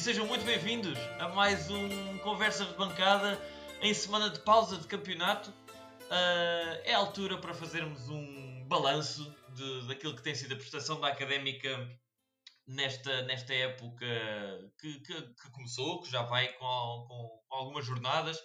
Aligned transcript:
sejam 0.00 0.26
muito 0.26 0.46
bem-vindos 0.46 0.98
a 1.18 1.28
mais 1.28 1.70
um 1.70 2.16
Conversa 2.20 2.64
de 2.64 2.72
Bancada 2.72 3.38
em 3.82 3.92
semana 3.92 4.30
de 4.30 4.38
pausa 4.38 4.78
de 4.78 4.86
campeonato. 4.86 5.50
Uh, 5.50 6.80
é 6.84 6.94
a 6.94 6.96
altura 6.96 7.36
para 7.36 7.52
fazermos 7.52 8.08
um 8.08 8.66
balanço 8.66 9.30
de, 9.50 9.88
daquilo 9.88 10.16
que 10.16 10.22
tem 10.22 10.34
sido 10.34 10.54
a 10.54 10.56
prestação 10.56 10.98
da 10.98 11.08
académica 11.08 11.86
nesta, 12.66 13.22
nesta 13.24 13.52
época 13.52 14.06
que, 14.80 15.00
que, 15.00 15.22
que 15.22 15.50
começou, 15.52 16.00
que 16.00 16.10
já 16.10 16.22
vai 16.22 16.50
com, 16.54 17.06
com 17.46 17.54
algumas 17.54 17.84
jornadas, 17.84 18.38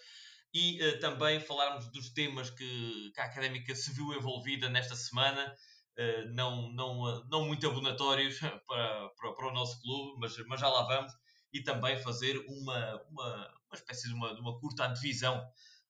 e 0.54 0.86
uh, 0.86 1.00
também 1.00 1.40
falarmos 1.40 1.90
dos 1.90 2.10
temas 2.10 2.50
que, 2.50 3.12
que, 3.16 3.22
a 3.22 3.24
académica 3.24 3.74
se 3.74 3.94
viu 3.94 4.14
envolvida 4.14 4.68
nesta 4.68 4.96
semana. 4.96 5.56
Uh, 5.98 6.34
não, 6.34 6.70
não, 6.74 7.26
não 7.30 7.46
muito 7.46 7.66
abonatórios 7.66 8.40
para, 8.68 9.10
para, 9.10 9.34
para, 9.34 9.48
o 9.48 9.54
nosso 9.54 9.82
clube, 9.82 10.20
mas, 10.20 10.36
mas 10.48 10.60
já 10.60 10.68
lá 10.68 10.84
vamos 10.84 11.14
e 11.56 11.64
também 11.64 11.98
fazer 11.98 12.38
uma, 12.50 13.02
uma, 13.10 13.54
uma 13.70 13.76
espécie 13.76 14.10
de 14.10 14.14
uma, 14.14 14.36
de 14.36 14.42
uma 14.42 14.60
curta 14.60 14.88
divisão 14.88 15.42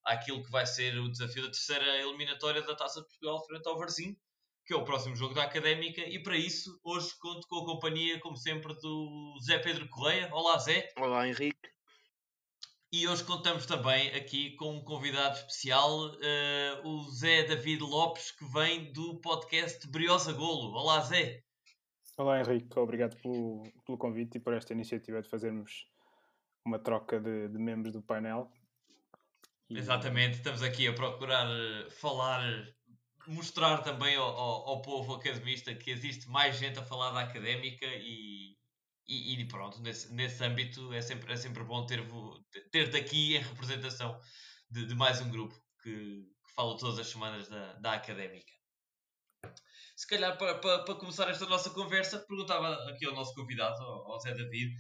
àquilo 0.04 0.44
que 0.44 0.52
vai 0.52 0.64
ser 0.64 0.96
o 1.00 1.10
desafio 1.10 1.42
da 1.42 1.50
terceira 1.50 2.02
eliminatória 2.04 2.62
da 2.62 2.76
Taça 2.76 3.02
de 3.02 3.08
Portugal 3.08 3.44
frente 3.48 3.68
ao 3.68 3.76
Varzim, 3.76 4.16
que 4.64 4.76
é 4.76 4.78
o 4.78 4.84
próximo 4.84 5.16
jogo 5.16 5.34
da 5.34 5.42
Académica, 5.42 6.02
e 6.02 6.22
para 6.22 6.38
isso 6.38 6.80
hoje 6.84 7.18
conto 7.20 7.48
com 7.48 7.62
a 7.62 7.66
companhia, 7.66 8.20
como 8.20 8.38
sempre, 8.38 8.76
do 8.76 9.40
Zé 9.44 9.58
Pedro 9.58 9.90
Correia. 9.90 10.30
Olá, 10.32 10.60
Zé. 10.60 10.88
Olá, 11.00 11.28
Henrique. 11.28 11.58
E 12.92 13.08
hoje 13.08 13.24
contamos 13.24 13.66
também 13.66 14.10
aqui 14.10 14.56
com 14.58 14.76
um 14.76 14.84
convidado 14.84 15.36
especial, 15.36 16.12
uh, 16.12 16.88
o 16.88 17.10
Zé 17.12 17.44
David 17.44 17.82
Lopes, 17.82 18.30
que 18.30 18.46
vem 18.54 18.94
do 18.94 19.20
podcast 19.20 19.88
Briosa 19.88 20.32
Golo. 20.32 20.76
Olá, 20.76 21.02
Zé. 21.02 21.44
Olá 22.18 22.40
Henrique, 22.40 22.80
obrigado 22.80 23.18
pelo, 23.18 23.64
pelo 23.86 23.98
convite 23.98 24.38
e 24.38 24.40
por 24.40 24.54
esta 24.54 24.72
iniciativa 24.72 25.22
de 25.22 25.28
fazermos 25.28 25.86
uma 26.66 26.80
troca 26.80 27.20
de, 27.20 27.50
de 27.50 27.58
membros 27.60 27.92
do 27.92 28.02
painel. 28.02 28.50
E... 29.70 29.78
Exatamente, 29.78 30.38
estamos 30.38 30.64
aqui 30.64 30.88
a 30.88 30.94
procurar 30.94 31.46
eh, 31.46 31.90
falar, 31.90 32.42
mostrar 33.28 33.80
também 33.80 34.16
ao, 34.16 34.30
ao, 34.30 34.70
ao, 34.70 34.82
povo 34.82 35.16
academista 35.16 35.76
que 35.76 35.92
existe 35.92 36.30
mais 36.30 36.56
gente 36.58 36.80
a 36.80 36.86
falar 36.86 37.12
da 37.12 37.20
académica 37.20 37.86
e, 37.86 38.56
e, 39.06 39.34
e 39.34 39.48
pronto, 39.50 39.82
nesse, 39.82 40.14
nesse 40.14 40.42
âmbito 40.42 40.94
é 40.94 41.02
sempre, 41.02 41.34
é 41.34 41.36
sempre 41.36 41.66
bom 41.66 41.86
ter, 41.86 42.02
ter 42.72 42.92
daqui 42.92 43.36
em 43.36 43.40
representação 43.40 44.18
de, 44.72 44.86
de 44.86 44.96
mais 44.96 45.20
um 45.20 45.30
grupo 45.30 45.54
que, 45.84 45.92
que 45.92 46.54
fala 46.56 46.78
todas 46.78 46.98
as 46.98 47.08
semanas 47.08 47.50
da, 47.50 47.74
da 47.74 47.92
académica 47.92 48.55
se 49.96 50.08
calhar 50.08 50.38
para, 50.38 50.56
para, 50.56 50.84
para, 50.84 50.96
começar 50.96 51.30
esta 51.30 51.46
nossa 51.46 51.70
conversa, 51.70 52.20
perguntava 52.20 52.74
aqui 52.90 53.06
ao 53.06 53.14
nosso 53.14 53.34
convidado, 53.34 53.82
ao, 53.82 54.20
Zé 54.20 54.34
David, 54.34 54.74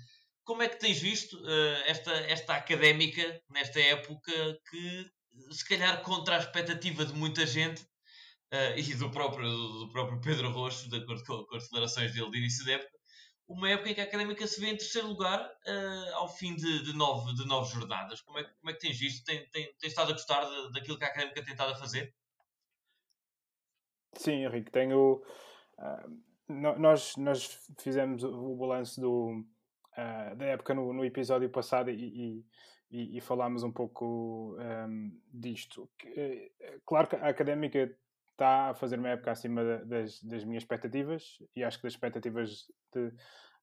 como 0.43 0.61
é 0.61 0.69
que 0.69 0.79
tens 0.79 0.99
visto 0.99 1.37
uh, 1.37 1.83
esta, 1.85 2.11
esta 2.11 2.55
académica 2.55 3.41
nesta 3.49 3.79
época 3.79 4.31
que, 4.69 5.05
se 5.51 5.67
calhar, 5.67 6.01
contra 6.03 6.35
a 6.35 6.39
expectativa 6.39 7.05
de 7.05 7.13
muita 7.13 7.45
gente 7.45 7.81
uh, 7.81 8.77
e 8.77 8.93
do 8.93 9.09
próprio, 9.09 9.49
do 9.49 9.89
próprio 9.91 10.21
Pedro 10.21 10.51
Roxo, 10.51 10.89
de 10.89 10.97
acordo 10.97 11.23
com, 11.23 11.45
com, 11.45 11.55
as 11.55 11.63
declarações 11.63 12.13
dele 12.13 12.29
de 12.29 12.37
início 12.37 12.65
da 12.65 12.73
época, 12.73 12.91
uma 13.47 13.69
época 13.69 13.89
em 13.91 13.93
que 13.93 14.01
a 14.01 14.05
académica 14.05 14.45
se 14.47 14.59
vê 14.59 14.67
em 14.67 14.77
terceiro 14.77 15.07
lugar 15.07 15.39
uh, 15.39 16.15
ao 16.15 16.35
fim 16.35 16.55
de, 16.55 16.83
de, 16.83 16.93
nove, 16.93 17.33
de 17.35 17.45
nove 17.45 17.71
jornadas. 17.71 18.21
Como 18.21 18.39
é, 18.39 18.43
como 18.43 18.69
é 18.69 18.73
que 18.73 18.79
tens 18.79 18.97
visto? 18.97 19.23
Tem, 19.23 19.47
tem, 19.49 19.71
tens 19.79 19.89
estado 19.89 20.09
a 20.09 20.13
gostar 20.13 20.43
de, 20.43 20.73
daquilo 20.73 20.97
que 20.97 21.03
a 21.03 21.07
académica 21.07 21.43
tem 21.43 21.53
estado 21.53 21.71
a 21.71 21.75
fazer? 21.75 22.13
Sim, 24.15 24.43
Henrique, 24.43 24.71
tenho. 24.71 25.21
Uh, 25.77 26.25
nós, 26.47 27.15
nós 27.17 27.59
fizemos 27.79 28.23
o 28.23 28.55
balanço 28.55 29.01
do, 29.01 29.43
uh, 29.97 30.35
da 30.35 30.45
época 30.45 30.73
no, 30.73 30.93
no 30.93 31.03
episódio 31.03 31.49
passado 31.49 31.89
e, 31.89 32.45
e, 32.91 33.17
e, 33.17 33.21
falámos 33.21 33.63
um 33.63 33.71
pouco 33.71 34.55
um, 34.59 35.11
disto. 35.33 35.89
Que, 35.97 36.51
claro 36.85 37.07
que 37.07 37.15
a 37.15 37.27
académica 37.27 37.95
está 38.31 38.69
a 38.69 38.73
fazer 38.73 38.99
uma 38.99 39.09
época 39.09 39.31
acima 39.31 39.63
das, 39.85 40.21
das 40.21 40.43
minhas 40.43 40.63
expectativas 40.63 41.39
e 41.55 41.63
acho 41.63 41.77
que 41.77 41.83
das 41.83 41.93
expectativas 41.93 42.71
de, 42.93 43.11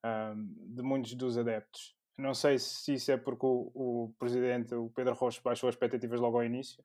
um, 0.05 0.75
de 0.75 0.83
muitos 0.83 1.15
dos 1.15 1.39
adeptos. 1.39 1.97
Não 2.19 2.35
sei 2.35 2.59
se 2.59 2.95
isso 2.95 3.11
é 3.13 3.17
porque 3.17 3.47
o, 3.47 3.71
o 3.75 4.15
presidente, 4.19 4.75
o 4.75 4.91
Pedro 4.91 5.15
Rocha, 5.15 5.41
baixou 5.43 5.69
as 5.69 5.75
expectativas 5.75 6.21
logo 6.21 6.37
ao 6.37 6.45
início 6.45 6.85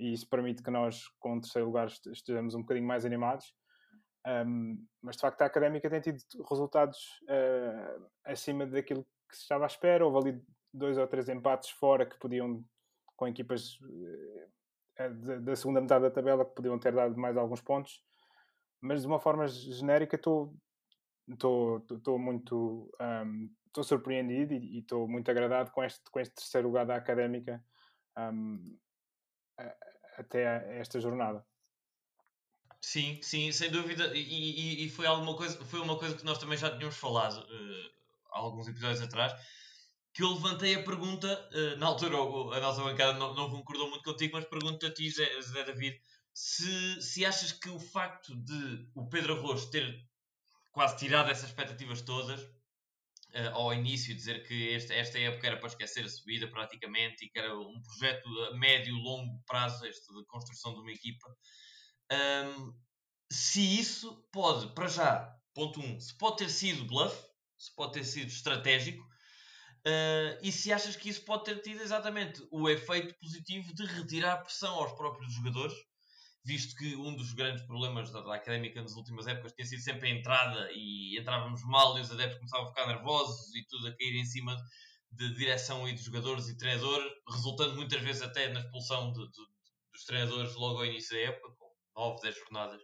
e 0.00 0.14
isso 0.14 0.26
permite 0.26 0.62
que 0.62 0.70
nós, 0.70 1.06
com 1.20 1.36
o 1.36 1.40
terceiro 1.42 1.66
lugar, 1.66 1.88
estejamos 1.88 2.54
um 2.54 2.62
bocadinho 2.62 2.86
mais 2.86 3.04
animados. 3.04 3.54
Um, 4.26 4.82
mas 5.02 5.16
de 5.16 5.20
facto 5.20 5.42
a 5.42 5.46
académica 5.46 5.88
tem 5.90 6.00
tido 6.00 6.18
resultados 6.48 6.98
uh, 7.24 8.06
acima 8.24 8.66
daquilo 8.66 9.06
que 9.28 9.36
se 9.36 9.42
estava 9.42 9.64
à 9.64 9.66
espera. 9.66 10.04
Houve 10.04 10.30
ali 10.30 10.42
dois 10.72 10.96
ou 10.96 11.06
três 11.06 11.28
empates 11.28 11.68
fora 11.70 12.06
que 12.06 12.18
podiam, 12.18 12.64
com 13.14 13.28
equipas 13.28 13.78
uh, 13.80 15.40
da 15.42 15.54
segunda 15.54 15.82
metade 15.82 16.04
da 16.04 16.10
tabela, 16.10 16.46
que 16.46 16.54
podiam 16.54 16.78
ter 16.78 16.94
dado 16.94 17.18
mais 17.18 17.36
alguns 17.36 17.60
pontos. 17.60 18.02
Mas 18.80 19.02
de 19.02 19.06
uma 19.06 19.20
forma 19.20 19.46
genérica, 19.48 20.16
estou 20.16 20.54
muito 22.18 22.90
um, 22.98 23.82
surpreendido 23.82 24.54
e 24.54 24.78
estou 24.78 25.06
muito 25.06 25.30
agradado 25.30 25.70
com 25.72 25.84
este, 25.84 26.10
com 26.10 26.18
este 26.20 26.34
terceiro 26.36 26.68
lugar 26.68 26.86
da 26.86 26.96
académica. 26.96 27.62
Um, 28.18 28.78
até 30.20 30.78
esta 30.78 31.00
jornada. 31.00 31.44
Sim, 32.80 33.20
sim, 33.22 33.52
sem 33.52 33.70
dúvida. 33.70 34.14
E, 34.16 34.20
e, 34.20 34.84
e, 34.86 34.88
foi 34.88 35.06
alguma 35.06 35.36
coisa, 35.36 35.62
foi 35.64 35.80
uma 35.80 35.98
coisa 35.98 36.16
que 36.16 36.24
nós 36.24 36.38
também 36.38 36.56
já 36.56 36.70
tínhamos 36.70 36.96
falado 36.96 37.38
uh, 37.40 37.90
alguns 38.30 38.68
episódios 38.68 39.02
atrás, 39.02 39.34
que 40.14 40.22
eu 40.22 40.32
levantei 40.32 40.74
a 40.74 40.82
pergunta, 40.82 41.28
uh, 41.52 41.76
na 41.78 41.86
altura 41.86 42.16
a 42.16 42.60
nossa 42.60 42.82
bancada 42.82 43.18
não, 43.18 43.34
não 43.34 43.50
concordou 43.50 43.90
muito 43.90 44.02
contigo, 44.02 44.36
mas 44.36 44.46
pergunto 44.46 44.86
a 44.86 44.90
ti, 44.90 45.10
Zé, 45.10 45.40
Zé 45.42 45.64
David, 45.64 46.00
se, 46.32 47.02
se 47.02 47.26
achas 47.26 47.52
que 47.52 47.68
o 47.68 47.78
facto 47.78 48.34
de 48.34 48.88
o 48.94 49.06
Pedro 49.08 49.36
Arroz 49.36 49.66
ter 49.66 50.08
quase 50.72 50.96
tirado 50.96 51.30
essas 51.30 51.50
expectativas 51.50 52.00
todas, 52.00 52.40
uh, 53.34 53.54
ao 53.54 53.74
início 53.74 54.14
dizer 54.14 54.46
que 54.46 54.68
este, 54.68 54.92
esta 54.92 55.18
época 55.18 55.46
era 55.46 55.56
para 55.56 55.68
esquecer 55.68 56.04
a 56.04 56.08
subida 56.08 56.48
praticamente 56.48 57.24
e 57.24 57.28
que 57.28 57.38
era 57.38 57.56
um 57.58 57.80
projeto 57.82 58.28
a 58.44 58.56
médio 58.56 58.94
longo 58.94 59.42
prazo 59.46 59.86
este 59.86 60.12
de 60.14 60.24
construção 60.26 60.74
de 60.74 60.80
uma 60.80 60.92
equipa. 60.92 61.26
Um, 62.12 62.74
se 63.32 63.78
isso 63.78 64.26
pode, 64.32 64.74
para 64.74 64.88
já, 64.88 65.36
ponto 65.54 65.80
1, 65.80 65.84
um, 65.84 66.00
se 66.00 66.16
pode 66.16 66.38
ter 66.38 66.50
sido 66.50 66.84
bluff, 66.84 67.16
se 67.58 67.74
pode 67.74 67.92
ter 67.92 68.04
sido 68.04 68.28
estratégico, 68.28 69.02
uh, 69.86 70.38
e 70.42 70.50
se 70.50 70.72
achas 70.72 70.96
que 70.96 71.08
isso 71.08 71.24
pode 71.24 71.44
ter 71.44 71.60
tido 71.62 71.80
exatamente 71.80 72.46
o 72.50 72.68
efeito 72.68 73.14
positivo 73.20 73.72
de 73.74 73.86
retirar 73.86 74.38
pressão 74.38 74.74
aos 74.74 74.92
próprios 74.92 75.32
jogadores 75.32 75.74
visto 76.44 76.74
que 76.76 76.96
um 76.96 77.14
dos 77.14 77.32
grandes 77.32 77.62
problemas 77.64 78.10
da, 78.10 78.20
da, 78.22 78.34
académica 78.34 78.80
nas 78.80 78.94
últimas 78.94 79.26
épocas 79.26 79.52
tinha 79.52 79.66
sido 79.66 79.82
sempre 79.82 80.08
a 80.08 80.14
entrada 80.14 80.70
e 80.72 81.18
entrávamos 81.18 81.62
mal 81.64 81.98
e 81.98 82.00
os 82.00 82.10
adeptos 82.10 82.38
começavam 82.38 82.66
a 82.66 82.68
ficar 82.68 82.86
nervosos 82.86 83.54
e 83.54 83.66
tudo 83.66 83.88
a 83.88 83.96
cair 83.96 84.16
em 84.16 84.24
cima 84.24 84.56
de 85.12 85.34
direção 85.34 85.88
e 85.88 85.92
de 85.92 86.02
jogadores 86.02 86.48
e 86.48 86.56
treinador, 86.56 87.02
resultando 87.28 87.74
muitas 87.74 88.00
vezes 88.00 88.22
até 88.22 88.48
na 88.48 88.60
expulsão 88.60 89.12
de, 89.12 89.26
de, 89.26 89.42
dos 89.92 90.04
treinadores 90.04 90.54
logo 90.54 90.78
ao 90.78 90.86
início 90.86 91.14
da 91.14 91.22
época, 91.22 91.52
com 91.58 91.70
9, 91.96 92.22
10 92.22 92.38
jornadas, 92.38 92.82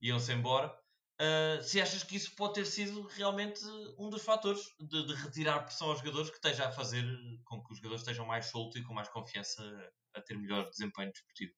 iam-se 0.00 0.32
embora. 0.32 0.72
Uh, 1.20 1.62
se 1.62 1.80
achas 1.80 2.02
que 2.02 2.16
isso 2.16 2.34
pode 2.34 2.54
ter 2.54 2.66
sido 2.66 3.06
realmente 3.06 3.60
um 3.98 4.10
dos 4.10 4.24
fatores 4.24 4.60
de, 4.80 5.06
de, 5.06 5.14
retirar 5.14 5.60
pressão 5.60 5.88
aos 5.88 5.98
jogadores 5.98 6.30
que 6.30 6.36
esteja 6.36 6.66
a 6.66 6.72
fazer 6.72 7.04
com 7.44 7.62
que 7.62 7.72
os 7.72 7.78
jogadores 7.78 8.02
estejam 8.02 8.26
mais 8.26 8.46
soltos 8.46 8.80
e 8.80 8.84
com 8.84 8.92
mais 8.92 9.08
confiança 9.08 9.62
a 10.14 10.20
ter 10.20 10.36
melhor 10.36 10.68
desempenho 10.68 11.12
desportivo? 11.12 11.52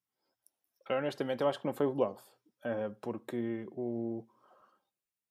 Honestamente, 0.91 1.43
eu 1.43 1.49
acho 1.49 1.61
que 1.61 1.67
não 1.67 1.75
foi 1.75 1.87
o 1.87 1.95
bluff, 1.95 2.23
uh, 2.65 2.95
porque 3.01 3.67
o, 3.71 4.27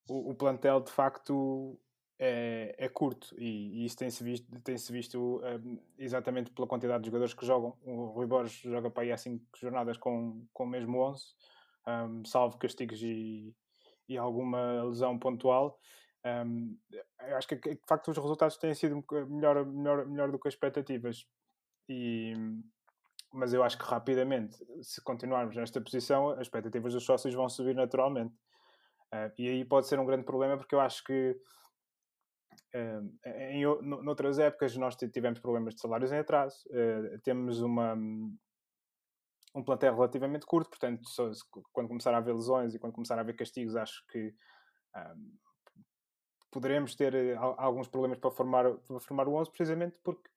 o, 0.09 0.31
o, 0.31 0.35
plantel 0.35 0.81
de 0.81 0.91
facto 0.91 1.79
é, 2.19 2.75
é 2.77 2.89
curto 2.89 3.35
e, 3.38 3.81
e, 3.81 3.85
isso 3.85 3.97
tem-se 3.97 4.23
visto, 4.23 4.61
tem 4.61 4.77
-se 4.77 4.91
visto 4.91 5.41
um, 5.44 5.79
exatamente 5.97 6.51
pela 6.51 6.67
quantidade 6.67 7.03
de 7.03 7.07
jogadores 7.07 7.33
que 7.33 7.45
jogam. 7.45 7.77
O 7.83 8.05
Rui 8.07 8.25
Borges 8.25 8.59
joga 8.61 8.89
para 8.89 9.03
aí 9.03 9.11
há 9.11 9.17
5 9.17 9.45
jornadas 9.57 9.97
com, 9.97 10.45
com 10.53 10.63
o 10.63 10.67
mesmo 10.67 11.00
11, 11.00 11.23
um, 11.88 12.25
salvo 12.25 12.57
castigos 12.57 13.01
e, 13.01 13.55
e 14.07 14.17
alguma 14.17 14.83
lesão 14.83 15.17
pontual. 15.19 15.79
Um, 16.25 16.77
eu 17.27 17.35
acho 17.35 17.47
que 17.47 17.55
de 17.55 17.79
facto 17.85 18.09
os 18.09 18.17
resultados 18.17 18.57
têm 18.57 18.73
sido 18.73 19.03
melhor, 19.27 19.65
melhor, 19.65 20.05
melhor 20.05 20.31
do 20.31 20.39
que 20.39 20.47
as 20.47 20.53
expectativas. 20.53 21.27
E, 21.89 22.33
mas 23.33 23.51
eu 23.51 23.63
acho 23.63 23.77
que 23.77 23.83
rapidamente, 23.83 24.56
se 24.83 25.01
continuarmos 25.01 25.56
nesta 25.56 25.81
posição, 25.81 26.30
as 26.30 26.41
expectativas 26.41 26.94
dos 26.94 27.03
sócios 27.03 27.33
vão 27.33 27.50
subir 27.50 27.74
naturalmente. 27.74 28.35
Uh, 29.12 29.33
e 29.38 29.50
aí 29.50 29.65
pode 29.65 29.88
ser 29.88 30.00
um 30.00 30.06
grande 30.06 30.24
problema, 30.24 30.56
porque 30.56 30.75
eu 30.75 30.80
acho 30.80 31.03
que 31.03 31.35
uh, 32.75 33.19
em, 33.25 33.63
noutras 33.81 34.38
épocas 34.38 34.77
nós 34.77 34.95
tivemos 34.95 35.39
problemas 35.39 35.74
de 35.74 35.81
salários 35.81 36.12
em 36.12 36.19
atraso, 36.19 36.63
uh, 36.69 37.19
temos 37.24 37.59
uma, 37.59 37.95
um 39.56 39.63
plantel 39.63 39.95
relativamente 39.95 40.45
curto, 40.45 40.69
portanto, 40.69 41.01
só, 41.09 41.31
quando 41.71 41.88
começar 41.88 42.13
a 42.13 42.18
haver 42.18 42.36
lesões 42.36 42.75
e 42.75 42.79
quando 42.79 42.94
começar 42.94 43.18
a 43.18 43.21
haver 43.21 43.36
castigos, 43.36 43.75
acho 43.75 44.06
que 44.12 44.31
poderemos 46.51 46.94
ter 46.95 47.36
alguns 47.57 47.88
problemas 47.88 48.19
para 48.19 48.29
formar, 48.29 48.71
para 48.75 49.00
formar 49.00 49.27
o 49.27 49.33
11, 49.33 49.50
precisamente 49.50 50.00
porque, 50.03 50.29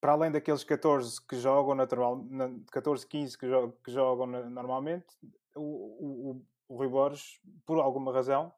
para 0.00 0.12
além 0.12 0.30
daqueles 0.30 0.64
14 0.64 1.20
que 1.26 1.36
jogam 1.36 1.74
natural, 1.74 2.24
14, 2.70 3.06
15 3.06 3.38
que, 3.38 3.48
jogam, 3.48 3.74
que 3.84 3.90
jogam 3.90 4.26
normalmente, 4.26 5.06
o, 5.56 5.60
o, 6.30 6.46
o 6.68 6.76
Rui 6.76 6.88
Borges, 6.88 7.40
por 7.66 7.80
alguma 7.80 8.12
razão, 8.12 8.52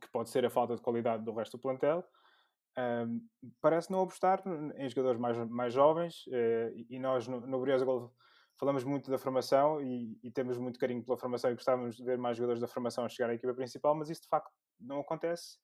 que 0.00 0.08
pode 0.10 0.30
ser 0.30 0.44
a 0.44 0.50
falta 0.50 0.74
de 0.74 0.82
qualidade 0.82 1.24
do 1.24 1.32
resto 1.32 1.56
do 1.56 1.60
plantel, 1.60 2.04
um, 2.78 3.20
parece 3.60 3.90
não 3.90 4.00
apostar 4.00 4.42
em 4.76 4.88
jogadores 4.88 5.20
mais, 5.20 5.36
mais 5.50 5.74
jovens 5.74 6.26
uh, 6.28 6.86
e 6.88 6.98
nós 6.98 7.28
no, 7.28 7.40
no 7.40 7.60
Briosa 7.60 7.84
falamos 8.58 8.82
muito 8.82 9.10
da 9.10 9.18
formação 9.18 9.82
e, 9.82 10.18
e, 10.22 10.30
temos 10.30 10.56
muito 10.56 10.78
carinho 10.78 11.04
pela 11.04 11.18
formação 11.18 11.50
e 11.50 11.54
gostávamos 11.54 11.96
de 11.96 12.04
ver 12.04 12.16
mais 12.16 12.36
jogadores 12.36 12.60
da 12.60 12.68
formação 12.68 13.06
chegar 13.08 13.28
à 13.28 13.34
equipa 13.34 13.52
principal, 13.52 13.94
mas 13.94 14.08
isso 14.08 14.22
de 14.22 14.28
facto 14.28 14.50
não 14.80 15.00
acontece 15.00 15.58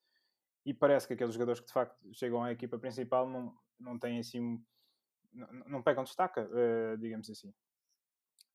e 0.65 0.75
parece 0.75 1.07
que 1.07 1.15
aqueles 1.15 1.35
jogadores 1.35 1.61
que 1.61 1.67
de 1.67 1.73
facto 1.73 1.97
chegam 2.13 2.43
à 2.43 2.53
equipa 2.53 2.79
principal 2.79 3.29
não, 3.29 3.57
não 3.79 3.99
têm 3.99 4.19
assim 4.19 4.63
não, 5.33 5.49
não 5.67 5.83
pegam 5.83 6.05
destaca, 6.05 6.49
uh, 6.49 6.97
digamos 6.99 7.29
assim. 7.31 7.53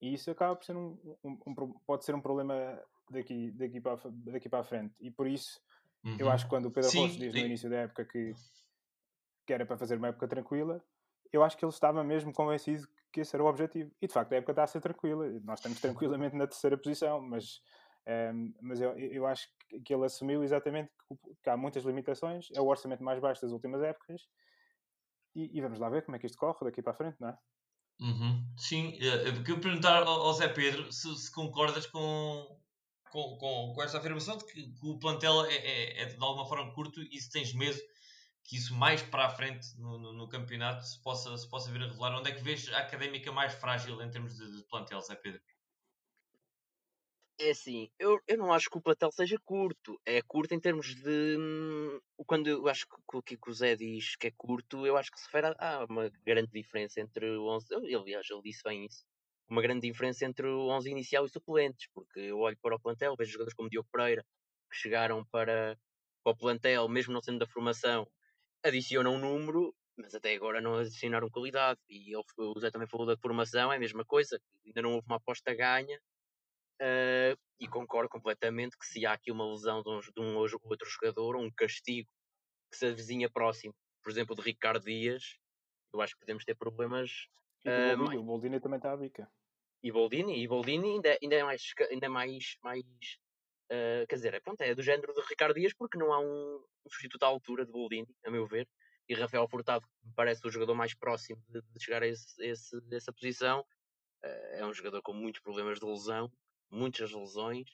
E 0.02 0.14
isso 0.14 0.30
acaba 0.30 0.56
por 0.56 0.66
ser 0.66 0.76
um, 0.76 0.98
um, 1.24 1.40
um, 1.48 1.74
pode 1.86 2.04
ser 2.04 2.14
um 2.14 2.22
problema 2.22 2.82
daqui, 3.10 3.52
daqui, 3.52 3.80
para, 3.80 3.98
daqui 4.12 4.50
para 4.50 4.60
a 4.60 4.64
frente. 4.64 4.94
E 5.00 5.10
por 5.10 5.28
isso, 5.28 5.62
uhum. 6.04 6.18
eu 6.20 6.30
acho 6.30 6.46
que 6.46 6.50
quando 6.50 6.66
o 6.66 6.72
Pedro 6.72 6.90
Rocha 6.90 7.18
diz 7.18 7.34
no 7.34 7.40
início 7.40 7.70
da 7.70 7.78
época 7.78 8.04
que, 8.06 8.34
que 9.46 9.54
era 9.54 9.66
para 9.66 9.78
fazer 9.78 9.98
uma 9.98 10.10
época 10.10 10.28
tranquila, 10.28 10.84
eu 11.32 11.42
acho 11.42 11.58
que 11.58 11.64
ele 11.64 11.72
estava 11.72 12.04
mesmo 12.04 12.34
convencido 12.34 12.88
que 13.12 13.22
esse 13.22 13.36
era 13.36 13.44
o 13.44 13.48
objetivo. 13.48 13.92
E 14.02 14.08
de 14.08 14.14
facto 14.14 14.34
a 14.34 14.36
época 14.36 14.52
está 14.52 14.64
a 14.64 14.68
ser 14.68 14.82
tranquila. 14.82 15.26
Nós 15.44 15.60
estamos 15.60 15.80
tranquilamente 15.80 16.36
na 16.36 16.48
terceira 16.48 16.78
posição, 16.78 17.22
mas, 17.22 17.62
um, 18.06 18.12
ehm, 18.12 18.54
mas 18.62 18.82
eu, 18.82 18.98
eu 18.98 19.26
acho 19.26 19.48
que 19.86 19.94
ele 19.94 20.06
assumiu 20.06 20.44
exatamente 20.44 20.92
que, 21.44 21.50
há 21.50 21.58
muitas 21.58 21.84
limitações, 21.84 22.48
é 22.54 22.62
o 22.62 22.68
orçamento 22.68 23.04
mais 23.04 23.20
baixo 23.20 23.42
das 23.42 23.52
últimas 23.52 23.82
épocas. 23.82 24.22
E, 25.36 25.58
e, 25.58 25.62
vamos 25.62 25.80
lá 25.80 25.90
ver 25.90 26.04
como 26.04 26.16
é 26.16 26.20
que 26.20 26.26
isto 26.26 26.38
corre 26.38 26.64
daqui 26.64 26.82
para 26.82 26.94
a 26.94 26.96
frente, 26.96 27.18
não 27.20 27.30
é? 27.30 27.38
Uhum. 28.00 28.46
Sim, 28.58 28.98
eh, 29.00 29.30
eu 29.30 29.44
queria 29.44 29.60
perguntar 29.60 30.04
ao 30.04 30.34
Zé 30.34 30.48
Pedro 30.48 30.92
se, 30.92 31.16
se 31.16 31.32
concordas 31.32 31.86
com, 31.86 32.60
com, 33.12 33.38
com, 33.38 33.74
com, 33.74 33.84
esta 33.84 33.98
afirmação 33.98 34.38
de 34.38 34.46
que, 34.46 34.72
que 34.74 34.88
o 34.88 34.98
plantel 34.98 35.46
é, 35.46 35.56
é, 35.56 36.02
é, 36.02 36.06
de 36.06 36.24
alguma 36.24 36.46
forma 36.48 36.74
curto 36.74 37.02
e 37.02 37.20
se 37.20 37.32
tens 37.32 37.54
medo 37.54 37.80
que 38.44 38.58
isso 38.58 38.76
mais 38.76 39.02
para 39.02 39.26
a 39.26 39.30
frente 39.30 39.68
no, 39.78 39.98
no, 39.98 40.14
no, 40.14 40.28
campeonato 40.28 40.84
se 40.86 41.02
possa, 41.02 41.38
se 41.38 41.50
possa 41.50 41.72
vir 41.72 41.82
a 41.82 41.88
revelar. 41.88 42.18
Onde 42.18 42.30
é 42.30 42.34
que 42.34 42.44
vês 42.44 42.68
a 42.74 42.80
académica 42.80 43.32
mais 43.32 43.54
frágil 43.54 44.02
em 44.02 44.10
termos 44.10 44.36
de, 44.36 44.58
de 44.58 44.64
plantel, 44.68 45.02
Zé 45.02 45.16
Pedro? 45.16 45.42
É 47.40 47.50
assim, 47.50 47.90
eu, 47.98 48.20
eu 48.28 48.38
não 48.38 48.54
acho 48.54 48.70
que 48.70 48.78
o 48.78 48.82
plantel 48.82 49.12
seja 49.12 49.38
curto. 49.44 50.00
É 50.06 50.22
curto 50.22 50.54
em 50.54 50.60
termos 50.60 50.96
de. 50.96 51.38
Hum, 51.38 52.00
quando 52.28 52.48
eu 52.48 52.68
acho 52.68 52.86
que, 53.26 53.38
que 53.38 53.50
o 53.50 53.54
Zé 53.54 53.76
diz 53.76 54.16
que 54.16 54.28
é 54.28 54.32
curto, 54.38 54.86
eu 54.86 54.96
acho 54.98 55.12
que 55.12 55.20
se 55.20 55.26
refere 55.26 55.56
a, 55.58 55.86
uma 55.90 56.10
grande 56.24 56.52
diferença 56.52 57.02
entre 57.02 57.26
o 57.38 57.48
11. 57.48 57.68
Eu, 57.72 58.02
aliás, 58.02 58.28
ele 58.30 58.42
disse 58.44 58.62
bem 58.64 58.86
isso. 58.86 59.04
Uma 59.50 59.62
grande 59.62 59.88
diferença 59.88 60.26
entre 60.26 60.48
o 60.48 60.68
11 60.70 60.90
inicial 60.92 61.26
e 61.26 61.30
suplentes, 61.30 61.88
porque 61.94 62.20
eu 62.20 62.38
olho 62.40 62.58
para 62.62 62.76
o 62.76 62.80
plantel, 62.80 63.16
vejo 63.18 63.32
jogadores 63.32 63.56
como 63.56 63.70
Diogo 63.70 63.90
Pereira, 63.92 64.24
que 64.72 64.78
chegaram 64.78 65.26
para, 65.26 65.78
para 66.24 66.34
o 66.34 66.38
plantel, 66.38 66.88
mesmo 66.88 67.14
não 67.14 67.22
sendo 67.22 67.40
da 67.40 67.48
formação, 67.48 68.08
adicionam 68.64 69.16
um 69.16 69.20
número, 69.20 69.76
mas 69.98 70.16
até 70.16 70.34
agora 70.36 70.62
não 70.62 70.78
adicionaram 70.78 71.30
qualidade. 71.30 71.80
E 71.90 72.14
ele, 72.16 72.24
o 72.38 72.60
Zé 72.60 72.72
também 72.72 72.88
falou 72.88 73.08
da 73.08 73.18
formação, 73.18 73.72
é 73.74 73.78
a 73.78 73.80
mesma 73.80 74.06
coisa, 74.06 74.40
ainda 74.66 74.82
não 74.82 74.94
houve 74.94 75.08
uma 75.08 75.18
aposta 75.18 75.54
ganha 75.54 76.00
Uh, 76.82 77.38
e 77.60 77.68
concordo 77.68 78.10
completamente 78.10 78.78
que 78.78 78.86
se 78.86 79.06
há 79.06 79.14
aqui 79.14 79.32
uma 79.32 79.50
lesão 79.50 79.82
de 79.82 79.90
um, 79.90 80.00
de 80.00 80.22
um 80.22 80.36
outro 80.36 80.90
jogador, 80.90 81.36
um 81.38 81.50
castigo 81.52 82.10
que 82.70 82.78
se 82.78 82.88
avizinha 82.88 83.30
próximo, 83.30 83.74
por 84.04 84.12
exemplo, 84.12 84.36
de 84.36 84.42
Ricardo 84.42 84.84
Dias, 84.84 85.38
eu 85.94 86.02
acho 86.02 86.14
que 86.14 86.20
podemos 86.20 86.44
ter 86.44 86.56
problemas. 86.56 87.28
E 87.64 87.70
uh, 87.70 88.20
o 88.20 88.24
Boldini 88.24 88.60
também 88.60 88.78
está 88.78 88.92
à 88.92 88.98
bica. 88.98 89.30
E 89.82 89.92
Boldini, 89.92 90.42
e 90.42 90.48
Boldini 90.48 90.94
ainda, 90.94 91.18
ainda 91.22 91.36
é 91.36 91.44
mais, 91.44 91.74
ainda 91.92 92.06
é 92.06 92.10
mais, 92.10 92.58
mais 92.64 92.84
uh, 92.84 94.08
quer 94.08 94.16
dizer, 94.16 94.34
é, 94.34 94.40
pronto, 94.40 94.62
é 94.62 94.74
do 94.74 94.82
género 94.82 95.14
de 95.14 95.22
Ricardo 95.22 95.56
Dias 95.56 95.74
porque 95.74 95.98
não 95.98 96.12
há 96.12 96.20
um, 96.20 96.66
um 96.86 96.90
substituto 96.90 97.24
à 97.24 97.28
altura 97.28 97.66
de 97.66 97.72
Boldini, 97.72 98.08
a 98.26 98.32
meu 98.32 98.46
ver, 98.46 98.68
e 99.08 99.14
Rafael 99.14 99.48
Furtado 99.48 99.86
me 100.04 100.14
parece 100.16 100.46
o 100.48 100.50
jogador 100.50 100.76
mais 100.76 100.94
próximo 100.96 101.42
de, 101.50 101.62
de 101.62 101.84
chegar 101.84 102.02
a, 102.02 102.08
esse, 102.08 102.42
esse, 102.44 102.78
essa 102.92 103.12
posição, 103.12 103.60
uh, 104.24 104.56
é 104.56 104.66
um 104.66 104.74
jogador 104.74 105.02
com 105.02 105.14
muitos 105.14 105.42
problemas 105.42 105.80
de 105.80 105.86
lesão, 105.86 106.32
muitas 106.74 107.12
lesões. 107.12 107.68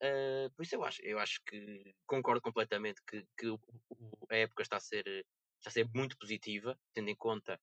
Uh, 0.00 0.50
por 0.54 0.62
isso 0.62 0.76
eu 0.76 0.84
acho, 0.84 1.02
eu 1.02 1.18
acho 1.18 1.40
que 1.44 1.94
concordo 2.06 2.40
completamente 2.40 3.02
que, 3.04 3.26
que 3.36 3.48
o, 3.48 3.60
o, 3.90 4.26
a 4.30 4.36
época 4.36 4.62
está 4.62 4.76
a, 4.76 4.80
ser, 4.80 5.04
está 5.58 5.68
a 5.68 5.70
ser 5.70 5.88
muito 5.92 6.16
positiva, 6.16 6.78
tendo 6.94 7.10
em 7.10 7.16
conta 7.16 7.60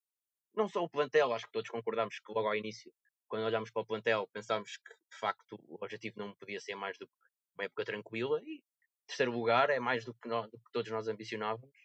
não 0.53 0.67
só 0.67 0.83
o 0.83 0.89
plantel, 0.89 1.33
acho 1.33 1.45
que 1.45 1.51
todos 1.51 1.69
concordamos 1.69 2.19
que 2.19 2.31
logo 2.31 2.47
ao 2.47 2.55
início, 2.55 2.91
quando 3.27 3.45
olhámos 3.45 3.71
para 3.71 3.81
o 3.81 3.85
plantel, 3.85 4.27
pensámos 4.31 4.77
que 4.77 4.93
de 4.93 5.17
facto 5.17 5.59
o 5.67 5.77
objetivo 5.83 6.19
não 6.19 6.33
podia 6.35 6.59
ser 6.59 6.75
mais 6.75 6.97
do 6.97 7.07
que 7.07 7.13
uma 7.55 7.65
época 7.65 7.85
tranquila 7.85 8.41
e 8.43 8.63
terceiro 9.05 9.31
lugar 9.31 9.69
é 9.69 9.79
mais 9.79 10.03
do 10.03 10.13
que, 10.13 10.27
do 10.27 10.49
que 10.49 10.71
todos 10.71 10.91
nós 10.91 11.07
ambicionávamos 11.07 11.75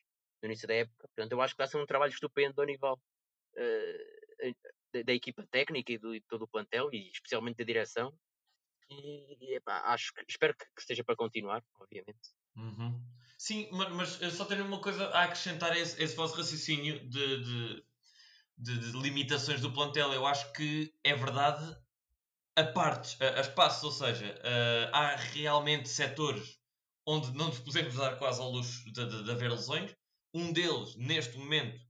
no 0.43 0.47
início 0.47 0.67
da 0.67 0.75
época. 0.75 1.09
Portanto, 1.09 1.33
eu 1.33 1.41
acho 1.41 1.55
que 1.55 1.63
está 1.63 1.65
a 1.65 1.69
ser 1.69 1.83
um 1.83 1.87
trabalho 1.87 2.13
estupendo 2.13 2.61
ao 2.61 2.67
nível 2.67 2.95
uh, 2.95 4.55
da, 4.93 5.03
da, 5.03 5.13
equipa 5.13 5.47
técnica 5.51 5.93
e, 5.93 5.99
do, 5.99 6.15
e 6.15 6.21
de 6.21 6.27
todo 6.27 6.43
o 6.43 6.49
plantel 6.49 6.89
e 6.93 7.11
especialmente 7.11 7.59
da 7.59 7.65
direção 7.65 8.13
e 8.91 9.55
epá, 9.55 9.81
acho 9.93 10.13
que 10.13 10.25
espero 10.29 10.55
que, 10.57 10.65
que 10.65 10.81
esteja 10.81 11.05
para 11.05 11.17
continuar, 11.17 11.63
obviamente. 11.81 12.31
Uhum. 12.57 13.01
Sim, 13.39 13.69
mas, 13.73 14.19
mas 14.19 14.35
só 14.35 14.45
tenho 14.45 14.67
uma 14.67 14.81
coisa 14.81 15.07
a 15.09 15.25
acrescentar 15.25 15.73
a 15.73 15.79
esse, 15.79 16.03
esse 16.03 16.15
vosso 16.15 16.37
raciocínio 16.37 17.01
de, 17.09 17.43
de, 17.43 17.85
de, 18.59 18.79
de, 18.79 18.99
limitações 18.99 19.61
do 19.61 19.73
plantel. 19.73 20.13
Eu 20.13 20.27
acho 20.27 20.53
que 20.53 20.93
é 21.03 21.15
verdade 21.15 21.77
a 22.55 22.65
partes, 22.65 23.17
a, 23.21 23.39
a 23.39 23.41
espaços, 23.41 23.83
ou 23.85 23.93
seja, 23.93 24.27
uh, 24.27 24.95
há 24.95 25.17
realmente 25.17 25.89
setores 25.89 26.59
onde 27.07 27.33
não 27.33 27.47
nos 27.47 27.61
podemos 27.61 27.95
dar 27.95 28.19
quase 28.19 28.41
ao 28.41 28.51
luxo 28.51 28.85
de, 28.93 29.07
de, 29.07 29.25
de 29.25 29.31
haver 29.31 29.51
lesões. 29.51 29.97
Um 30.35 30.53
deles, 30.53 30.95
neste 30.97 31.39
momento 31.39 31.81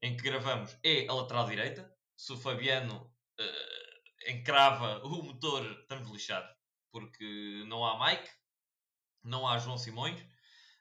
em 0.00 0.16
que 0.16 0.22
gravamos, 0.22 0.76
é 0.84 1.08
a 1.08 1.12
lateral 1.12 1.48
direita. 1.48 1.92
Se 2.16 2.32
o 2.32 2.36
Fabiano 2.36 3.12
uh, 3.40 4.30
encrava 4.30 5.04
o 5.04 5.22
motor, 5.24 5.64
estamos 5.80 6.08
lixados. 6.08 6.59
Porque 6.90 7.64
não 7.66 7.84
há 7.84 8.06
Mike, 8.06 8.28
não 9.22 9.46
há 9.46 9.58
João 9.58 9.78
Simões 9.78 10.20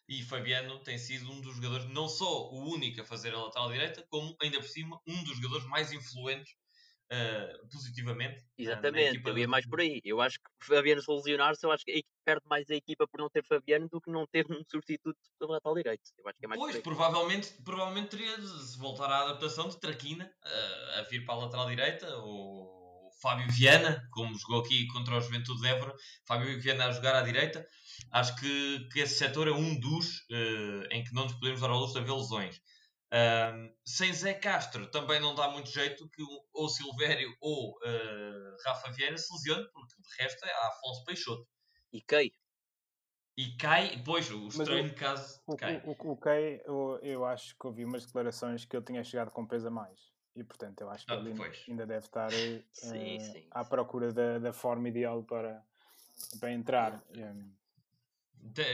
e 0.10 0.24
Fabiano 0.24 0.80
tem 0.80 0.98
sido 0.98 1.32
um 1.32 1.39
dos 1.39 1.56
jogadores, 1.56 1.86
não 1.89 2.10
só 2.10 2.50
o 2.50 2.74
único 2.74 3.00
a 3.00 3.06
fazer 3.06 3.32
a 3.34 3.44
lateral 3.44 3.72
direita, 3.72 4.04
como 4.10 4.36
ainda 4.42 4.60
por 4.60 4.68
cima, 4.68 5.00
um 5.06 5.24
dos 5.24 5.36
jogadores 5.38 5.68
mais 5.68 5.92
influentes 5.92 6.51
uh, 7.13 7.70
positivamente. 7.70 8.44
Exatamente, 8.58 9.22
eu 9.24 9.38
ia 9.38 9.48
mais 9.48 9.68
por 9.68 9.80
aí. 9.80 10.01
Eu 10.04 10.20
acho 10.20 10.39
que 10.39 10.66
Fabiano 10.66 11.00
se 11.00 11.12
lesionar-se, 11.12 11.63
eu 11.63 11.72
acho 11.72 11.86
que 11.86 12.04
perde 12.25 12.42
mais 12.48 12.68
a 12.72 12.75
equipa 12.75 13.08
por 13.08 13.20
não 13.20 13.30
ter 13.30 13.46
Fabiano 13.46 13.88
do 13.88 14.01
que 14.01 14.10
não 14.10 14.25
ter 14.25 14.48
um 14.50 14.63
substituto 14.68 15.16
pela 15.38 15.54
lateral 15.54 15.75
direito. 15.75 16.01
Eu 16.18 16.28
acho 16.28 16.39
que 16.39 16.46
é 16.46 16.48
mais 16.48 16.60
pois, 16.60 16.78
provavelmente, 16.80 17.54
provavelmente 17.63 18.10
teria 18.10 18.36
de 18.36 18.48
se 18.48 18.80
voltar 18.80 19.12
à 19.12 19.22
adaptação 19.25 19.70
de 19.70 19.80
Traquina 19.80 20.25
uh, 20.25 21.00
a 21.00 21.01
vir 21.04 21.24
para 21.24 21.36
a 21.36 21.38
lateral 21.38 21.68
direita 21.68 22.18
ou 22.18 22.78
Fábio 23.22 23.52
Viana, 23.52 24.08
como 24.12 24.38
jogou 24.38 24.62
aqui 24.62 24.88
contra 24.88 25.18
o 25.18 25.22
Juventude 25.22 25.62
de 25.62 25.68
Évora, 25.68 25.94
Fábio 26.26 26.60
Viana 26.60 26.88
a 26.88 26.92
jogar 26.92 27.16
à 27.16 27.22
direita. 27.22 27.66
Acho 28.12 28.36
que, 28.38 28.88
que 28.92 29.00
esse 29.00 29.16
setor 29.18 29.48
é 29.48 29.52
um 29.52 29.80
dos 29.80 30.20
uh, 30.30 30.88
em 30.92 31.04
que 31.04 31.14
não 31.14 31.24
nos 31.24 31.34
podemos 31.34 31.62
dar 31.62 31.70
ao 31.70 31.80
luxo 31.80 31.94
de 31.94 32.00
haver 32.00 32.14
lesões. 32.14 32.58
Uh, 33.12 33.74
sem 33.84 34.14
Zé 34.14 34.36
Castro 34.36 34.90
também 34.92 35.20
não 35.20 35.34
dá 35.34 35.50
muito 35.50 35.72
jeito 35.72 36.08
que 36.10 36.22
ou 36.54 36.70
Silvério 36.70 37.36
ou 37.42 37.72
uh, 37.72 38.58
Rafa 38.66 38.92
Vieira 38.92 39.18
se 39.18 39.34
lesione, 39.34 39.68
porque 39.74 39.96
de 39.96 40.24
resto 40.24 40.46
é 40.46 40.52
Afonso 40.68 41.04
Peixoto. 41.06 41.48
E 41.92 42.02
Kei. 42.02 42.32
E 43.36 43.56
cai, 43.56 44.02
pois, 44.06 44.30
o 44.30 44.48
estranho 44.48 44.92
o, 44.92 44.96
caso 44.96 45.42
o, 45.48 45.56
cai. 45.56 45.82
O, 45.86 45.92
o, 45.92 46.12
o 46.12 46.18
Kei, 46.18 46.62
eu, 46.66 47.00
eu 47.02 47.26
acho 47.26 47.56
que 47.58 47.68
ouvi 47.68 47.84
umas 47.84 48.06
declarações 48.06 48.66
que 48.66 48.76
ele 48.76 48.86
tinha 48.86 49.04
chegado 49.04 49.32
com 49.32 49.48
peso 49.48 49.68
a 49.68 49.72
mais. 49.72 50.00
E 50.39 50.43
portanto, 50.43 50.81
eu 50.81 50.89
acho 50.89 51.05
que 51.05 51.12
ah, 51.12 51.17
ele 51.17 51.36
ainda 51.67 51.86
deve 51.86 52.05
estar 52.05 52.29
uh, 52.29 52.63
sim, 52.72 53.19
sim, 53.19 53.48
à 53.51 53.65
procura 53.65 54.13
da, 54.13 54.39
da 54.39 54.53
forma 54.53 54.88
ideal 54.88 55.22
para, 55.24 55.62
para 56.39 56.51
entrar. 56.51 57.03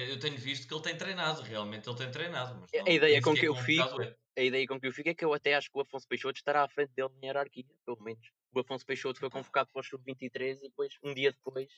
Eu 0.08 0.20
tenho 0.20 0.38
visto 0.38 0.68
que 0.68 0.74
ele 0.74 0.84
tem 0.84 0.96
treinado, 0.96 1.42
realmente 1.42 1.90
ele 1.90 1.98
tem 1.98 2.12
treinado. 2.12 2.56
Mas 2.60 2.70
não, 2.72 2.86
a 2.86 2.90
ideia 2.90 3.22
com 3.22 3.34
que 3.34 3.48
eu 3.48 3.56
fico. 3.56 4.02
É. 4.02 4.16
A 4.38 4.44
ideia 4.44 4.68
com 4.68 4.80
que 4.80 4.86
eu 4.86 4.92
fico 4.92 5.10
é 5.10 5.14
que 5.14 5.24
eu 5.24 5.34
até 5.34 5.56
acho 5.56 5.72
que 5.72 5.78
o 5.78 5.82
Afonso 5.82 6.06
Peixoto 6.08 6.38
estará 6.38 6.64
à 6.64 6.68
frente 6.68 6.92
dele 6.94 7.10
na 7.22 7.28
hierarquia, 7.28 7.64
pelo 7.86 8.02
menos. 8.02 8.32
O 8.54 8.60
Afonso 8.60 8.86
Peixoto 8.86 9.18
foi 9.18 9.30
convocado 9.30 9.70
para 9.72 9.80
o 9.80 9.84
Sub-23 9.84 10.58
e 10.58 10.62
depois, 10.64 10.98
um 11.02 11.14
dia 11.14 11.32
depois, 11.32 11.70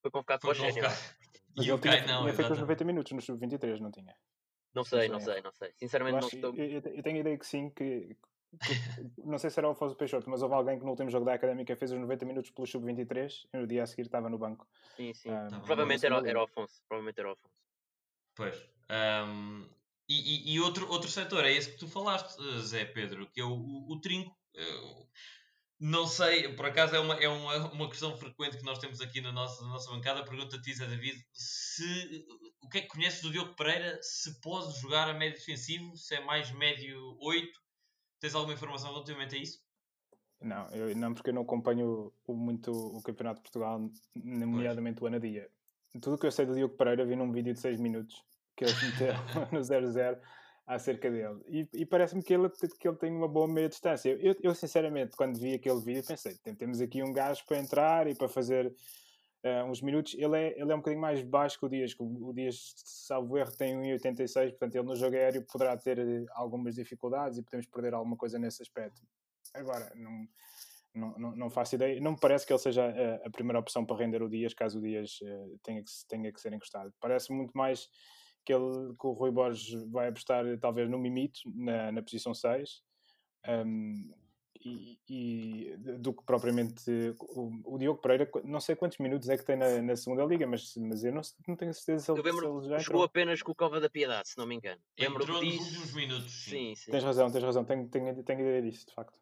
foi 0.00 0.10
convocado 0.10 0.40
foi 0.40 0.54
para 0.54 0.68
o 0.68 0.72
Sénior. 0.72 0.90
E 1.56 1.70
o 1.72 1.78
Kai 1.78 2.06
não, 2.06 2.22
tinha 2.22 2.32
feito 2.32 2.52
os 2.52 2.60
90 2.60 2.84
minutos 2.84 3.12
no 3.12 3.20
Sub-23, 3.20 3.80
não 3.80 3.90
tinha? 3.90 4.14
Não 4.72 4.84
sei, 4.84 5.08
não 5.08 5.18
sei, 5.18 5.42
não 5.42 5.52
sei. 5.52 5.72
Sinceramente, 5.76 6.14
eu 6.14 6.26
acho, 6.26 6.38
não 6.38 6.50
estou. 6.50 6.64
Eu, 6.64 6.94
eu, 6.94 7.02
tenho 7.02 7.16
a 7.16 7.20
ideia 7.20 7.36
que 7.36 7.46
sim, 7.46 7.70
que 7.70 8.16
não 9.24 9.38
sei 9.38 9.50
se 9.50 9.58
era 9.58 9.68
o 9.68 9.72
Afonso 9.72 9.94
Peixoto, 9.94 10.28
mas 10.28 10.42
houve 10.42 10.54
alguém 10.54 10.78
que 10.78 10.84
no 10.84 10.90
último 10.90 11.10
jogo 11.10 11.24
da 11.24 11.34
Académica 11.34 11.76
fez 11.76 11.92
os 11.92 11.98
90 11.98 12.24
minutos 12.24 12.50
pelo 12.50 12.66
Sub-23 12.66 13.46
e 13.52 13.56
no 13.58 13.66
dia 13.66 13.82
a 13.82 13.86
seguir 13.86 14.02
estava 14.02 14.28
no 14.28 14.38
banco. 14.38 14.66
Sim, 14.96 15.14
sim. 15.14 15.30
Um, 15.30 15.48
provavelmente 15.60 16.04
era, 16.04 16.16
era 16.28 16.40
o 16.40 16.44
Afonso. 16.44 16.82
Provavelmente 16.88 17.20
era 17.20 17.28
o 17.28 17.32
Afonso. 17.32 17.54
Pois. 18.34 18.56
Um, 18.90 19.68
e, 20.08 20.52
e, 20.52 20.54
e, 20.54 20.60
outro, 20.60 20.90
outro 20.90 21.08
setor 21.08 21.44
é 21.44 21.52
esse 21.52 21.70
que 21.70 21.78
tu 21.78 21.86
falaste, 21.86 22.36
Zé 22.60 22.84
Pedro, 22.84 23.30
que 23.30 23.40
é 23.40 23.44
o, 23.44 23.52
o, 23.52 23.92
o 23.92 24.00
trinco. 24.00 24.36
Eu, 24.52 25.08
não 25.80 26.06
sei, 26.06 26.52
por 26.54 26.66
acaso 26.66 26.94
é 26.94 27.00
uma, 27.00 27.14
é 27.14 27.26
uma, 27.26 27.72
uma 27.72 27.88
questão 27.88 28.14
frequente 28.14 28.58
que 28.58 28.64
nós 28.64 28.78
temos 28.78 29.00
aqui 29.00 29.22
na 29.22 29.32
nossa, 29.32 29.62
na 29.62 29.68
nossa 29.68 29.90
bancada. 29.90 30.24
Pergunta-te, 30.24 30.74
Zé 30.74 30.86
David, 30.86 31.24
se, 31.32 32.26
o 32.60 32.68
que 32.68 32.78
é 32.78 32.80
que 32.82 32.88
conheces 32.88 33.22
do 33.22 33.30
Diogo 33.30 33.54
Pereira? 33.54 33.98
Se 34.02 34.38
pode 34.42 34.78
jogar 34.78 35.08
a 35.08 35.14
médio 35.14 35.38
defensivo, 35.38 35.96
se 35.96 36.14
é 36.16 36.20
mais 36.20 36.50
médio 36.50 37.16
8? 37.20 37.60
Tens 38.20 38.34
alguma 38.34 38.54
informação 38.54 38.92
relativamente 38.92 39.34
a 39.34 39.38
isso? 39.38 39.64
Não, 40.40 40.68
eu, 40.70 40.94
não 40.96 41.14
porque 41.14 41.30
eu 41.30 41.34
não 41.34 41.42
acompanho 41.42 42.12
muito 42.28 42.70
o 42.70 43.02
Campeonato 43.02 43.36
de 43.36 43.42
Portugal, 43.42 43.80
nomeadamente 44.14 45.02
o 45.02 45.06
Anadia. 45.06 45.50
Tudo 46.00 46.14
o 46.14 46.18
que 46.18 46.26
eu 46.26 46.32
sei 46.32 46.46
do 46.46 46.54
Diogo 46.54 46.76
Pereira 46.76 47.04
vi 47.04 47.16
num 47.16 47.32
vídeo 47.32 47.52
de 47.52 47.60
6 47.60 47.80
minutos 47.80 48.22
que 48.56 48.64
ele 48.64 48.72
meteu 48.72 49.14
no 49.52 49.60
0-0 49.60 50.20
acerca 50.66 51.10
dele. 51.10 51.40
E, 51.48 51.68
e 51.72 51.86
parece-me 51.86 52.22
que 52.22 52.32
ele, 52.32 52.48
que 52.48 52.88
ele 52.88 52.96
tem 52.96 53.10
uma 53.10 53.28
boa 53.28 53.48
meia 53.48 53.68
distância. 53.68 54.10
Eu, 54.10 54.36
eu, 54.42 54.54
sinceramente, 54.54 55.16
quando 55.16 55.38
vi 55.38 55.54
aquele 55.54 55.80
vídeo, 55.80 56.06
pensei: 56.06 56.36
temos 56.56 56.80
aqui 56.80 57.02
um 57.02 57.12
gajo 57.12 57.44
para 57.46 57.58
entrar 57.58 58.06
e 58.06 58.14
para 58.14 58.28
fazer 58.28 58.72
uh, 59.44 59.64
uns 59.70 59.80
minutos. 59.80 60.14
Ele 60.14 60.36
é, 60.36 60.60
ele 60.60 60.72
é 60.72 60.74
um 60.74 60.78
bocadinho 60.78 61.00
mais 61.00 61.22
baixo 61.22 61.58
que 61.58 61.66
o 61.66 61.68
Dias, 61.68 61.94
que 61.94 62.02
o, 62.02 62.32
Dias, 62.32 62.72
salvo 62.76 63.38
erro, 63.38 63.52
tem 63.56 63.76
1,86, 63.76 64.50
portanto, 64.50 64.74
ele 64.74 64.86
no 64.86 64.96
jogo 64.96 65.16
aéreo 65.16 65.44
poderá 65.50 65.76
ter 65.76 65.98
eh, 65.98 66.24
algumas 66.32 66.74
dificuldades 66.74 67.38
e 67.38 67.42
podemos 67.42 67.66
perder 67.66 67.94
alguma 67.94 68.16
coisa 68.16 68.38
nesse 68.38 68.62
aspecto. 68.62 69.02
Agora, 69.54 69.92
não. 69.94 70.26
Não, 70.92 71.16
não, 71.16 71.36
não, 71.36 71.50
faço 71.50 71.76
ideia. 71.76 72.00
Não 72.00 72.12
me 72.12 72.18
parece 72.18 72.44
que 72.44 72.52
ele 72.52 72.58
seja 72.58 72.84
a, 72.84 73.24
a, 73.24 73.30
primeira 73.30 73.60
opção 73.60 73.86
para 73.86 73.96
render 73.96 74.24
o 74.24 74.28
Dias, 74.28 74.52
caso 74.52 74.80
o 74.80 74.82
Dias 74.82 75.20
uh, 75.22 75.58
tenha, 75.62 75.84
que, 75.84 75.90
tenha 76.08 76.32
que 76.32 76.40
ser 76.40 76.52
encostado. 76.52 76.92
Parece 76.98 77.32
muito 77.32 77.56
mais 77.56 77.88
que, 78.44 78.52
ele, 78.52 78.92
que 79.00 79.06
o 79.06 79.12
Rui 79.12 79.30
Borges 79.30 79.84
vai 79.92 80.08
apostar 80.08 80.44
talvez 80.58 80.90
no 80.90 80.98
Mimito, 80.98 81.38
na, 81.54 81.92
na 81.92 82.02
posição 82.02 82.34
6, 82.34 82.82
um, 83.48 84.12
e, 84.62 84.98
e, 85.08 85.76
do 85.76 86.12
que 86.12 86.22
propriamente 86.24 86.90
o, 87.18 87.74
o, 87.74 87.78
Diogo 87.78 88.00
Pereira, 88.00 88.30
não 88.44 88.60
sei 88.60 88.76
quantos 88.76 88.98
minutos 88.98 89.28
é 89.28 89.36
que 89.36 89.44
tem 89.44 89.56
na, 89.56 89.80
na 89.80 89.96
segunda 89.96 90.24
liga, 90.24 90.46
mas, 90.46 90.74
mas 90.76 91.02
eu 91.02 91.12
não, 91.12 91.22
não 91.48 91.56
tenho 91.56 91.72
certeza 91.72 92.04
se 92.04 92.10
ele, 92.12 92.22
lembro, 92.22 92.60
se 92.60 92.66
ele 92.66 92.68
já 92.68 92.78
jogou 92.78 93.02
apenas 93.04 93.42
com 93.42 93.52
o 93.52 93.54
Cova 93.54 93.80
da 93.80 93.88
Piedade, 93.88 94.28
se 94.28 94.38
não 94.38 94.46
me 94.46 94.56
engano. 94.56 94.80
Lembro 94.98 95.22
entrou 95.22 95.42
nos 95.42 95.54
últimos 95.54 95.94
minutos. 95.94 96.44
Sim. 96.44 96.50
Sim, 96.50 96.74
sim. 96.74 96.90
Tens 96.90 97.04
razão, 97.04 97.30
tens 97.30 97.42
razão, 97.42 97.64
tenho, 97.64 97.88
tenho, 97.88 98.22
tenho 98.22 98.40
ideia 98.40 98.62
disso, 98.62 98.86
de 98.86 98.94
facto. 98.94 99.18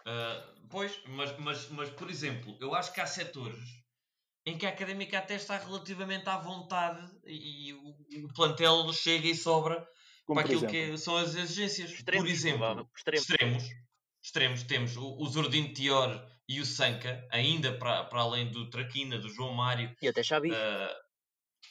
Uh, 0.00 0.66
pois, 0.68 1.00
mas, 1.06 1.36
mas, 1.38 1.68
mas 1.70 1.90
por 1.90 2.10
exemplo, 2.10 2.56
eu 2.60 2.74
acho 2.74 2.92
que 2.92 3.00
há 3.00 3.06
setores 3.06 3.78
em 4.44 4.56
que 4.56 4.66
a 4.66 4.70
académica 4.70 5.18
até 5.18 5.34
está 5.34 5.58
relativamente 5.58 6.28
à 6.28 6.38
vontade 6.38 7.06
e, 7.26 7.72
o, 7.74 8.24
o, 8.24 8.32
plantel 8.34 8.90
chega 8.92 9.26
e 9.26 9.34
sobra 9.34 9.86
Como 10.24 10.40
para 10.40 10.46
aquilo 10.46 10.66
exemplo? 10.66 10.92
que 10.92 10.98
são 10.98 11.16
as 11.16 11.34
exigências. 11.34 11.90
Extremos, 11.90 12.26
por 12.26 12.32
exemplo, 12.32 12.90
extremos. 12.96 13.30
extremos, 13.30 13.64
extremos 14.28 14.62
temos 14.62 14.96
o, 14.96 15.06
o 15.06 15.72
Tior 15.72 16.26
e 16.46 16.60
o 16.60 16.66
Sanca, 16.66 17.26
ainda 17.30 17.76
para, 17.76 18.04
para 18.04 18.20
além 18.20 18.50
do 18.50 18.70
Traquina, 18.70 19.18
do 19.18 19.28
João 19.28 19.54
Mário. 19.54 19.94
E 20.00 20.08
até 20.08 20.22
Xabi. 20.22 20.50
Uh, 20.50 20.94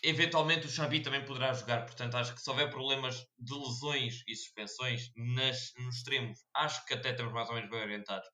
eventualmente 0.03 0.65
o 0.65 0.69
Xabi 0.69 1.01
também 1.01 1.23
poderá 1.23 1.53
jogar, 1.53 1.85
portanto 1.85 2.15
acho 2.15 2.33
que 2.33 2.41
se 2.41 2.49
houver 2.49 2.69
problemas 2.69 3.25
de 3.37 3.53
lesões 3.53 4.23
e 4.27 4.35
suspensões 4.35 5.11
nas, 5.15 5.71
nos 5.77 5.97
extremos, 5.97 6.39
acho 6.55 6.85
que 6.85 6.93
até 6.93 7.11
estamos 7.11 7.33
mais 7.33 7.47
ou 7.49 7.55
menos 7.55 7.69
bem 7.69 7.81
orientados. 7.81 8.27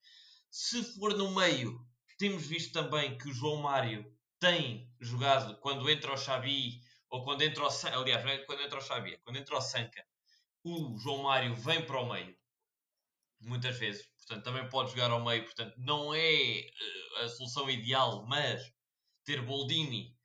Se 0.49 0.83
for 0.95 1.15
no 1.17 1.33
meio, 1.35 1.79
temos 2.17 2.45
visto 2.45 2.71
também 2.71 3.17
que 3.17 3.29
o 3.29 3.33
João 3.33 3.61
Mário 3.61 4.05
tem 4.39 4.89
jogado 4.99 5.57
quando 5.59 5.89
entra 5.89 6.13
o 6.13 6.17
Xavi 6.17 6.79
ou 7.09 7.23
quando 7.23 7.41
entra 7.41 7.63
o 7.63 7.69
aliás, 7.93 8.23
não 8.23 8.31
é 8.31 8.37
quando 8.39 8.61
entra 8.61 8.79
o 8.79 8.81
Xavi, 8.81 9.13
é 9.13 9.17
quando 9.17 9.37
entra 9.37 9.57
o 9.57 9.61
Sanca, 9.61 10.05
o 10.63 10.97
João 10.97 11.23
Mário 11.23 11.55
vem 11.55 11.85
para 11.85 11.99
o 11.99 12.11
meio 12.11 12.35
muitas 13.45 13.77
vezes, 13.77 14.05
portanto 14.17 14.43
também 14.43 14.69
pode 14.69 14.91
jogar 14.91 15.11
ao 15.11 15.23
meio, 15.23 15.43
portanto 15.43 15.73
não 15.77 16.13
é 16.13 16.67
uh, 17.19 17.23
a 17.23 17.29
solução 17.29 17.69
ideal, 17.69 18.25
mas 18.27 18.61
ter 19.25 19.41
Boldini, 19.41 20.15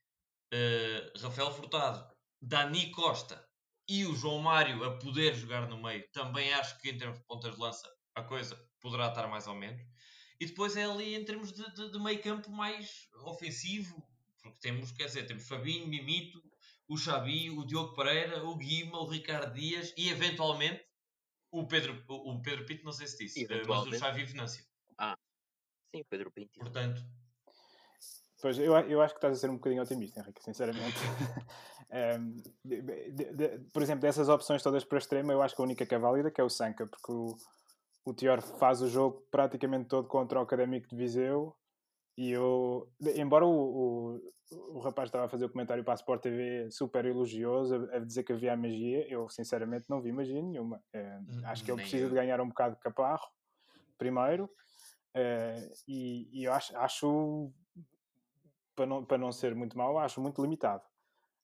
uh, 0.52 1.18
Rafael 1.20 1.52
Furtado, 1.52 2.06
Dani 2.40 2.90
Costa 2.90 3.44
e 3.88 4.04
o 4.06 4.14
João 4.14 4.38
Mário 4.38 4.84
a 4.84 4.98
poder 4.98 5.34
jogar 5.34 5.68
no 5.68 5.82
meio, 5.82 6.04
também 6.12 6.52
acho 6.54 6.78
que 6.80 6.90
em 6.90 6.98
termos 6.98 7.18
de 7.18 7.24
pontas 7.26 7.54
de 7.54 7.60
lança 7.60 7.88
a 8.14 8.22
coisa 8.22 8.58
poderá 8.80 9.08
estar 9.08 9.26
mais 9.28 9.46
ou 9.46 9.54
menos. 9.54 9.80
E 10.40 10.46
depois 10.46 10.76
é 10.76 10.84
ali 10.84 11.14
em 11.14 11.24
termos 11.24 11.52
de, 11.52 11.64
de, 11.74 11.90
de 11.90 11.98
meio 11.98 12.22
campo 12.22 12.50
mais 12.50 13.08
ofensivo, 13.24 14.06
porque 14.40 14.58
temos, 14.60 14.92
quer 14.92 15.06
dizer, 15.06 15.26
temos 15.26 15.48
Fabinho, 15.48 15.88
Mimito, 15.88 16.40
o 16.88 16.96
Xavi, 16.96 17.50
o 17.50 17.64
Diogo 17.64 17.94
Pereira, 17.94 18.44
o 18.44 18.56
Guima, 18.56 19.00
o 19.00 19.08
Ricardo 19.08 19.52
Dias 19.54 19.92
e 19.96 20.08
eventualmente 20.08 20.87
o 21.50 21.66
Pedro, 21.66 22.04
o, 22.08 22.40
Pedro 22.42 22.64
Pinto, 22.66 22.84
não 22.84 22.92
sei 22.92 23.06
se 23.06 23.18
disse, 23.18 23.44
eh, 23.44 23.62
mas 23.66 23.86
o 23.86 23.98
Xavi 23.98 24.24
Venâncio. 24.24 24.64
Ah, 24.96 25.16
sim, 25.94 26.04
Pedro 26.08 26.30
Pinto. 26.30 26.58
Portanto, 26.58 27.02
Pois, 28.40 28.56
eu, 28.56 28.72
eu 28.72 29.02
acho 29.02 29.14
que 29.14 29.18
estás 29.18 29.36
a 29.36 29.40
ser 29.40 29.50
um 29.50 29.54
bocadinho 29.54 29.82
otimista, 29.82 30.20
Henrique, 30.20 30.42
sinceramente. 30.42 30.96
um, 32.20 32.36
de, 32.64 32.82
de, 32.82 33.32
de, 33.34 33.58
por 33.72 33.82
exemplo, 33.82 34.02
dessas 34.02 34.28
opções 34.28 34.62
todas 34.62 34.84
para 34.84 34.98
extremo, 34.98 35.32
eu 35.32 35.42
acho 35.42 35.56
que 35.56 35.60
a 35.60 35.64
única 35.64 35.84
que 35.84 35.94
é 35.94 35.98
válida 35.98 36.30
que 36.30 36.40
é 36.40 36.44
o 36.44 36.48
Sanca, 36.48 36.86
porque 36.86 37.10
o, 37.10 37.36
o 38.04 38.14
Tior 38.14 38.40
faz 38.40 38.80
o 38.80 38.88
jogo 38.88 39.26
praticamente 39.28 39.88
todo 39.88 40.06
contra 40.06 40.38
o 40.38 40.42
Académico 40.42 40.88
de 40.88 40.96
Viseu 40.96 41.57
e 42.18 42.32
eu, 42.32 42.90
embora 43.14 43.46
o, 43.46 43.52
o, 44.10 44.76
o 44.76 44.80
rapaz 44.80 45.06
estava 45.06 45.26
a 45.26 45.28
fazer 45.28 45.44
o 45.44 45.48
comentário 45.48 45.84
para 45.84 45.94
a 45.94 45.94
Sport 45.94 46.20
TV 46.20 46.68
super 46.68 47.04
elogioso, 47.04 47.88
a, 47.92 47.96
a 47.96 47.98
dizer 48.00 48.24
que 48.24 48.32
havia 48.32 48.56
magia, 48.56 49.06
eu 49.08 49.28
sinceramente 49.28 49.84
não 49.88 50.02
vi 50.02 50.10
magia 50.10 50.42
nenhuma. 50.42 50.82
É, 50.92 51.16
acho 51.44 51.64
que 51.64 51.70
ele 51.70 51.80
precisa 51.80 52.06
eu. 52.06 52.08
de 52.08 52.16
ganhar 52.16 52.40
um 52.40 52.48
bocado 52.48 52.74
de 52.74 52.80
caparro, 52.80 53.28
primeiro, 53.96 54.50
é, 55.14 55.72
e, 55.86 56.28
e, 56.32 56.42
eu 56.42 56.52
acho, 56.52 56.76
acho 56.78 57.52
para, 58.74 58.84
não, 58.84 59.04
para 59.04 59.16
não 59.16 59.30
ser 59.30 59.54
muito 59.54 59.78
mau, 59.78 59.96
acho 59.96 60.20
muito 60.20 60.42
limitado. 60.42 60.82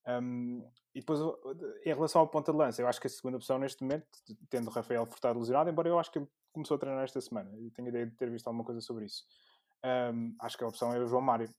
Um, 0.09 0.69
e 0.93 0.99
depois, 0.99 1.21
em 1.87 1.95
relação 1.95 2.21
ao 2.21 2.27
ponta 2.27 2.51
de 2.51 2.59
lança, 2.59 2.83
eu 2.83 2.89
acho 2.89 3.01
que 3.01 3.07
a 3.07 3.11
segunda 3.11 3.37
opção 3.37 3.61
neste 3.61 3.81
momento, 3.81 4.09
tendo 4.51 4.71
Rafael 4.71 5.07
Furtado 5.07 5.39
lesionado, 5.39 5.71
embora 5.71 5.89
eu 5.89 6.01
acho 6.01 6.11
que 6.11 6.19
ele 6.19 6.29
começou 6.53 6.75
a 6.75 6.79
treinar 6.79 7.05
esta 7.05 7.21
semana, 7.21 7.57
e 7.61 7.71
tenho 7.71 7.87
a 7.87 7.91
ideia 7.91 8.07
de 8.07 8.17
ter 8.17 8.29
visto 8.29 8.49
alguma 8.49 8.65
coisa 8.65 8.81
sobre 8.81 9.05
isso. 9.05 9.23
Um, 9.85 10.35
acho 10.41 10.57
que 10.57 10.65
a 10.65 10.69
opção 10.69 10.93
é 10.95 10.99
o 10.99 11.07
João 11.07 11.23
Mário. 11.23 11.53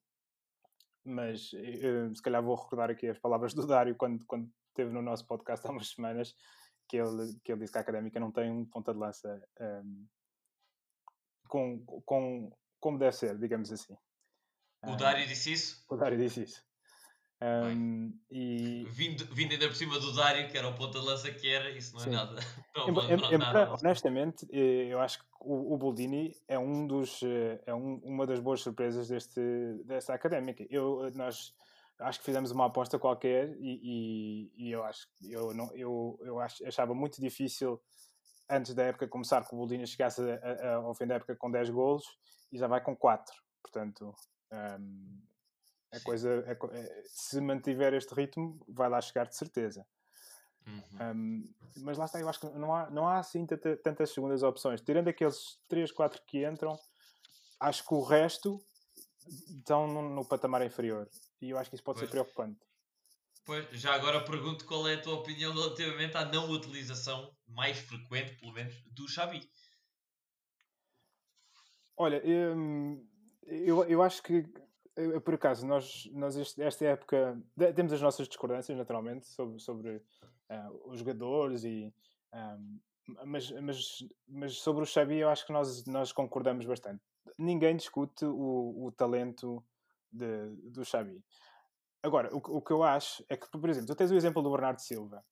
Mas 1.03 1.53
uh, 1.53 2.15
se 2.15 2.21
calhar 2.21 2.41
vou 2.41 2.55
recordar 2.55 2.89
aqui 2.89 3.07
as 3.07 3.19
palavras 3.19 3.53
do 3.53 3.67
Dário 3.67 3.95
quando, 3.95 4.25
quando 4.25 4.49
esteve 4.69 4.91
no 4.91 5.01
nosso 5.01 5.25
podcast 5.27 5.65
há 5.65 5.71
umas 5.71 5.89
semanas, 5.89 6.35
que 6.89 6.97
ele, 6.97 7.39
que 7.43 7.51
ele 7.51 7.61
disse 7.61 7.71
que 7.71 7.77
a 7.77 7.81
académica 7.81 8.19
não 8.19 8.31
tem 8.31 8.51
um 8.51 8.65
ponta 8.65 8.91
de 8.91 8.99
lança 8.99 9.41
um, 9.59 10.07
com, 11.47 11.85
com, 12.05 12.51
como 12.79 12.97
deve 12.97 13.15
ser, 13.15 13.37
digamos 13.37 13.71
assim. 13.71 13.95
O 14.83 14.95
Dário 14.95 15.25
disse 15.27 15.53
isso? 15.53 15.83
O 15.89 15.95
Dário 15.95 16.17
disse 16.17 16.43
isso. 16.43 16.63
Um, 17.41 18.17
e... 18.31 18.85
vindo, 18.89 19.25
vindo 19.33 19.51
ainda 19.51 19.67
por 19.67 19.75
cima 19.75 19.99
do 19.99 20.13
Dário, 20.13 20.49
que 20.49 20.57
era 20.57 20.67
o 20.67 20.75
ponta 20.75 20.99
de 20.99 21.05
lança 21.05 21.31
que 21.31 21.47
era, 21.47 21.69
isso 21.69 21.93
não 21.93 22.01
é 22.01 22.03
Sim. 22.05 22.11
nada. 22.11 22.35
Não, 22.75 22.89
embora, 22.89 23.17
não, 23.17 23.37
nada. 23.37 23.73
Honestamente, 23.73 24.45
eh, 24.51 24.87
eu 24.89 24.99
acho 24.99 25.19
que 25.19 25.25
o, 25.45 25.73
o 25.73 25.77
Boldini 25.77 26.35
é, 26.47 26.57
um 26.57 26.87
dos, 26.87 27.21
eh, 27.23 27.61
é 27.65 27.73
um, 27.73 27.95
uma 28.03 28.25
das 28.25 28.39
boas 28.39 28.61
surpresas 28.61 29.07
deste, 29.07 29.41
desta 29.85 30.13
académica. 30.13 30.65
Eu, 30.69 31.11
nós 31.13 31.53
acho 31.99 32.19
que 32.19 32.25
fizemos 32.25 32.51
uma 32.51 32.65
aposta 32.65 32.99
qualquer 32.99 33.55
e, 33.59 34.51
e, 34.57 34.67
e 34.67 34.71
eu 34.71 34.83
acho 34.83 35.07
eu 35.23 35.53
não 35.53 35.73
eu, 35.73 36.19
eu 36.23 36.39
acho, 36.41 36.65
achava 36.67 36.93
muito 36.93 37.21
difícil 37.21 37.81
antes 38.49 38.73
da 38.73 38.83
época 38.83 39.07
começar 39.07 39.47
que 39.47 39.53
o 39.53 39.57
Boldini 39.57 39.87
chegasse 39.87 40.21
a, 40.21 40.35
a, 40.35 40.75
ao 40.75 40.93
fim 40.93 41.07
da 41.07 41.15
época 41.15 41.35
com 41.35 41.49
10 41.49 41.69
golos 41.69 42.05
e 42.51 42.57
já 42.57 42.67
vai 42.67 42.81
com 42.81 42.95
4. 42.95 43.33
Portanto, 43.61 44.13
um, 44.51 45.21
a 45.91 45.99
coisa, 46.01 46.45
a, 46.47 46.77
é, 46.77 47.03
se 47.05 47.41
mantiver 47.41 47.93
este 47.93 48.13
ritmo, 48.13 48.63
vai 48.67 48.89
lá 48.89 49.01
chegar 49.01 49.27
de 49.27 49.35
certeza. 49.35 49.85
Uhum. 50.67 51.11
Um, 51.15 51.53
mas 51.77 51.97
lá 51.97 52.05
está, 52.05 52.19
eu 52.19 52.29
acho 52.29 52.39
que 52.39 52.47
não 52.57 52.73
há, 52.73 52.89
não 52.89 53.07
há 53.07 53.19
assim 53.19 53.45
tantas 53.45 54.11
segundas 54.11 54.43
opções. 54.43 54.81
Tirando 54.81 55.07
aqueles 55.07 55.59
3, 55.69 55.91
4 55.91 56.21
que 56.25 56.45
entram, 56.45 56.77
acho 57.59 57.85
que 57.85 57.93
o 57.93 58.01
resto 58.01 58.59
estão 59.57 59.87
no, 59.87 60.01
no 60.01 60.25
patamar 60.25 60.65
inferior. 60.65 61.09
E 61.41 61.49
eu 61.49 61.57
acho 61.57 61.69
que 61.69 61.75
isso 61.75 61.83
pode 61.83 61.99
pois. 61.99 62.09
ser 62.09 62.11
preocupante. 62.11 62.59
Pois, 63.45 63.67
já 63.79 63.93
agora 63.93 64.23
pergunto 64.23 64.65
qual 64.65 64.87
é 64.87 64.95
a 64.95 65.01
tua 65.01 65.15
opinião 65.15 65.53
relativamente 65.53 66.17
à 66.17 66.25
não 66.25 66.49
utilização 66.49 67.31
mais 67.47 67.77
frequente, 67.77 68.35
pelo 68.39 68.53
menos, 68.53 68.73
do 68.87 69.07
Xavi. 69.07 69.47
Olha, 71.95 72.21
hum, 72.25 73.07
eu, 73.43 73.83
eu 73.85 74.01
acho 74.01 74.23
que 74.23 74.43
por 75.23 75.33
acaso, 75.33 75.67
nós, 75.67 76.09
nós 76.13 76.35
este, 76.37 76.61
esta 76.61 76.85
época 76.85 77.37
temos 77.75 77.91
as 77.91 78.01
nossas 78.01 78.27
discordâncias, 78.27 78.77
naturalmente, 78.77 79.27
sobre, 79.27 79.59
sobre 79.59 80.01
uh, 80.51 80.89
os 80.91 80.99
jogadores, 80.99 81.63
e, 81.63 81.93
um, 82.33 82.79
mas, 83.25 83.51
mas, 83.51 84.03
mas 84.27 84.57
sobre 84.57 84.83
o 84.83 84.85
Xavi 84.85 85.17
eu 85.17 85.29
acho 85.29 85.45
que 85.45 85.53
nós, 85.53 85.85
nós 85.85 86.11
concordamos 86.11 86.65
bastante. 86.65 87.01
Ninguém 87.37 87.75
discute 87.75 88.25
o, 88.25 88.85
o 88.85 88.91
talento 88.91 89.63
de, 90.11 90.49
do 90.71 90.83
Xavi. 90.83 91.23
agora, 92.01 92.33
o, 92.33 92.37
o, 92.37 92.61
que 92.61 92.71
eu 92.71 92.83
acho 92.83 93.23
é 93.29 93.37
que, 93.37 93.49
por 93.49 93.69
exemplo, 93.69 93.87
tu 93.87 93.95
tens 93.95 94.11
o 94.11 94.15
exemplo 94.15 94.41
do 94.41 94.51
Bernardo 94.51 94.79
Silva. 94.79 95.23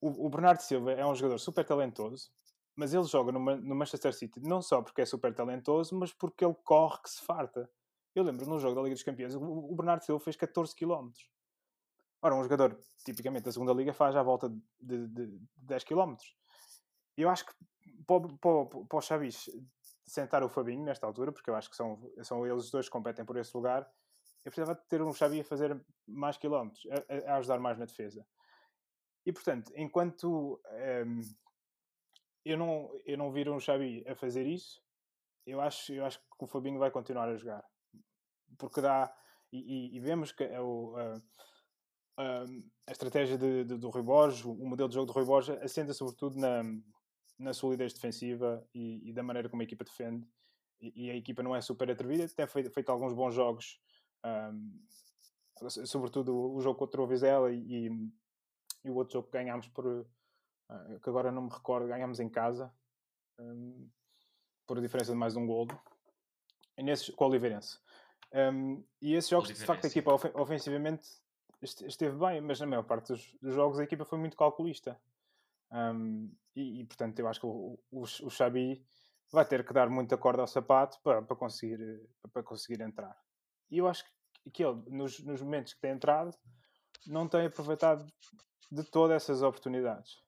O, 0.00 0.26
o 0.26 0.28
Bernardo 0.28 0.60
Silva 0.60 0.92
é 0.92 1.06
um 1.06 1.14
jogador 1.14 1.38
super 1.38 1.64
talentoso, 1.64 2.30
mas 2.74 2.92
ele 2.92 3.04
joga 3.04 3.32
no, 3.32 3.38
no, 3.38 3.74
Manchester 3.74 4.12
City 4.12 4.40
não 4.40 4.60
só 4.60 4.82
porque 4.82 5.02
é 5.02 5.06
super 5.06 5.34
talentoso, 5.34 5.96
mas 5.96 6.12
porque 6.12 6.44
ele 6.44 6.56
corre 6.64 7.00
que 7.02 7.10
se 7.10 7.22
farta. 7.24 7.70
Eu 8.14 8.24
lembro 8.24 8.46
num 8.46 8.58
jogo 8.58 8.74
da 8.74 8.82
Liga 8.82 8.94
dos 8.94 9.04
Campeões, 9.04 9.34
o, 9.34 9.40
o 9.40 9.74
Bernardo 9.74 10.04
Silva 10.04 10.22
fez 10.22 10.36
14 10.36 10.74
km. 10.74 11.10
Ora, 12.22 12.36
um 12.36 12.42
jogador 12.42 12.78
tipicamente 13.04 13.44
da 13.44 13.52
segunda 13.52 13.72
Liga 13.72 13.92
faz 13.92 14.14
à 14.14 14.22
volta 14.22 14.48
de, 14.48 15.08
de, 15.08 15.26
de 15.26 15.40
10 15.56 15.84
km. 15.84 16.14
Eu 17.16 17.28
acho 17.28 17.44
que 17.44 17.52
para, 18.06 18.20
para, 18.40 18.86
para 18.86 18.98
o 18.98 19.02
Chavis 19.02 19.50
sentar 20.06 20.44
o 20.44 20.48
Fabinho 20.48 20.84
nesta 20.84 21.04
altura, 21.04 21.32
porque 21.32 21.50
eu 21.50 21.56
acho 21.56 21.68
que 21.68 21.76
são, 21.76 22.00
são 22.22 22.46
eles 22.46 22.70
dois 22.70 22.86
que 22.86 22.92
competem 22.92 23.24
por 23.24 23.36
esse 23.36 23.56
lugar, 23.56 23.90
eu 24.44 24.50
precisava 24.50 24.74
ter 24.88 25.00
um 25.02 25.12
Xavi 25.12 25.40
a 25.40 25.44
fazer 25.44 25.80
mais 26.06 26.36
quilómetros, 26.36 26.86
a, 26.90 27.32
a 27.32 27.36
ajudar 27.36 27.60
mais 27.60 27.78
na 27.78 27.84
defesa. 27.84 28.26
E 29.24 29.32
portanto, 29.32 29.72
enquanto 29.76 30.60
um, 31.06 31.20
eu, 32.44 32.58
não, 32.58 32.90
eu 33.04 33.16
não 33.16 33.30
vir 33.30 33.48
um 33.48 33.60
Xavi 33.60 34.04
a 34.06 34.14
fazer 34.16 34.46
isso, 34.46 34.82
eu 35.46 35.60
acho, 35.60 35.92
eu 35.92 36.04
acho 36.04 36.18
que 36.18 36.44
o 36.44 36.46
Fabinho 36.46 36.78
vai 36.78 36.90
continuar 36.90 37.28
a 37.28 37.36
jogar. 37.36 37.64
Porque 38.58 38.80
dá. 38.80 39.12
E, 39.52 39.58
e, 39.58 39.96
e 39.96 40.00
vemos 40.00 40.32
que 40.32 40.44
é 40.44 40.60
o, 40.60 40.96
a, 40.96 41.20
a, 42.16 42.44
a 42.86 42.92
estratégia 42.92 43.38
de, 43.38 43.64
de, 43.64 43.76
do 43.76 43.90
Rui 43.90 44.02
Borges, 44.02 44.44
o 44.44 44.54
modelo 44.54 44.88
de 44.88 44.94
jogo 44.94 45.06
do 45.06 45.12
Rui 45.12 45.24
Borges, 45.24 45.56
assenta 45.62 45.94
sobretudo 45.94 46.38
na, 46.38 46.62
na 47.38 47.52
solidez 47.52 47.92
defensiva 47.92 48.66
e, 48.74 49.08
e, 49.08 49.12
da 49.12 49.22
maneira 49.22 49.48
como 49.48 49.62
a 49.62 49.64
equipa 49.64 49.84
defende. 49.84 50.26
E, 50.80 51.06
e, 51.06 51.10
a 51.10 51.16
equipa 51.16 51.42
não 51.42 51.54
é 51.54 51.60
super 51.60 51.90
atrevida, 51.90 52.28
tem 52.28 52.46
feito, 52.46 52.70
feito 52.70 52.90
alguns 52.90 53.12
bons 53.12 53.34
jogos, 53.34 53.80
um, 54.24 54.80
sobretudo 55.86 56.54
o, 56.54 56.60
jogo 56.60 56.78
contra 56.78 57.00
o 57.00 57.06
Vizela 57.06 57.52
e, 57.52 57.88
e, 58.84 58.90
o 58.90 58.94
outro 58.94 59.14
jogo 59.14 59.26
que 59.26 59.32
ganhámos 59.32 59.68
por. 59.68 59.86
Uh, 59.86 61.00
que 61.02 61.08
agora 61.08 61.30
não 61.30 61.42
me 61.42 61.50
recordo, 61.50 61.86
ganhámos 61.86 62.18
em 62.18 62.28
casa 62.30 62.72
um, 63.38 63.88
por 64.66 64.78
a 64.78 64.80
diferença 64.80 65.12
de 65.12 65.18
mais 65.18 65.34
de 65.34 65.38
um 65.38 65.46
gol. 65.46 65.68
Nesses, 66.78 67.10
com 67.14 67.26
o 67.26 67.28
Oliveirense. 67.28 67.78
Um, 68.32 68.82
e 69.00 69.14
esses 69.14 69.28
jogos, 69.28 69.48
de 69.48 69.64
facto, 69.64 69.84
a 69.84 69.88
equipa 69.88 70.12
ofensivamente 70.34 71.06
esteve 71.62 72.16
bem, 72.18 72.40
mas 72.40 72.60
na 72.60 72.66
maior 72.66 72.82
parte 72.82 73.12
dos, 73.12 73.36
dos 73.40 73.54
jogos 73.54 73.78
a 73.78 73.84
equipa 73.84 74.04
foi 74.04 74.18
muito 74.18 74.36
calculista. 74.36 75.00
Um, 75.70 76.34
e, 76.54 76.80
e, 76.80 76.84
portanto, 76.84 77.18
eu 77.18 77.28
acho 77.28 77.40
que 77.40 77.46
o, 77.46 77.78
o, 77.90 78.02
o 78.02 78.30
Xabi 78.30 78.84
vai 79.30 79.44
ter 79.46 79.64
que 79.64 79.72
dar 79.72 79.88
muita 79.88 80.18
corda 80.18 80.42
ao 80.42 80.46
sapato 80.46 81.00
para, 81.02 81.22
para, 81.22 81.36
conseguir, 81.36 81.78
para 82.32 82.42
conseguir 82.42 82.82
entrar. 82.82 83.16
E 83.70 83.78
eu 83.78 83.88
acho 83.88 84.04
que 84.52 84.62
ele, 84.62 84.82
nos, 84.88 85.20
nos 85.20 85.40
momentos 85.40 85.72
que 85.72 85.80
tem 85.80 85.92
entrado, 85.92 86.36
não 87.06 87.26
tem 87.26 87.46
aproveitado 87.46 88.06
de 88.70 88.84
todas 88.84 89.22
essas 89.22 89.42
oportunidades. 89.42 90.22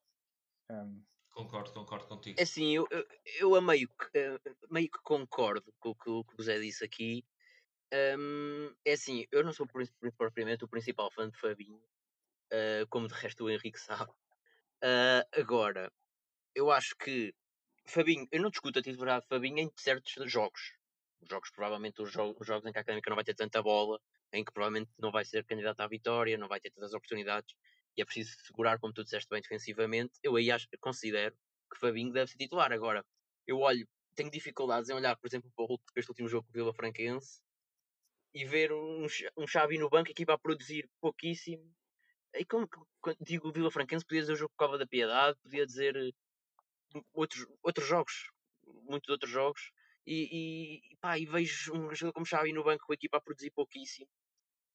Um, 0.71 1.03
Concordo, 1.35 1.73
concordo 1.73 2.07
contigo. 2.07 2.39
É 2.39 2.45
assim, 2.45 2.77
eu, 2.77 2.87
eu, 2.93 3.05
eu 3.41 3.55
a 3.57 3.61
meio, 3.61 3.89
que, 3.89 4.19
uh, 4.19 4.57
meio 4.71 4.89
que 4.89 5.03
concordo 5.03 5.75
com 5.81 5.89
o 5.91 5.95
que, 5.95 6.09
o 6.09 6.25
que 6.25 6.35
o 6.35 6.37
José 6.39 6.61
disse 6.61 6.85
aqui. 6.85 7.25
Um, 7.93 8.75
é 8.85 8.93
assim, 8.93 9.27
eu 9.31 9.45
não 9.45 9.53
sou 9.53 9.67
propriamente 10.17 10.65
o 10.65 10.69
principal 10.69 11.11
fã 11.11 11.29
de 11.29 11.39
Fabinho, 11.39 11.81
uh, 12.53 12.87
como 12.89 13.09
de 13.09 13.15
resto 13.15 13.45
o 13.45 13.51
Henrique 13.51 13.79
sabe. 13.81 14.11
Uh, 14.83 15.25
agora, 15.33 15.93
eu 16.55 16.71
acho 16.71 16.97
que 16.97 17.35
Fabinho, 17.87 18.27
eu 18.33 18.43
não 18.43 18.51
discuto 18.51 18.79
a 18.79 18.83
titularidade 18.83 19.23
de 19.23 19.29
Fabinho 19.29 19.59
em 19.59 19.71
certos 19.77 20.15
jogos. 20.31 20.73
Os 21.21 21.29
jogos, 21.29 21.51
provavelmente, 21.51 22.03
os 22.03 22.09
os 22.09 22.47
jogos 22.47 22.67
em 22.67 22.73
que 22.73 22.79
a 22.79 22.81
Académica 22.81 23.11
não 23.11 23.17
vai 23.17 23.25
ter 23.25 23.35
tanta 23.35 23.63
bola, 23.63 24.01
em 24.33 24.45
que 24.45 24.53
provavelmente 24.53 24.91
não 24.99 25.13
vai 25.13 25.25
ser 25.25 25.45
candidato 25.45 25.81
à 25.81 25.87
vitória, 25.87 26.37
não 26.37 26.49
vai 26.49 26.61
ter 26.61 26.71
tantas 26.71 26.93
oportunidades, 26.95 27.55
e 27.97 28.03
é 28.03 28.05
preciso 28.05 28.37
segurar, 28.45 28.79
como 28.79 28.93
tu 28.93 29.05
disseste 29.05 29.29
bem, 29.29 29.41
defensivamente. 29.41 30.19
Eu 30.23 30.37
aí 30.37 30.51
acho, 30.51 30.67
considero 30.81 31.37
que 31.73 31.79
Fabinho 31.79 32.13
deve 32.13 32.31
ser 32.31 32.39
titular. 32.39 32.73
Agora, 32.73 33.05
eu 33.47 33.59
olho, 33.61 33.87
tenho 34.15 34.31
dificuldades 34.31 34.91
em 34.91 34.95
olhar, 34.95 35.17
por 35.17 35.27
exemplo, 35.27 35.51
para 35.55 35.67
este 35.97 36.11
último 36.11 36.29
jogo 36.29 36.45
com 36.45 36.51
o 36.51 36.53
Vila 36.53 36.75
Franquense 36.75 37.44
e 38.35 38.45
ver 38.45 38.73
um, 38.73 39.07
um 39.37 39.47
Xavi 39.47 39.79
no 39.79 39.89
banco, 39.89 40.09
a 40.09 40.13
equipa 40.13 40.35
a 40.35 40.39
produzir 40.39 40.91
pouquíssimo 41.01 41.73
e 42.35 42.45
como, 42.45 42.69
quando 43.01 43.17
digo 43.21 43.53
Vila 43.53 43.71
Franquense, 43.71 44.05
podia 44.05 44.23
dizer 44.23 44.33
o 44.33 44.37
jogo 44.37 44.53
Cova 44.57 44.77
da 44.77 44.87
Piedade, 44.87 45.39
podia 45.41 45.65
dizer 45.65 45.97
eh, 45.97 46.11
outros, 47.13 47.47
outros 47.63 47.87
jogos, 47.87 48.31
muitos 48.83 49.09
outros 49.09 49.31
jogos, 49.31 49.71
e, 50.07 50.83
e, 50.93 50.97
pá, 51.01 51.19
e 51.19 51.25
vejo 51.25 51.73
um 51.73 51.95
jogador 51.95 52.13
como 52.13 52.27
Xavi 52.27 52.53
no 52.53 52.65
banco 52.65 52.85
com 52.87 52.93
a 52.93 52.95
equipa 52.95 53.19
a 53.19 53.21
produzir 53.21 53.53
pouquíssimo. 53.53 54.09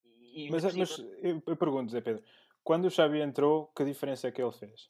E, 0.05 0.49
mas, 0.49 0.63
mas 0.73 0.99
eu, 1.21 1.43
eu 1.45 1.57
pergunto, 1.57 1.91
Zé 1.91 2.01
Pedro, 2.01 2.23
quando 2.63 2.85
o 2.85 2.89
Xavi 2.89 3.19
entrou, 3.19 3.67
que 3.75 3.83
diferença 3.83 4.27
é 4.27 4.31
que 4.31 4.41
ele 4.41 4.51
fez? 4.53 4.89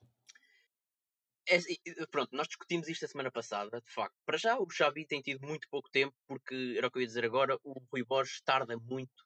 É, 1.49 2.05
pronto, 2.12 2.35
nós 2.35 2.47
discutimos 2.47 2.88
isto 2.88 3.05
a 3.05 3.07
semana 3.07 3.31
passada, 3.31 3.81
de 3.81 3.91
facto. 3.91 4.15
Para 4.23 4.38
já, 4.38 4.59
o 4.59 4.69
Xavi 4.69 5.03
tem 5.05 5.19
tido 5.19 5.45
muito 5.45 5.67
pouco 5.67 5.89
tempo, 5.89 6.15
porque 6.27 6.75
era 6.77 6.88
o 6.88 6.91
que 6.91 6.99
eu 6.99 7.01
ia 7.01 7.07
dizer 7.07 7.25
agora, 7.25 7.59
o 7.63 7.79
Rui 7.91 8.03
Borges 8.03 8.39
tarda 8.41 8.77
muito 8.77 9.21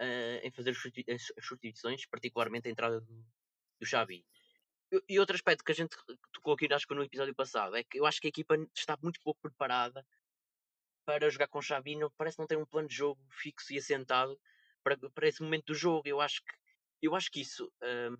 uh, 0.00 0.40
em 0.42 0.50
fazer 0.50 0.70
as 0.70 1.46
substituições, 1.46 2.06
particularmente 2.06 2.66
a 2.66 2.72
entrada 2.72 3.00
do, 3.00 3.24
do 3.78 3.86
Xavi. 3.86 4.26
E 5.08 5.20
outro 5.20 5.36
aspecto 5.36 5.62
que 5.62 5.70
a 5.70 5.74
gente 5.74 5.96
tocou 6.32 6.54
aqui, 6.54 6.66
acho 6.72 6.88
que 6.88 6.94
no 6.94 7.04
episódio 7.04 7.34
passado, 7.36 7.76
é 7.76 7.84
que 7.84 8.00
eu 8.00 8.04
acho 8.04 8.20
que 8.20 8.26
a 8.26 8.30
equipa 8.30 8.56
está 8.74 8.98
muito 9.00 9.20
pouco 9.20 9.40
preparada 9.40 10.04
para 11.04 11.30
jogar 11.30 11.46
com 11.46 11.60
o 11.60 11.62
Xavi, 11.62 11.94
não, 11.94 12.10
parece 12.10 12.40
não 12.40 12.48
ter 12.48 12.58
um 12.58 12.66
plano 12.66 12.88
de 12.88 12.96
jogo 12.96 13.24
fixo 13.30 13.72
e 13.72 13.78
assentado 13.78 14.36
para, 14.82 14.96
para 15.10 15.28
esse 15.28 15.40
momento 15.40 15.66
do 15.66 15.74
jogo. 15.74 16.02
Eu 16.08 16.20
acho 16.20 16.42
que, 16.42 16.52
eu 17.00 17.14
acho 17.14 17.30
que 17.30 17.40
isso, 17.40 17.72
um, 17.80 18.16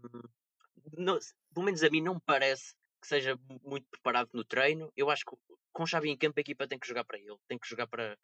não, 0.97 1.19
pelo 1.53 1.67
menos 1.67 1.83
a 1.83 1.91
mim, 1.91 2.01
não 2.01 2.15
me 2.15 2.21
parece 2.25 2.77
que 3.01 3.07
seja 3.07 3.39
muito 3.65 3.89
preparado 3.89 4.31
no 4.33 4.45
treino. 4.45 4.93
Eu 4.97 5.11
acho 5.11 5.25
que 5.25 5.37
com 5.73 5.87
Xavi 5.87 6.11
em 6.11 6.17
campo 6.17 6.39
a 6.39 6.43
equipa 6.43 6.69
tem 6.69 6.79
que 6.79 6.87
jogar 6.87 7.05
para 7.05 7.19
ele, 7.19 7.37
tem 7.49 7.59
que 7.59 7.69
jogar 7.69 7.87
para, 7.87 8.19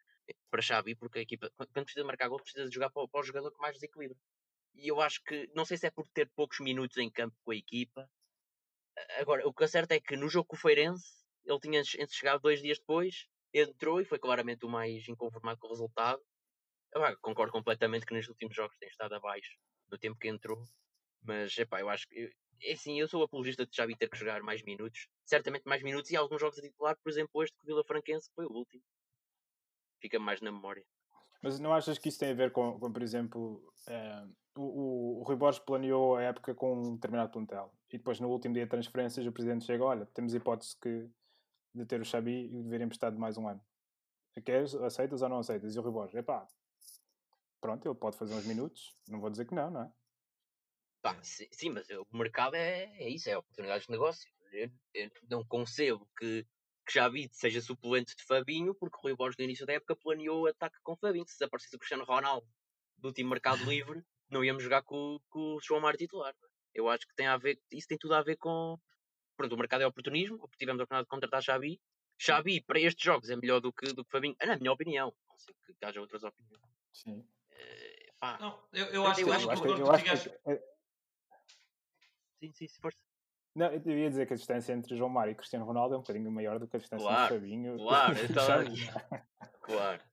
para 0.49 0.61
Xavi, 0.61 0.95
porque 0.95 1.19
a 1.19 1.21
equipa, 1.21 1.51
quando 1.55 1.85
precisa 1.85 2.05
marcar 2.05 2.27
gol, 2.27 2.41
precisa 2.41 2.67
de 2.67 2.73
jogar 2.73 2.89
para, 2.89 3.07
para 3.07 3.19
o 3.19 3.23
jogador 3.23 3.51
com 3.51 3.61
mais 3.61 3.75
desequilíbrio. 3.75 4.19
E 4.75 4.87
eu 4.87 5.01
acho 5.01 5.23
que, 5.23 5.49
não 5.55 5.65
sei 5.65 5.77
se 5.77 5.87
é 5.87 5.91
por 5.91 6.07
ter 6.09 6.29
poucos 6.35 6.59
minutos 6.59 6.97
em 6.97 7.09
campo 7.09 7.35
com 7.43 7.51
a 7.51 7.55
equipa. 7.55 8.09
Agora, 9.19 9.47
o 9.47 9.53
que 9.53 9.63
é 9.63 9.67
certo 9.67 9.91
é 9.91 9.99
que 9.99 10.15
no 10.15 10.29
jogo 10.29 10.47
com 10.47 10.55
o 10.55 10.59
Feirense, 10.59 11.25
ele 11.45 11.59
tinha 11.59 11.83
chegado 11.83 12.41
dois 12.41 12.61
dias 12.61 12.77
depois, 12.77 13.27
entrou 13.53 14.01
e 14.01 14.05
foi 14.05 14.19
claramente 14.19 14.65
o 14.65 14.69
mais 14.69 15.07
inconformado 15.07 15.59
com 15.59 15.67
o 15.67 15.71
resultado. 15.71 16.21
Eu, 16.93 17.01
concordo 17.19 17.51
completamente 17.51 18.05
que 18.05 18.13
nos 18.13 18.27
últimos 18.27 18.55
jogos 18.55 18.77
tem 18.77 18.89
estado 18.89 19.15
abaixo 19.15 19.57
do 19.87 19.97
tempo 19.97 20.19
que 20.19 20.27
entrou, 20.27 20.63
mas 21.21 21.57
epá, 21.57 21.79
eu 21.79 21.89
acho 21.89 22.07
que 22.07 22.31
assim, 22.71 22.99
eu 22.99 23.07
sou 23.07 23.23
apologista 23.23 23.65
de 23.65 23.75
Xavi 23.75 23.95
ter 23.95 24.09
que 24.09 24.17
jogar 24.17 24.41
mais 24.41 24.63
minutos, 24.63 25.07
certamente 25.25 25.63
mais 25.65 25.83
minutos, 25.83 26.11
e 26.11 26.15
alguns 26.15 26.41
jogos 26.41 26.59
a 26.59 26.61
titular, 26.61 26.97
por 27.03 27.09
exemplo, 27.09 27.43
este 27.43 27.55
com 27.57 27.63
o 27.63 27.67
Vila 27.67 27.83
Franquense, 27.83 28.29
que 28.29 28.35
foi 28.35 28.45
o 28.45 28.53
último 28.53 28.83
fica 29.99 30.19
mais 30.19 30.41
na 30.41 30.51
memória. 30.51 30.83
Mas 31.41 31.59
não 31.59 31.73
achas 31.73 31.97
que 31.97 32.09
isso 32.09 32.19
tem 32.19 32.31
a 32.31 32.35
ver 32.35 32.51
com, 32.51 32.79
com 32.79 32.91
por 32.91 33.01
exemplo, 33.01 33.61
é, 33.87 34.25
o, 34.55 35.19
o, 35.19 35.23
Rui 35.23 35.35
Borges 35.35 35.59
planeou 35.59 36.15
a 36.15 36.23
época 36.23 36.55
com 36.55 36.73
um 36.73 36.95
determinado 36.95 37.31
plantel 37.31 37.71
e 37.91 37.97
depois 37.97 38.19
no 38.19 38.29
último 38.29 38.53
dia 38.53 38.63
de 38.63 38.69
transferências 38.69 39.25
o 39.25 39.31
presidente 39.31 39.65
chega, 39.65 39.83
olha, 39.83 40.05
temos 40.07 40.33
hipótese 40.33 40.75
que, 40.81 41.07
de 41.75 41.85
ter 41.85 42.01
o 42.01 42.05
Xabi 42.05 42.47
e 42.47 42.63
dever 42.63 42.81
emprestar 42.81 43.11
de 43.11 43.19
mais 43.19 43.37
um 43.37 43.47
ano. 43.47 43.61
Queres, 44.43 44.75
aceitas 44.75 45.21
ou 45.21 45.29
não 45.29 45.39
aceitas? 45.39 45.75
E 45.75 45.79
o 45.79 45.81
Rui 45.81 45.91
Borges, 45.91 46.15
epá, 46.15 46.47
pronto, 47.61 47.87
ele 47.87 47.95
pode 47.95 48.17
fazer 48.17 48.35
uns 48.35 48.45
minutos, 48.45 48.95
não 49.07 49.19
vou 49.19 49.29
dizer 49.29 49.45
que 49.45 49.55
não, 49.55 49.69
não 49.69 49.81
é? 49.83 49.91
Pá, 51.07 51.17
sim, 51.23 51.47
sim, 51.51 51.69
mas 51.69 51.87
o 51.89 52.17
mercado 52.17 52.55
é, 52.55 52.83
é 52.97 53.09
isso, 53.09 53.29
é 53.29 53.37
oportunidades 53.37 53.85
de 53.85 53.91
negócio. 53.91 54.29
Eu, 54.51 54.69
eu 54.93 55.11
não 55.29 55.45
concebo 55.45 56.05
que 56.17 56.45
que 56.85 56.93
já 56.93 57.07
vi 57.09 57.29
seja 57.33 57.61
suplente 57.61 58.15
de 58.15 58.23
Fabinho, 58.23 58.73
porque 58.75 58.97
Rui 59.01 59.15
Borges 59.15 59.37
no 59.37 59.43
início 59.43 59.65
da 59.65 59.73
época 59.73 59.95
planeou 59.95 60.43
o 60.43 60.47
ataque 60.47 60.77
com 60.81 60.97
Fabinho. 60.97 61.25
Se 61.27 61.37
desaparecesse 61.37 61.75
o 61.75 61.79
Cristiano 61.79 62.05
Ronaldo 62.05 62.47
do 62.97 63.09
último 63.09 63.29
mercado 63.29 63.57
livre, 63.69 64.03
não 64.29 64.43
íamos 64.43 64.63
jogar 64.63 64.83
com, 64.83 65.17
com 65.29 65.55
o 65.55 65.61
João 65.61 65.81
Mário 65.81 65.97
titular. 65.97 66.33
Eu 66.73 66.89
acho 66.89 67.07
que 67.07 67.15
tem 67.15 67.27
a 67.27 67.37
ver, 67.37 67.57
isso 67.71 67.87
tem 67.87 67.97
tudo 67.97 68.15
a 68.15 68.21
ver 68.21 68.35
com. 68.37 68.77
Pronto, 69.37 69.53
o 69.53 69.57
mercado 69.57 69.81
é 69.81 69.87
oportunismo, 69.87 70.37
tivemos 70.57 70.81
a 70.81 70.83
oportunidade 70.83 71.05
de 71.05 71.09
contratar 71.09 71.41
Xabi. 71.41 71.79
Xabi, 72.19 72.61
para 72.61 72.79
estes 72.79 73.03
jogos, 73.03 73.29
é 73.29 73.35
melhor 73.35 73.61
do 73.61 73.71
que, 73.71 73.93
do 73.93 74.03
que 74.03 74.11
Fabinho, 74.11 74.35
na 74.45 74.57
minha 74.57 74.73
opinião. 74.73 75.13
Não 75.29 75.37
sei 75.37 75.53
que 75.77 75.85
haja 75.85 76.01
outras 76.01 76.23
opiniões. 76.23 76.61
Sim. 76.91 77.19
Uh, 77.19 78.13
pá. 78.19 78.37
Não, 78.39 78.67
eu, 78.73 78.85
eu, 78.87 79.07
acho, 79.07 79.21
eu, 79.21 79.33
acho, 79.33 79.61
que, 79.61 79.67
eu, 79.67 79.77
eu 79.77 79.91
acho 79.91 80.03
que, 80.03 80.61
Sim, 82.39 82.51
sim, 82.51 82.67
se 82.67 82.79
força. 82.79 82.97
Não, 83.55 83.71
eu 83.71 83.97
ia 83.97 84.09
dizer 84.09 84.27
que 84.27 84.33
a 84.33 84.37
distância 84.37 84.71
entre 84.71 84.95
João 84.95 85.09
Mário 85.09 85.31
e 85.31 85.35
Cristiano 85.35 85.65
Ronaldo 85.65 85.95
é 85.95 85.97
um 85.97 86.01
bocadinho 86.01 86.31
maior 86.31 86.59
do 86.59 86.67
que 86.67 86.75
a 86.75 86.79
distância 86.79 87.07
claro, 87.07 87.35
entre 87.35 87.39
Fabinho 87.39 87.77
claro, 87.77 88.13
e 88.23 88.27
Xavi. 88.27 88.89
Claro. 89.61 90.03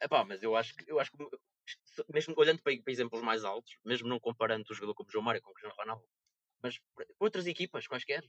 Epá, 0.00 0.24
mas 0.24 0.42
eu 0.42 0.54
acho 0.54 0.76
que, 0.76 0.90
eu 0.90 1.00
acho 1.00 1.10
que 1.10 1.18
mesmo 2.08 2.34
olhando 2.36 2.62
para, 2.62 2.72
para, 2.80 2.92
exemplos 2.92 3.20
mais 3.22 3.44
altos, 3.44 3.76
mesmo 3.84 4.08
não 4.08 4.20
comparando 4.20 4.64
o 4.70 4.74
jogador 4.74 4.94
como 4.94 5.10
João 5.10 5.24
Mário 5.24 5.42
com 5.42 5.50
o 5.50 5.54
Cristiano 5.54 5.76
Ronaldo, 5.76 6.04
mas 6.62 6.80
outras 7.18 7.46
equipas, 7.46 7.86
quaisquer, 7.86 8.22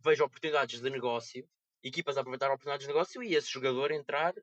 vejo 0.00 0.24
oportunidades 0.24 0.80
de 0.80 0.90
negócio, 0.90 1.46
equipas 1.82 2.16
a 2.16 2.20
aproveitar 2.20 2.46
oportunidades 2.46 2.86
de 2.86 2.92
negócio 2.92 3.22
e 3.22 3.34
esse 3.34 3.50
jogador 3.50 3.90
entrar 3.90 4.34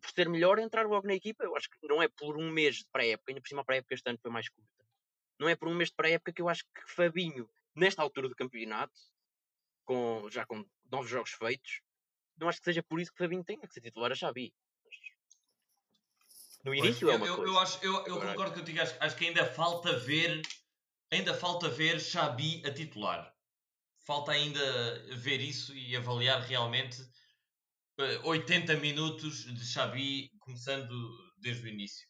por 0.00 0.10
ser 0.10 0.28
melhor, 0.28 0.58
entrar 0.58 0.86
logo 0.86 1.06
na 1.06 1.14
equipa. 1.14 1.44
Eu 1.44 1.56
acho 1.56 1.68
que 1.68 1.86
não 1.86 2.02
é 2.02 2.08
por 2.08 2.36
um 2.36 2.50
mês 2.50 2.76
de 2.76 2.86
pré-época, 2.92 3.30
ainda 3.30 3.40
por 3.40 3.48
cima 3.48 3.62
a 3.62 3.64
pré-época 3.64 3.94
este 3.94 4.08
ano 4.08 4.18
foi 4.20 4.30
mais 4.30 4.48
curta. 4.48 4.81
Não 5.42 5.48
é 5.48 5.56
por 5.56 5.66
um 5.66 5.74
mês 5.74 5.88
de 5.88 5.96
pré-época 5.96 6.32
que 6.32 6.40
eu 6.40 6.48
acho 6.48 6.64
que 6.72 6.94
Fabinho, 6.94 7.50
nesta 7.74 8.00
altura 8.00 8.28
do 8.28 8.36
campeonato, 8.36 8.94
com, 9.84 10.28
já 10.30 10.46
com 10.46 10.64
novos 10.88 11.10
jogos 11.10 11.32
feitos, 11.32 11.80
não 12.36 12.48
acho 12.48 12.60
que 12.60 12.64
seja 12.66 12.80
por 12.80 13.00
isso 13.00 13.10
que 13.12 13.18
Fabinho 13.18 13.42
tenha 13.42 13.66
que 13.66 13.74
ser 13.74 13.80
titular 13.80 14.12
a 14.12 14.14
Xavi. 14.14 14.54
No 16.64 16.72
início 16.72 17.08
Pois, 17.08 17.14
é 17.14 17.16
uma 17.16 17.26
eu, 17.26 17.36
coisa. 17.36 17.52
eu 17.52 17.58
acho, 17.58 17.84
eu, 17.84 17.92
eu 17.92 18.14
Agora- 18.14 18.28
concordo 18.30 18.54
contigo, 18.60 18.80
acho, 18.80 18.94
acho 19.00 19.16
que 19.16 19.26
ainda 19.26 19.44
falta 19.44 19.98
ver 19.98 20.42
ainda 21.10 21.34
falta 21.34 21.68
ver 21.68 22.00
Xabi 22.00 22.62
a 22.64 22.72
titular. 22.72 23.34
Falta 24.06 24.30
ainda 24.30 25.16
ver 25.16 25.40
isso 25.40 25.74
e 25.74 25.96
avaliar 25.96 26.40
realmente 26.42 27.02
eh, 27.98 28.18
80 28.22 28.76
minutos 28.76 29.44
de 29.52 29.64
Xabi 29.66 30.30
começando 30.38 30.94
desde 31.38 31.64
o 31.64 31.68
início. 31.68 32.06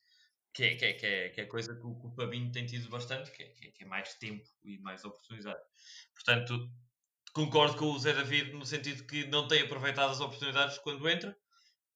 Que 0.54 0.64
é, 0.64 0.76
que 0.76 0.84
é, 0.84 0.92
que 0.92 1.06
é, 1.06 1.28
que 1.30 1.40
é 1.40 1.46
coisa 1.46 1.74
que 1.74 1.86
o, 1.86 1.98
que 1.98 2.06
o 2.06 2.10
Fabinho 2.10 2.52
tem 2.52 2.66
tido 2.66 2.88
bastante, 2.90 3.30
que 3.30 3.42
é, 3.42 3.46
que 3.48 3.68
é- 3.68 3.70
que 3.70 3.84
é 3.84 3.86
mais 3.86 4.14
tempo 4.14 4.44
e 4.62 4.78
mais 4.80 5.02
oportunidade. 5.04 5.60
Portanto, 6.14 6.70
concordo 7.32 7.76
com 7.78 7.86
o 7.86 7.98
Zé 7.98 8.12
David 8.12 8.52
no 8.52 8.66
sentido 8.66 9.06
que 9.06 9.26
não 9.26 9.48
tem 9.48 9.62
aproveitado 9.62 10.10
as 10.10 10.20
oportunidades 10.20 10.78
quando 10.78 11.08
entra. 11.08 11.34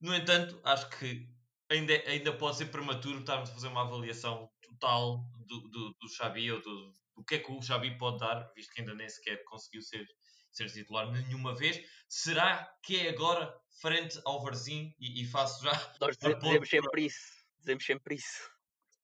No 0.01 0.15
entanto, 0.15 0.59
acho 0.65 0.89
que 0.91 1.29
ainda, 1.71 1.93
ainda 2.07 2.33
pode 2.37 2.57
ser 2.57 2.67
prematuro 2.67 3.21
estarmos 3.21 3.51
a 3.51 3.53
fazer 3.55 3.69
uma 3.69 3.83
avaliação 3.83 4.51
total 4.63 5.31
do, 5.47 5.69
do, 5.69 5.95
do 6.01 6.09
Xabi 6.09 6.51
ou 6.53 6.63
do, 6.63 6.95
do 7.17 7.25
que 7.25 7.37
é 7.37 7.39
que 7.39 7.53
o 7.53 7.63
Xabi 7.63 7.97
pode 7.99 8.19
dar, 8.19 8.51
visto 8.55 8.73
que 8.73 8.81
ainda 8.81 8.95
nem 8.95 9.09
sequer 9.09 9.43
conseguiu 9.45 9.83
ser, 9.83 10.07
ser 10.51 10.71
titular 10.71 11.11
nenhuma 11.11 11.55
vez. 11.55 11.79
Será 12.09 12.71
que 12.83 13.07
é 13.07 13.11
agora 13.11 13.55
frente 13.81 14.19
ao 14.25 14.43
Varzim? 14.43 14.95
E, 14.99 15.23
e 15.23 15.27
faço 15.27 15.63
já 15.63 15.73
Nós 16.01 16.17
dizemos 16.41 16.69
sempre 16.69 17.07
isso. 17.07 17.36
Dizemos 17.67 17.85
sempre 17.85 18.15
isso. 18.15 18.49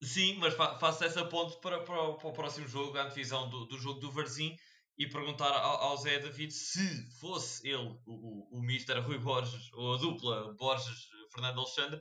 Sim, 0.03 0.37
mas 0.39 0.55
fa 0.55 0.79
faço 0.79 1.05
essa 1.05 1.25
ponte 1.27 1.61
para, 1.61 1.83
para, 1.85 2.03
o- 2.03 2.19
para 2.19 2.29
o 2.29 2.33
próximo 2.33 2.69
jogo, 2.69 2.99
a 2.99 3.05
antevisão 3.05 3.49
do, 3.51 3.67
do 3.67 3.79
jogo 3.79 4.01
do 4.01 4.11
Varzim, 4.13 4.57
e 4.99 5.09
perguntar 5.09 5.51
ao, 5.53 5.77
ao 5.83 5.97
Zé 5.99 6.19
David 6.19 6.53
se 6.53 7.19
fosse 7.21 7.67
ele, 7.69 7.79
o, 7.79 8.01
o, 8.07 8.59
o 8.59 8.63
Mister 8.63 9.01
Rui 9.05 9.19
Borges, 9.19 9.73
ou 9.75 9.95
a 9.95 9.99
dupla 9.99 10.55
Borges-Fernando 10.57 11.61
Alexandre, 11.61 12.01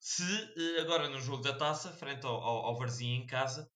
se 0.00 0.22
eh, 0.56 0.80
agora 0.80 1.08
no 1.08 1.20
jogo 1.20 1.42
da 1.42 1.56
taça, 1.56 1.92
frente 1.92 2.26
ao, 2.26 2.36
ao, 2.36 2.66
ao 2.66 2.78
Varzim 2.78 3.10
em 3.14 3.26
casa, 3.26 3.68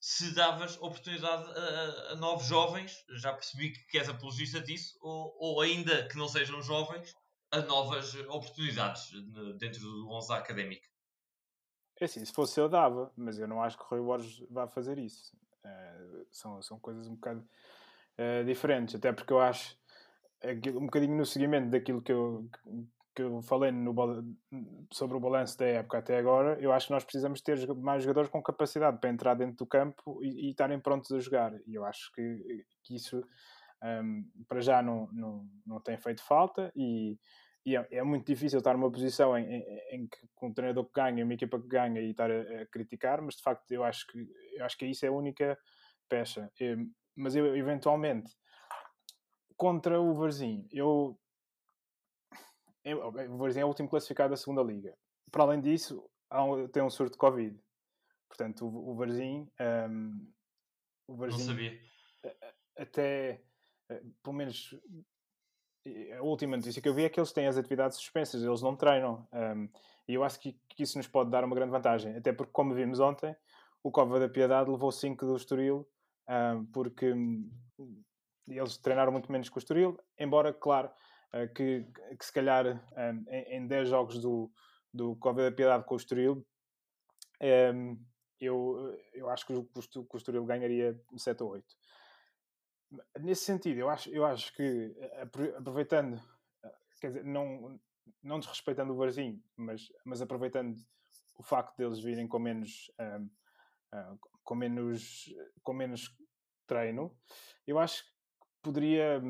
se 0.00 0.34
davas 0.34 0.76
oportunidade 0.78 1.50
a, 1.52 2.10
a- 2.10 2.12
a 2.12 2.16
novos 2.16 2.46
jovens, 2.46 2.92
já 3.20 3.32
percebi 3.34 3.72
que, 3.72 3.84
que 3.86 3.98
és 3.98 4.08
apologista 4.08 4.60
disso, 4.60 4.94
ou, 5.02 5.34
ou 5.38 5.60
ainda 5.60 6.08
que 6.08 6.16
não 6.18 6.28
sejam 6.28 6.62
jovens, 6.62 7.12
a 7.52 7.60
novas 7.62 8.14
oportunidades 8.14 9.02
eh, 9.14 9.54
dentro 9.58 9.80
do 9.80 10.08
11 10.10 10.32
académico. 10.32 10.86
É 12.00 12.04
assim, 12.04 12.24
se 12.24 12.32
fosse 12.32 12.60
eu 12.60 12.68
dava, 12.68 13.12
mas 13.16 13.38
eu 13.38 13.48
não 13.48 13.62
acho 13.62 13.76
que 13.76 13.82
o 13.84 13.86
Rui 13.88 14.00
Borges 14.00 14.46
vá 14.50 14.68
fazer 14.68 14.98
isso. 14.98 15.36
Eh, 15.64 16.24
são, 16.30 16.62
são 16.62 16.78
coisas 16.78 17.08
um 17.08 17.14
bocado 17.14 17.44
eh, 18.16 18.44
diferentes, 18.44 18.94
até 18.94 19.12
porque 19.12 19.32
eu 19.32 19.40
acho 19.40 19.76
aquilo- 20.42 20.78
um 20.80 20.86
bocadinho 20.86 21.16
no 21.16 21.26
seguimento 21.26 21.70
daquilo 21.70 22.02
que 22.02 22.12
eu, 22.12 22.48
que 23.14 23.22
eu 23.22 23.42
falei 23.42 23.72
no, 23.72 23.94
sobre 24.92 25.16
o 25.16 25.20
balanço 25.20 25.58
da 25.58 25.66
época 25.66 25.98
até 25.98 26.18
agora, 26.18 26.58
eu 26.60 26.72
acho 26.72 26.86
que 26.86 26.92
nós 26.92 27.04
precisamos 27.04 27.40
ter 27.40 27.66
mais 27.74 28.02
jogadores 28.04 28.30
com 28.30 28.42
capacidade 28.42 28.98
para 29.00 29.10
entrar 29.10 29.34
dentro 29.34 29.56
do 29.56 29.66
campo 29.66 30.20
e, 30.22 30.50
estarem 30.50 30.80
prontos 30.80 31.10
a 31.12 31.18
jogar. 31.18 31.52
E 31.66 31.74
eu 31.74 31.84
acho 31.84 32.12
que, 32.12 32.64
que 32.84 32.94
isso 32.96 33.24
ehm, 33.82 34.22
para 34.48 34.60
já 34.60 34.82
não, 34.82 35.08
não, 35.12 35.48
não 35.66 35.80
tem 35.80 35.96
feito 35.98 36.22
falta 36.22 36.72
e, 36.76 37.18
e 37.68 37.76
é, 37.76 37.86
é 37.90 38.02
muito 38.02 38.26
difícil 38.26 38.58
estar 38.58 38.72
numa 38.74 38.90
posição 38.90 39.36
em, 39.36 39.44
em, 39.44 39.80
em 39.92 40.06
que 40.06 40.26
com 40.34 40.48
um 40.48 40.54
treinador 40.54 40.86
que 40.86 40.92
ganha, 40.94 41.24
uma 41.24 41.34
equipa 41.34 41.60
que 41.60 41.68
ganha 41.68 42.00
e 42.00 42.10
estar 42.10 42.30
a, 42.30 42.62
a 42.62 42.66
criticar, 42.66 43.20
mas 43.20 43.36
de 43.36 43.42
facto 43.42 43.70
eu 43.70 43.84
acho 43.84 44.06
que 44.06 44.26
eu 44.54 44.64
acho 44.64 44.76
que 44.78 44.86
isso 44.86 45.04
é 45.04 45.08
a 45.08 45.12
única. 45.12 45.58
Em, 46.60 46.90
mas 47.14 47.36
eu 47.36 47.54
eventualmente 47.54 48.32
contra 49.58 50.00
o 50.00 50.14
Varzim, 50.14 50.66
eu, 50.72 51.20
eu 52.84 53.06
o 53.06 53.36
Varzim 53.36 53.60
é 53.60 53.64
o 53.64 53.68
último 53.68 53.88
classificado 53.88 54.30
da 54.30 54.36
segunda 54.36 54.62
liga. 54.62 54.96
Para 55.30 55.42
além 55.42 55.60
disso, 55.60 56.08
um, 56.32 56.66
tem 56.68 56.82
um 56.82 56.88
surto 56.88 57.12
de 57.12 57.18
Covid. 57.18 57.60
Portanto, 58.28 58.66
o, 58.66 58.90
o 58.90 58.94
Varzim, 58.94 59.50
ehm, 59.58 60.12
o 61.06 61.12
Não 61.12 61.16
Varzim 61.18 61.44
sabia. 61.44 61.78
até 62.76 63.42
eh, 63.90 64.02
pelo 64.22 64.36
menos 64.36 64.74
a 66.18 66.22
última 66.22 66.56
notícia 66.56 66.80
que 66.80 66.88
eu 66.88 66.94
vi 66.94 67.04
é 67.04 67.08
que 67.08 67.18
eles 67.18 67.32
têm 67.32 67.46
as 67.46 67.56
atividades 67.56 67.96
suspensas, 67.96 68.42
eles 68.42 68.62
não 68.62 68.76
treinam. 68.76 69.26
Um, 69.32 69.68
e 70.06 70.14
eu 70.14 70.24
acho 70.24 70.40
que, 70.40 70.58
que 70.68 70.82
isso 70.82 70.96
nos 70.98 71.06
pode 71.06 71.30
dar 71.30 71.44
uma 71.44 71.54
grande 71.54 71.70
vantagem, 71.70 72.16
até 72.16 72.32
porque, 72.32 72.52
como 72.52 72.74
vimos 72.74 73.00
ontem, 73.00 73.36
o 73.82 73.90
Cova 73.90 74.18
da 74.18 74.28
Piedade 74.28 74.70
levou 74.70 74.90
5 74.90 75.24
do 75.26 75.36
Estoril, 75.36 75.88
um, 76.28 76.66
porque 76.66 77.12
hum, 77.12 77.50
eles 78.48 78.78
treinaram 78.78 79.12
muito 79.12 79.30
menos 79.30 79.48
que 79.48 79.56
o 79.56 79.60
Estoril, 79.60 79.98
embora, 80.18 80.52
claro, 80.52 80.90
eh, 81.32 81.46
que, 81.48 81.86
que 82.18 82.24
se 82.24 82.32
calhar 82.32 82.66
um, 82.66 83.24
em, 83.30 83.56
em 83.58 83.66
10 83.66 83.88
jogos 83.88 84.18
do, 84.18 84.50
do 84.92 85.16
Cova 85.16 85.42
da 85.42 85.54
Piedade 85.54 85.84
com 85.84 85.94
o 85.94 85.98
Estoril, 85.98 86.46
eu, 88.40 88.98
eu 89.12 89.28
acho 89.28 89.46
que 89.46 89.52
o, 89.52 89.64
que 89.64 90.14
o 90.14 90.16
Estoril 90.16 90.44
ganharia 90.44 90.98
7 91.16 91.42
ou 91.42 91.50
8 91.50 91.64
nesse 93.18 93.44
sentido, 93.44 93.78
eu 93.78 93.88
acho, 93.88 94.10
eu 94.10 94.24
acho 94.24 94.54
que 94.54 94.94
eh, 94.98 95.22
apro- 95.22 95.56
aproveitando, 95.56 96.20
eh, 96.62 96.74
quer 97.00 97.08
dizer, 97.08 97.24
não, 97.24 97.78
não 98.22 98.38
desrespeitando 98.40 98.92
o 98.92 98.96
Varzim, 98.96 99.42
mas, 99.56 99.92
mas 100.04 100.22
aproveitando 100.22 100.76
o 101.38 101.42
facto 101.42 101.76
deles 101.76 102.00
virem 102.00 102.26
com 102.26 102.38
menos, 102.38 102.90
ahm, 102.98 103.28
ah, 103.92 104.16
com 104.42 104.54
menos, 104.54 105.32
com 105.62 105.72
menos 105.72 106.16
treino, 106.66 107.16
eu 107.66 107.78
acho 107.78 108.04
que 108.04 108.10
poderia, 108.62 109.22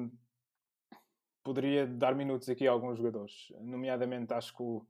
poderia 1.42 1.86
dar 1.86 2.14
minutos 2.14 2.48
aqui 2.48 2.66
a 2.66 2.70
alguns 2.72 2.98
jogadores, 2.98 3.52
nomeadamente 3.60 4.32
acho 4.32 4.56
que 4.56 4.62
o, 4.62 4.86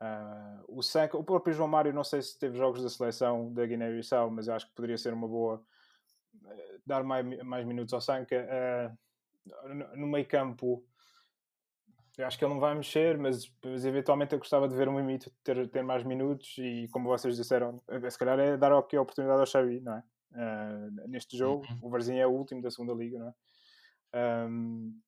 ah, 0.00 0.62
o 0.68 0.82
Sanca, 0.82 1.16
o 1.16 1.24
próprio 1.24 1.54
João 1.54 1.68
Mário, 1.68 1.92
não 1.92 2.04
sei 2.04 2.22
se 2.22 2.38
teve 2.38 2.56
jogos 2.58 2.82
da 2.82 2.88
seleção 2.90 3.52
da 3.52 3.66
Guiné-Bissau, 3.66 4.30
mas 4.30 4.48
eu 4.48 4.54
acho 4.54 4.68
que 4.68 4.74
poderia 4.74 4.98
ser 4.98 5.12
uma 5.12 5.28
boa 5.28 5.64
eh, 5.64 5.77
dar 6.86 7.02
mais, 7.04 7.24
mais 7.44 7.66
minutos 7.66 7.92
ao 7.94 8.00
Sanca. 8.00 8.34
eh, 8.34 8.90
no, 9.96 10.06
meio 10.06 10.26
campo, 10.26 10.84
eu 12.16 12.26
acho 12.26 12.38
que 12.38 12.44
ele 12.44 12.52
não 12.52 12.60
vai 12.60 12.74
mexer, 12.74 13.16
mas, 13.16 13.50
mas 13.64 13.84
eventualmente 13.84 14.32
eu 14.32 14.38
gostava 14.38 14.68
de 14.68 14.74
ver 14.74 14.88
o 14.88 14.92
Mimito 14.92 15.30
ter, 15.42 15.68
ter 15.70 15.82
mais 15.82 16.02
minutos 16.04 16.56
e, 16.58 16.88
como 16.90 17.08
vocês 17.08 17.36
disseram, 17.36 17.82
eh, 17.88 18.10
se 18.10 18.18
calhar 18.18 18.38
é 18.38 18.56
dar 18.56 18.72
aqui 18.72 18.96
a 18.96 19.02
oportunidade 19.02 19.40
ao 19.40 19.46
Xavi, 19.46 19.80
não 19.80 19.94
é? 19.94 20.02
Eh, 20.34 20.88
neste 21.08 21.36
jogo, 21.36 21.64
Uhum. 21.70 21.78
o 21.82 21.90
Varzim 21.90 22.16
é 22.16 22.26
o 22.26 22.30
último 22.30 22.60
da 22.60 22.70
segunda 22.70 22.92
liga, 22.92 23.18
não 23.18 23.28
é? 23.28 23.34
Ahm, 24.12 25.00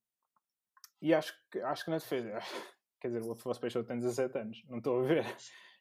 e 1.00 1.14
acho 1.14 1.34
que, 1.50 1.60
acho 1.60 1.84
que 1.84 1.90
na 1.90 1.98
defesa, 1.98 2.38
quer 3.00 3.08
dizer, 3.08 3.22
o 3.22 3.32
Afonso 3.32 3.60
Peixoto 3.60 3.88
tem 3.88 3.98
17 3.98 4.38
anos, 4.38 4.62
não 4.68 4.78
estou 4.78 5.00
a 5.00 5.02
ver. 5.02 5.26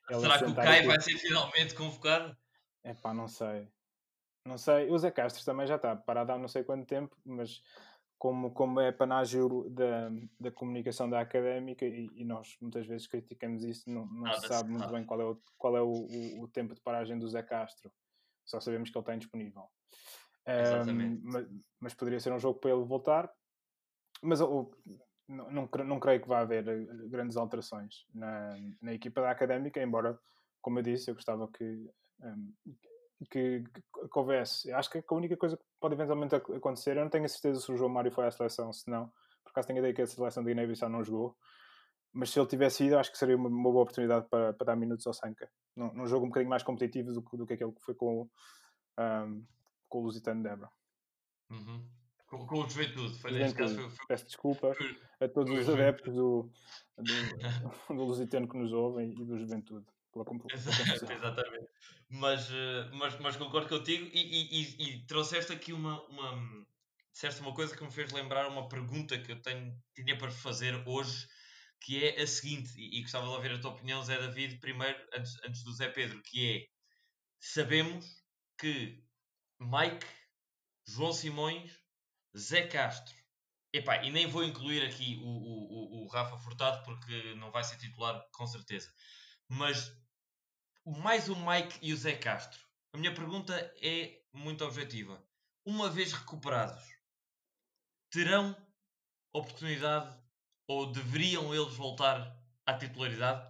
Ele 0.10 0.22
Será 0.22 0.40
que 0.40 0.46
o 0.46 0.52
aqui. 0.52 0.88
vai 0.88 1.02
ser 1.02 1.18
finalmente 1.18 1.76
convocado? 1.76 2.36
É 2.84 2.94
pá, 2.94 3.14
não 3.14 3.28
sei. 3.28 3.68
Não 4.50 4.58
sei. 4.58 4.90
O 4.90 4.98
Zé 4.98 5.12
Castro 5.12 5.46
também 5.46 5.68
já 5.68 5.76
está 5.76 5.96
parado 5.96 6.32
há 6.32 6.38
não 6.38 6.48
sei 6.48 6.64
quanto 6.64 6.88
tempo, 6.88 7.16
mas 7.24 7.62
como, 8.18 8.52
como 8.52 8.80
é 8.80 8.92
panágio 8.92 9.70
da, 9.70 10.10
da 10.40 10.52
comunicação 10.52 11.08
da 11.08 11.22
académica 11.22 11.86
e, 11.86 12.10
e 12.16 12.26
nós 12.26 12.58
muitas 12.60 12.88
vezes 12.88 13.06
criticamos 13.06 13.64
isso, 13.64 13.88
não, 13.88 14.08
não 14.08 14.34
se 14.34 14.48
sabe 14.48 14.72
muito 14.72 14.90
bem 14.92 15.06
qual 15.06 15.22
é, 15.22 15.24
o, 15.24 15.40
qual 15.56 15.78
é 15.78 15.82
o, 15.82 15.92
o, 15.92 16.44
o 16.44 16.48
tempo 16.48 16.74
de 16.74 16.82
paragem 16.82 17.20
do 17.20 17.28
Zé 17.28 17.44
Castro. 17.44 17.92
Só 18.44 18.60
sabemos 18.60 18.90
que 18.90 18.98
ele 18.98 19.04
está. 19.48 19.70
Exatamente. 20.48 21.22
Ahm, 21.22 21.32
mas, 21.32 21.48
mas 21.80 21.94
poderia 21.94 22.20
ser 22.20 22.34
um 22.34 22.40
jogo 22.40 22.60
para 22.60 22.72
ele 22.72 22.84
voltar. 22.84 23.32
Mas 24.24 24.40
não, 24.40 24.72
não, 25.28 25.70
não 25.86 26.00
creio 26.00 26.22
que 26.22 26.28
vá 26.28 26.40
haver 26.40 26.68
eh, 26.68 26.86
grandes 27.08 27.38
alterações 27.38 28.08
na, 28.16 28.58
na 28.82 28.94
equipa 28.96 29.22
da 29.22 29.30
académica, 29.30 29.80
embora, 29.80 30.20
como 30.60 30.80
eu 30.80 30.84
disse, 30.84 31.12
eu 31.12 31.14
gostava 31.14 31.48
que, 31.48 31.88
ahm, 32.24 32.52
que, 33.26 33.64
que, 33.74 33.82
que 33.82 34.20
houvesse. 34.20 34.70
Eu 34.70 34.78
Acho 34.78 34.90
que 34.90 35.04
a 35.06 35.14
única 35.16 35.36
coisa 35.38 35.58
que 35.58 35.64
pode 35.80 35.94
eventualmente 35.96 36.36
ac- 36.36 36.54
acontecer, 36.54 36.96
eu 36.98 37.04
não 37.04 37.10
tenho 37.10 37.26
a 37.26 37.30
certeza 37.30 37.60
se 37.60 37.72
o 37.72 37.76
João 37.78 37.90
Mário 37.90 38.12
foi 38.12 38.26
à 38.26 38.32
seleção, 38.32 38.72
se 38.72 38.90
não, 38.90 39.08
por 39.44 39.50
acaso 39.52 39.68
tenho 39.68 39.78
a 39.78 39.82
ideia 39.82 39.94
que 39.94 40.02
a 40.02 40.08
seleção 40.08 40.44
de 40.44 40.50
Guiné-Bissau 40.50 40.90
não 40.90 41.04
jogou, 41.04 41.36
mas 42.14 42.30
se 42.32 42.40
ele 42.40 42.48
tivesse 42.48 42.86
ido, 42.86 42.98
acho 42.98 43.12
que 43.12 43.18
seria 43.18 43.36
uma, 43.36 43.50
uma 43.50 43.72
boa 43.72 43.84
oportunidade 43.84 44.28
para, 44.30 44.54
para 44.54 44.66
dar 44.66 44.76
minutos 44.76 45.06
ao 45.06 45.14
Sanca. 45.14 45.52
Num, 45.76 45.94
num 45.94 46.08
jogo 46.08 46.26
um 46.26 46.30
bocadinho 46.30 46.50
mais 46.50 46.64
competitivo 46.64 47.12
do, 47.14 47.22
que- 47.22 47.38
do 47.38 47.46
que 47.46 47.54
aquele 47.54 47.72
que 47.72 47.82
foi 47.82 47.94
com, 47.96 48.22
o, 48.22 48.32
ahm, 48.98 49.44
com 49.88 50.00
o 50.00 50.02
Lusitano 50.04 50.42
de 50.44 50.50
Débora. 50.50 50.72
Uhum. 51.52 51.86
Com, 52.28 52.46
com 52.46 52.60
o 52.60 52.70
Juventude. 52.70 53.20
Foi, 53.20 53.32
neste 53.32 53.58
caso, 53.58 53.76
foi, 53.76 53.90
foi, 53.90 54.06
Peço 54.08 54.26
desculpa 54.26 54.72
a 55.20 55.28
todos 55.28 55.52
os 55.52 55.68
adeptos 55.70 56.14
do, 56.14 56.50
do, 56.98 57.04
do 57.96 58.04
Lusitano 58.04 58.48
que 58.48 58.58
nos 58.58 58.72
ouvem 58.72 59.12
e 59.20 59.26
do 59.26 59.38
Juventude. 59.38 59.86
Pela, 60.12 60.26
Exato, 60.52 60.82
exatamente. 61.14 61.70
Mas, 62.10 62.50
eh, 62.52 62.90
mas, 62.94 63.20
mas 63.20 63.36
concordo 63.36 63.70
contigo 63.70 64.10
e, 64.14 64.20
e, 64.20 64.62
e, 64.62 64.84
e 64.84 65.06
trouxeste 65.06 65.54
aqui 65.54 65.72
uma, 65.74 66.02
uma. 66.08 66.66
Disseste 67.14 67.42
uma 67.42 67.54
coisa 67.54 67.76
que 67.76 67.84
me 67.84 67.92
fez 67.92 68.12
lembrar 68.12 68.48
uma 68.48 68.68
pergunta 68.68 69.18
que 69.20 69.32
eu 69.32 69.42
tenho, 69.42 69.76
tinha 69.94 70.18
para 70.18 70.32
fazer 70.32 70.76
hoje, 70.88 71.28
que 71.82 72.04
é 72.04 72.22
a 72.22 72.28
seguinte, 72.28 72.72
e, 72.78 73.02
gostava 73.02 73.28
de 73.28 73.34
ouvir 73.34 73.52
a 73.52 73.60
tua 73.60 73.72
opinião, 73.72 74.04
Zé 74.04 74.18
David, 74.18 74.60
primeiro, 74.60 74.98
antes, 75.14 75.36
antes 75.44 75.64
do 75.64 75.74
Zé 75.74 75.90
Pedro, 75.90 76.22
que 76.24 76.56
é, 76.56 76.66
sabemos 77.40 78.06
que 78.58 79.04
Mike, 79.60 80.06
João 80.88 81.12
Simões, 81.14 81.72
Zé 82.38 82.68
Castro, 82.68 83.16
epá, 83.74 84.04
e 84.04 84.12
nem 84.12 84.28
vou 84.28 84.44
incluir 84.44 84.84
aqui 84.86 85.20
o, 85.22 85.28
o, 85.28 86.04
o 86.06 86.08
Rafa 86.08 86.38
Furtado, 86.38 86.84
porque 86.84 87.36
não 87.36 87.52
vai 87.52 87.64
ser 87.64 87.78
titular, 87.78 88.24
com 88.32 88.48
certeza, 88.48 88.92
mas 89.50 89.92
mais 90.86 91.28
o 91.28 91.36
Mike 91.36 91.78
e 91.82 91.94
o 91.94 91.98
Zé 91.98 92.16
Castro, 92.16 92.60
a 92.94 92.98
minha 92.98 93.14
pergunta 93.14 93.54
é 93.82 94.22
muito 94.34 94.64
objetiva. 94.64 95.22
Uma 95.66 95.90
vez 95.90 96.14
recuperados, 96.14 96.84
terão 98.10 98.56
oportunidade 99.34 100.18
ou 100.68 100.92
deveriam 100.92 101.54
eles 101.54 101.76
voltar 101.76 102.36
à 102.66 102.78
titularidade, 102.78 103.48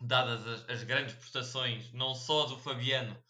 dadas 0.00 0.46
as, 0.46 0.68
as 0.68 0.84
grandes 0.84 1.14
prestações, 1.14 1.92
não 1.92 2.14
só 2.14 2.46
do 2.46 2.58
Fabiano, 2.58 3.22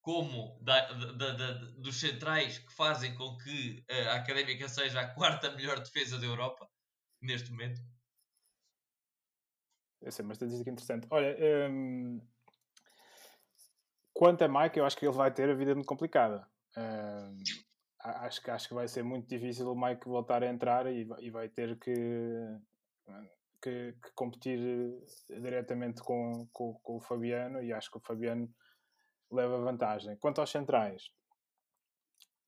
como 0.00 0.58
da, 0.62 0.92
da, 0.92 1.32
da, 1.32 1.52
dos 1.78 1.96
centrais 1.96 2.58
que 2.58 2.72
fazem 2.74 3.14
com 3.14 3.36
que 3.38 3.84
a 3.88 4.16
Académica 4.16 4.68
seja 4.68 5.00
a 5.00 5.14
quarta 5.14 5.50
melhor 5.52 5.80
defesa 5.80 6.18
da 6.18 6.26
Europa 6.26 6.68
neste 7.22 7.50
momento? 7.50 7.80
Essa 10.04 10.20
é 10.20 10.24
uma 10.24 10.32
estatística 10.32 10.70
interessante. 10.70 11.06
Olha, 11.10 11.36
hum, 11.70 12.20
quanto 14.12 14.42
a 14.44 14.48
Mike, 14.48 14.78
eu 14.78 14.84
acho 14.84 14.96
que 14.96 15.06
ele 15.06 15.14
vai 15.14 15.32
ter 15.32 15.48
a 15.48 15.54
vida 15.54 15.74
muito 15.74 15.86
complicada. 15.86 16.46
Hum, 16.76 17.42
acho, 18.00 18.42
que, 18.42 18.50
acho 18.50 18.68
que 18.68 18.74
vai 18.74 18.86
ser 18.86 19.02
muito 19.02 19.26
difícil 19.26 19.70
o 19.70 19.80
Mike 19.80 20.06
voltar 20.06 20.42
a 20.42 20.46
entrar 20.46 20.86
e, 20.86 21.08
e 21.20 21.30
vai 21.30 21.48
ter 21.48 21.78
que, 21.78 21.94
que, 23.62 23.92
que 23.92 24.12
competir 24.14 24.58
diretamente 25.28 26.02
com, 26.02 26.46
com, 26.52 26.74
com, 26.82 26.96
o 26.96 27.00
Fabiano 27.00 27.62
e 27.62 27.72
acho 27.72 27.90
que 27.90 27.96
o 27.96 28.00
Fabiano 28.00 28.52
leva 29.30 29.58
vantagem. 29.58 30.16
Quanto 30.18 30.40
aos 30.40 30.50
centrais, 30.50 31.10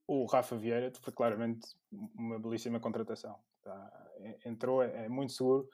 o 0.06 0.26
Rafa 0.26 0.56
Vieira 0.56 0.92
foi 1.00 1.12
claramente 1.12 1.66
uma 1.90 2.38
belíssima 2.38 2.78
contratação. 2.78 3.38
Tá? 3.62 4.10
Entrou, 4.44 4.82
é, 4.82 5.06
é 5.06 5.08
muito 5.08 5.32
seguro. 5.32 5.68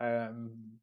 Um, 0.00 0.78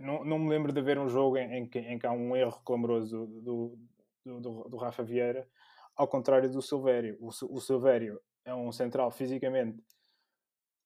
não, 0.00 0.24
não 0.24 0.38
me 0.38 0.48
lembro 0.48 0.72
de 0.72 0.80
ver 0.80 0.98
um 0.98 1.08
jogo 1.08 1.36
em, 1.36 1.58
em, 1.58 1.68
que, 1.68 1.78
em 1.78 1.98
que 1.98 2.06
há 2.06 2.12
um 2.12 2.36
erro 2.36 2.60
clamoroso 2.64 3.26
do, 3.26 3.76
do, 4.24 4.40
do, 4.40 4.68
do 4.68 4.76
Rafa 4.76 5.02
Vieira 5.02 5.48
ao 5.96 6.08
contrário 6.08 6.50
do 6.50 6.60
Silvério. 6.60 7.16
O, 7.20 7.28
o 7.28 7.60
Silvério 7.60 8.20
é 8.44 8.54
um 8.54 8.70
central 8.72 9.10
fisicamente 9.10 9.82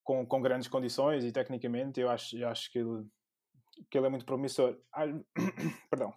com, 0.04 0.26
com 0.26 0.40
grandes 0.40 0.68
condições 0.68 1.24
e 1.24 1.32
tecnicamente 1.32 2.00
eu 2.00 2.10
acho, 2.10 2.36
eu 2.36 2.48
acho 2.48 2.70
que, 2.70 2.78
ele, 2.78 3.06
que 3.90 3.98
ele 3.98 4.06
é 4.06 4.10
muito 4.10 4.26
promissor. 4.26 4.78
Às, 4.92 5.10
perdão. 5.90 6.14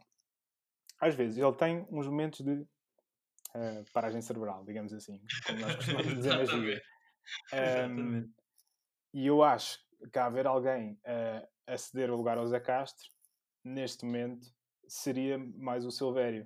Às 0.99 1.15
vezes 1.15 1.37
ele 1.37 1.53
tem 1.53 1.85
uns 1.89 2.07
momentos 2.07 2.41
de 2.41 2.51
uh, 2.51 3.83
paragem 3.93 4.21
cerebral, 4.21 4.63
digamos 4.63 4.93
assim, 4.93 5.21
como 5.45 5.59
nós 5.59 5.75
costumamos 5.75 6.13
dizer 6.13 6.35
na. 6.35 6.81
Um, 7.53 8.29
e 9.13 9.27
eu 9.27 9.41
acho 9.41 9.79
a 10.15 10.25
haver 10.25 10.47
alguém 10.47 10.93
uh, 10.93 11.47
a 11.67 11.77
ceder 11.77 12.09
o 12.11 12.15
lugar 12.15 12.37
ao 12.37 12.45
Zé 12.47 12.59
Castro, 12.59 13.07
neste 13.63 14.05
momento, 14.05 14.47
seria 14.87 15.37
mais 15.37 15.85
o 15.85 15.91
Silvério. 15.91 16.45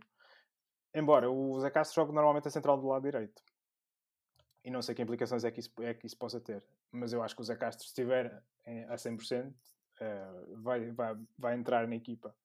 Embora 0.94 1.30
o 1.30 1.60
Zé 1.60 1.70
Castro 1.70 1.96
jogue 1.96 2.14
normalmente 2.14 2.48
a 2.48 2.52
central 2.52 2.80
do 2.80 2.88
lado 2.88 3.04
direito. 3.04 3.42
E 4.64 4.72
não 4.72 4.82
sei 4.82 4.96
que 4.96 5.02
implicações 5.02 5.44
é 5.44 5.52
que 5.52 5.60
isso, 5.60 5.72
é 5.80 5.94
que 5.94 6.06
isso 6.06 6.18
possa 6.18 6.40
ter. 6.40 6.64
Mas 6.92 7.14
eu 7.14 7.22
acho 7.24 7.36
que 7.36 7.42
o 7.42 7.46
Zé 7.46 7.56
Castro, 7.56 7.84
se 7.84 7.90
estiver 7.90 8.44
a 8.90 8.96
100%, 8.96 9.50
uh, 9.50 9.54
eh, 10.00 10.46
vai, 10.58 10.92
vai, 10.92 11.16
vai 11.38 11.56
entrar 11.56 11.88
na 11.88 11.96
equipa. 11.96 12.36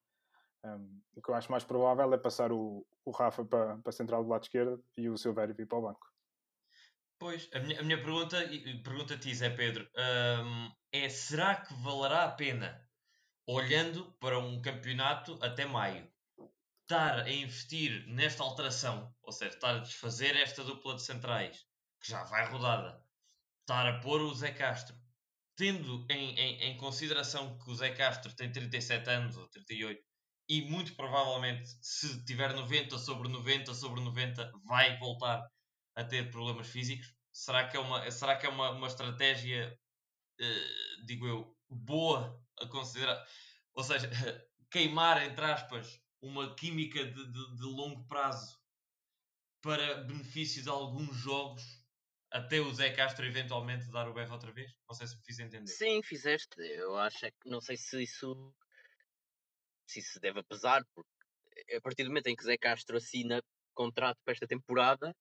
Um, 0.65 1.01
o 1.17 1.23
que 1.23 1.29
eu 1.29 1.35
acho 1.35 1.51
mais 1.51 1.65
provável 1.65 2.13
é 2.15 2.19
passar 2.19 2.53
o, 2.53 2.87
o 3.05 3.11
Rafa 3.11 3.45
para, 3.45 3.79
para 3.79 3.91
a 3.91 3.93
central 3.93 4.23
do 4.23 4.31
lado 4.31 4.45
esquerdo 4.45 4.85
e 4.97 5.09
o 5.09 5.17
Silvério 5.17 5.55
vir 5.55 5.67
para 5.67 5.79
o 5.79 5.83
banco. 5.83 6.12
Pois, 7.23 7.49
a 7.53 7.61
minha, 7.61 7.79
a 7.79 7.85
minha 7.85 8.03
pergunta, 8.03 8.37
pergunta 8.83 9.15
a 9.15 9.17
ti, 9.17 9.33
Zé 9.33 9.49
Pedro, 9.49 9.89
um, 9.97 10.73
é: 10.91 11.09
será 11.09 11.55
que 11.55 11.73
valerá 11.75 12.25
a 12.25 12.33
pena, 12.33 12.85
olhando 13.47 14.11
para 14.19 14.41
um 14.41 14.61
campeonato 14.61 15.39
até 15.41 15.65
maio, 15.65 16.11
estar 16.81 17.21
a 17.21 17.31
investir 17.31 18.05
nesta 18.09 18.43
alteração, 18.43 19.15
ou 19.23 19.31
seja, 19.31 19.55
estar 19.55 19.77
a 19.77 19.79
desfazer 19.79 20.35
esta 20.35 20.65
dupla 20.65 20.97
de 20.97 21.03
centrais, 21.03 21.65
que 22.01 22.11
já 22.11 22.25
vai 22.25 22.45
rodada, 22.51 23.01
estar 23.61 23.87
a 23.87 24.01
pôr 24.01 24.21
o 24.21 24.35
Zé 24.35 24.51
Castro, 24.51 24.97
tendo 25.55 26.05
em, 26.11 26.35
em, 26.35 26.61
em 26.73 26.77
consideração 26.77 27.57
que 27.57 27.71
o 27.71 27.75
Zé 27.77 27.91
Castro 27.95 28.35
tem 28.35 28.51
37 28.51 29.09
anos 29.09 29.37
ou 29.37 29.47
38 29.47 30.03
e 30.49 30.63
muito 30.63 30.97
provavelmente, 30.97 31.69
se 31.81 32.25
tiver 32.25 32.53
90 32.53 32.99
sobre 32.99 33.29
90 33.29 33.73
sobre 33.75 34.01
90, 34.01 34.51
vai 34.67 34.99
voltar 34.99 35.41
a 35.95 36.05
ter 36.05 36.31
problemas 36.31 36.69
físicos. 36.69 37.15
Será 37.33 37.69
que 37.69 37.77
é 37.77 37.81
uma, 37.81 38.11
será 38.11 38.37
que 38.37 38.47
é 38.47 38.49
uma, 38.49 38.71
uma 38.71 38.87
estratégia, 38.87 39.79
uh, 40.41 41.07
digo 41.07 41.27
eu, 41.27 41.57
boa 41.69 42.41
a 42.61 42.67
considerar? 42.67 43.27
Ou 43.75 43.83
seja, 43.83 44.11
queimar, 44.71 45.23
entre 45.23 45.45
aspas, 45.45 46.01
uma 46.21 46.55
química 46.55 47.05
de, 47.05 47.33
de, 47.33 47.57
de 47.57 47.63
longo 47.63 48.07
prazo 48.07 48.61
para 49.63 50.03
benefício 50.05 50.63
de 50.63 50.69
alguns 50.69 51.17
jogos 51.17 51.63
até 52.31 52.61
o 52.61 52.73
Zé 52.73 52.91
Castro 52.91 53.27
eventualmente 53.27 53.91
dar 53.91 54.09
o 54.09 54.15
berro 54.15 54.33
outra 54.33 54.53
vez? 54.53 54.75
Não 54.89 54.95
sei 54.95 55.07
se 55.07 55.17
me 55.17 55.23
fiz 55.23 55.39
entender. 55.39 55.71
Sim, 55.71 56.03
fizeste. 56.03 56.61
Eu 56.61 56.97
acho 56.97 57.27
é 57.27 57.31
que 57.31 57.49
não 57.49 57.61
sei 57.61 57.77
se 57.77 58.03
isso 58.03 58.55
se 59.87 60.01
isso 60.01 60.19
deve 60.21 60.43
pesar, 60.45 60.83
porque 60.95 61.77
a 61.77 61.81
partir 61.81 62.05
do 62.05 62.09
momento 62.09 62.29
em 62.29 62.37
que 62.37 62.45
Zé 62.45 62.57
Castro 62.57 62.97
assina 62.97 63.43
contrato 63.75 64.19
para 64.25 64.33
esta 64.33 64.47
temporada, 64.47 65.15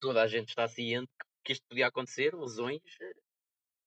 toda 0.00 0.22
a 0.22 0.26
gente 0.26 0.48
está 0.48 0.68
ciente 0.68 1.10
que 1.44 1.52
isto 1.52 1.64
podia 1.68 1.86
acontecer, 1.86 2.34
lesões. 2.34 2.82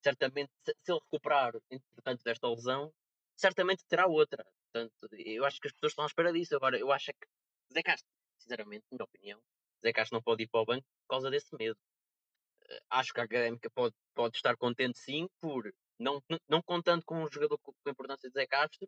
Certamente, 0.01 0.51
se 0.63 0.91
ele 0.91 0.99
recuperar, 1.03 1.53
entretanto, 1.69 2.23
desta 2.23 2.49
lesão, 2.49 2.93
certamente 3.35 3.83
terá 3.85 4.07
outra. 4.07 4.45
Portanto, 4.71 4.93
eu 5.11 5.43
acho 5.45 5.59
que 5.59 5.67
as 5.67 5.73
pessoas 5.73 5.91
estão 5.91 6.05
à 6.05 6.07
espera 6.07 6.31
disso. 6.31 6.55
Agora, 6.55 6.77
eu 6.79 6.91
acho 6.91 7.11
é 7.11 7.13
que 7.13 7.27
Zé 7.73 7.83
Castro, 7.83 8.09
sinceramente, 8.37 8.85
minha 8.91 9.03
opinião, 9.03 9.41
Zé 9.83 9.91
Castro 9.91 10.15
não 10.15 10.23
pode 10.23 10.43
ir 10.43 10.47
para 10.47 10.61
o 10.61 10.65
banco 10.65 10.85
por 11.01 11.15
causa 11.15 11.29
desse 11.29 11.53
medo. 11.55 11.77
Uh, 12.63 12.79
acho 12.91 13.13
que 13.13 13.19
a 13.19 13.23
académica 13.23 13.69
pode, 13.71 13.95
pode 14.13 14.37
estar 14.37 14.55
contente 14.55 14.97
sim 14.99 15.27
por, 15.39 15.73
não, 15.99 16.23
não 16.47 16.61
contando 16.61 17.03
com 17.03 17.23
um 17.23 17.27
jogador 17.29 17.57
com, 17.59 17.73
a 17.85 17.91
importância 17.91 18.29
de 18.29 18.33
Zé 18.33 18.47
Castro, 18.47 18.87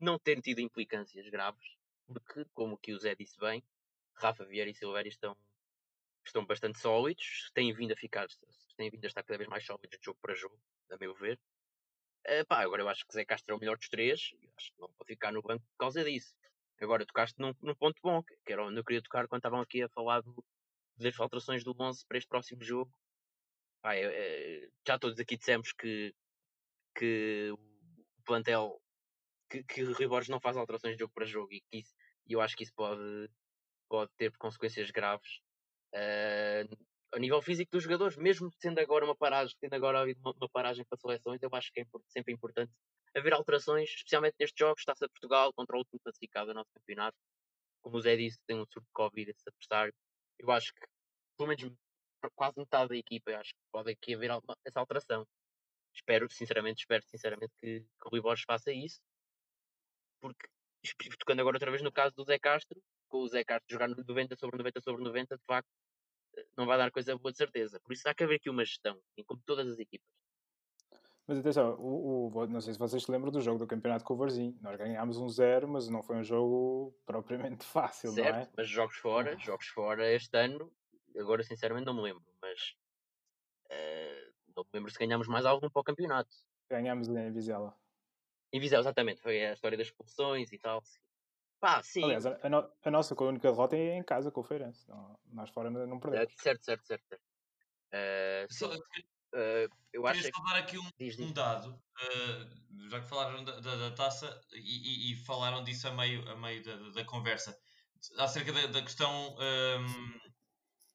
não 0.00 0.18
ter 0.18 0.40
tido 0.40 0.60
implicâncias 0.60 1.28
graves, 1.28 1.76
porque, 2.06 2.44
como 2.52 2.78
que 2.78 2.92
o 2.92 2.98
Zé 2.98 3.14
disse 3.14 3.38
bem, 3.38 3.62
Rafa 4.14 4.44
Vieira 4.44 4.70
e 4.70 4.74
Silvério 4.74 5.08
estão, 5.08 5.36
estão 6.28 6.44
bastante 6.44 6.78
sólidos, 6.78 7.50
têm 7.54 7.72
vindo 7.72 7.92
a 7.92 7.96
ficar, 7.96 8.26
têm 8.76 8.90
vindo 8.90 9.04
a 9.04 9.08
estar 9.08 9.22
cada 9.22 9.38
vez 9.38 9.48
mais 9.48 9.64
sólidos 9.64 9.98
de 9.98 10.04
jogo 10.04 10.18
para 10.20 10.34
jogo, 10.34 10.58
a 10.90 10.96
meu 10.96 11.14
ver. 11.14 11.38
Uh, 12.26 12.44
pá, 12.46 12.60
agora 12.62 12.82
eu 12.82 12.88
acho 12.88 13.06
que 13.06 13.14
Zé 13.14 13.24
Castro 13.24 13.54
é 13.54 13.56
o 13.56 13.60
melhor 13.60 13.78
dos 13.78 13.88
três 13.88 14.32
acho 14.58 14.72
que 14.72 14.80
não 14.80 14.92
pode 14.92 15.08
ficar 15.14 15.32
no 15.32 15.42
banco 15.42 15.64
por 15.64 15.76
causa 15.78 16.04
disso. 16.04 16.34
Agora 16.80 17.06
tocaste 17.06 17.40
num, 17.40 17.54
num 17.62 17.74
ponto 17.74 18.00
bom, 18.02 18.22
que 18.22 18.52
era 18.52 18.64
onde 18.64 18.78
eu 18.78 18.84
queria 18.84 19.02
tocar 19.02 19.26
quando 19.26 19.40
estavam 19.40 19.60
aqui 19.60 19.82
a 19.82 19.88
falar 19.88 20.20
do, 20.20 20.44
das 20.96 21.18
alterações 21.18 21.64
do 21.64 21.74
11 21.78 22.04
para 22.06 22.18
este 22.18 22.28
próximo 22.28 22.62
jogo. 22.62 22.92
Pá, 23.80 23.94
é, 23.94 24.02
é, 24.02 24.68
já 24.86 24.98
todos 24.98 25.18
aqui 25.18 25.36
dissemos 25.36 25.72
que, 25.72 26.14
que 26.94 27.50
o 27.52 28.22
plantel 28.24 28.80
que, 29.48 29.62
que 29.64 29.82
o 29.82 29.92
Ribores 29.92 30.28
não 30.28 30.40
faz 30.40 30.56
alterações 30.56 30.94
de 30.94 31.00
jogo 31.00 31.12
para 31.14 31.24
jogo 31.24 31.52
e 31.52 31.60
que 31.60 31.78
isso, 31.78 31.94
eu 32.28 32.40
acho 32.40 32.56
que 32.56 32.64
isso 32.64 32.74
pode, 32.74 33.30
pode 33.88 34.10
ter 34.16 34.30
consequências 34.36 34.90
graves. 34.90 35.40
Uh, 35.94 36.88
a 37.12 37.18
nível 37.18 37.40
físico 37.40 37.70
dos 37.72 37.82
jogadores, 37.82 38.16
mesmo 38.16 38.50
sendo 38.60 38.78
agora 38.80 39.04
uma 39.04 39.16
paragem, 39.16 39.56
tendo 39.60 39.74
agora 39.74 40.00
havido 40.00 40.20
uma, 40.20 40.32
uma 40.32 40.48
paragem 40.48 40.84
para 40.84 40.98
seleções, 40.98 41.42
eu 41.42 41.48
acho 41.52 41.72
que 41.72 41.80
é 41.80 41.84
sempre 42.08 42.32
importante 42.34 42.72
haver 43.16 43.32
alterações, 43.32 43.88
especialmente 43.88 44.36
nestes 44.38 44.58
jogos, 44.58 44.80
está-se 44.80 45.04
a 45.04 45.08
Portugal 45.08 45.52
contra 45.54 45.76
o 45.76 45.78
último 45.78 46.00
classificado 46.00 46.48
do 46.48 46.54
nosso 46.54 46.70
campeonato. 46.72 47.16
Como 47.82 47.96
o 47.96 48.00
Zé 48.00 48.16
disse, 48.16 48.38
tem 48.46 48.56
um 48.56 48.66
surto 48.66 48.82
de 48.82 48.92
Covid 48.92 49.30
esse 49.30 49.42
adversário. 49.46 49.94
Eu 50.38 50.50
acho 50.50 50.72
que, 50.74 50.86
pelo 51.36 51.48
menos 51.48 51.72
quase 52.34 52.58
metade 52.58 52.88
da 52.90 52.96
equipa, 52.96 53.30
eu 53.30 53.38
acho 53.38 53.50
que 53.50 53.60
pode 53.72 53.92
aqui 53.92 54.14
haver 54.14 54.30
essa 54.64 54.80
alteração. 54.80 55.26
Espero, 55.94 56.30
sinceramente, 56.30 56.80
espero 56.80 57.02
sinceramente 57.04 57.52
que, 57.60 57.80
que 57.80 58.06
o 58.06 58.10
Rui 58.10 58.20
Borges 58.20 58.44
faça 58.44 58.72
isso. 58.72 59.00
Porque, 60.20 60.46
tocando 61.18 61.40
agora 61.40 61.56
outra 61.56 61.70
vez 61.70 61.82
no 61.82 61.92
caso 61.92 62.14
do 62.14 62.24
Zé 62.24 62.38
Castro, 62.38 62.80
com 63.08 63.18
o 63.18 63.28
Zé 63.28 63.44
Castro 63.44 63.72
jogar 63.72 63.88
90 63.88 64.36
sobre 64.36 64.58
90 64.58 64.80
sobre 64.80 65.02
90, 65.02 65.36
de 65.36 65.44
facto, 65.44 65.68
não 66.56 66.66
vai 66.66 66.78
dar 66.78 66.90
coisa 66.90 67.16
boa 67.16 67.32
de 67.32 67.38
certeza. 67.38 67.80
Por 67.80 67.92
isso 67.92 68.08
há 68.08 68.14
que 68.14 68.24
haver 68.24 68.36
aqui 68.36 68.50
uma 68.50 68.64
gestão, 68.64 69.00
como 69.26 69.42
todas 69.44 69.68
as 69.68 69.78
equipas. 69.78 70.08
Mas 71.26 71.40
atenção, 71.40 71.74
o, 71.78 72.32
o, 72.32 72.46
não 72.46 72.60
sei 72.60 72.72
se 72.72 72.78
vocês 72.78 73.02
se 73.02 73.10
lembram 73.10 73.30
do 73.30 73.40
jogo 73.42 73.58
do 73.58 73.66
campeonato 73.66 74.02
com 74.02 74.14
o 74.14 74.16
Varzinho. 74.16 74.56
Nós 74.62 74.76
ganhámos 74.76 75.18
um 75.18 75.28
zero, 75.28 75.68
mas 75.68 75.86
não 75.88 76.02
foi 76.02 76.16
um 76.16 76.24
jogo 76.24 76.96
propriamente 77.04 77.66
fácil, 77.68 78.12
certo, 78.12 78.34
não 78.34 78.42
é? 78.42 78.48
Mas 78.56 78.68
jogos 78.68 78.96
fora, 78.96 79.36
jogos 79.38 79.66
fora 79.66 80.10
este 80.10 80.34
ano, 80.38 80.72
agora 81.18 81.42
sinceramente 81.42 81.84
não 81.84 81.92
me 81.92 82.00
lembro, 82.00 82.24
mas 82.40 82.74
uh, 83.66 84.32
não 84.56 84.64
me 84.64 84.70
lembro 84.72 84.90
se 84.90 84.98
ganhámos 84.98 85.28
mais 85.28 85.44
algum 85.44 85.68
para 85.68 85.80
o 85.80 85.84
campeonato. 85.84 86.34
Ganhámos 86.70 87.08
em 87.08 87.30
Vizela. 87.30 87.76
Em 88.50 88.58
Vizela, 88.58 88.80
exatamente. 88.80 89.20
Foi 89.20 89.44
a 89.44 89.52
história 89.52 89.76
das 89.76 89.88
expulsões 89.88 90.50
e 90.50 90.58
tal. 90.58 90.82
Pá, 91.60 91.82
sim. 91.82 92.04
Aliás, 92.04 92.24
a, 92.26 92.48
no, 92.48 92.70
a 92.84 92.90
nossa 92.90 93.20
única 93.22 93.50
derrota 93.50 93.76
é 93.76 93.96
em 93.96 94.02
casa 94.04 94.30
com 94.30 94.40
o 94.40 94.44
Feirense. 94.44 94.88
Não, 94.88 95.18
nós 95.26 95.50
fora 95.50 95.70
não 95.70 95.96
É, 95.96 95.98
perdemos. 96.00 96.32
certo, 96.36 96.64
certo, 96.64 96.86
certo. 96.86 97.04
certo. 97.08 97.24
Eh, 97.92 98.46
Só- 98.50 98.70
sim, 98.72 98.80
eh, 99.34 99.68
eu 99.92 100.06
acho 100.06 100.20
Queria 100.20 100.30
é 100.30 100.32
só 100.32 100.42
dar 100.44 100.56
aqui 100.58 100.78
um, 100.78 100.90
Diz, 100.98 101.16
um 101.16 101.26
diz. 101.26 101.32
dado, 101.32 101.82
eh, 102.00 102.88
já 102.90 103.00
que 103.00 103.08
falaram 103.08 103.42
da, 103.44 103.60
da- 103.60 103.76
da 103.76 103.90
taça 103.94 104.40
e, 104.52 105.10
e- 105.10 105.12
e 105.12 105.16
falaram 105.24 105.64
disso 105.64 105.88
a 105.88 105.92
meio, 105.92 106.28
a 106.30 106.36
meio 106.36 106.62
da, 106.64 106.76
da- 106.90 107.04
conversa, 107.04 107.56
acerca 108.18 108.52
da, 108.52 108.66
da 108.66 108.82
questão, 108.82 109.36
ehm, 109.40 109.86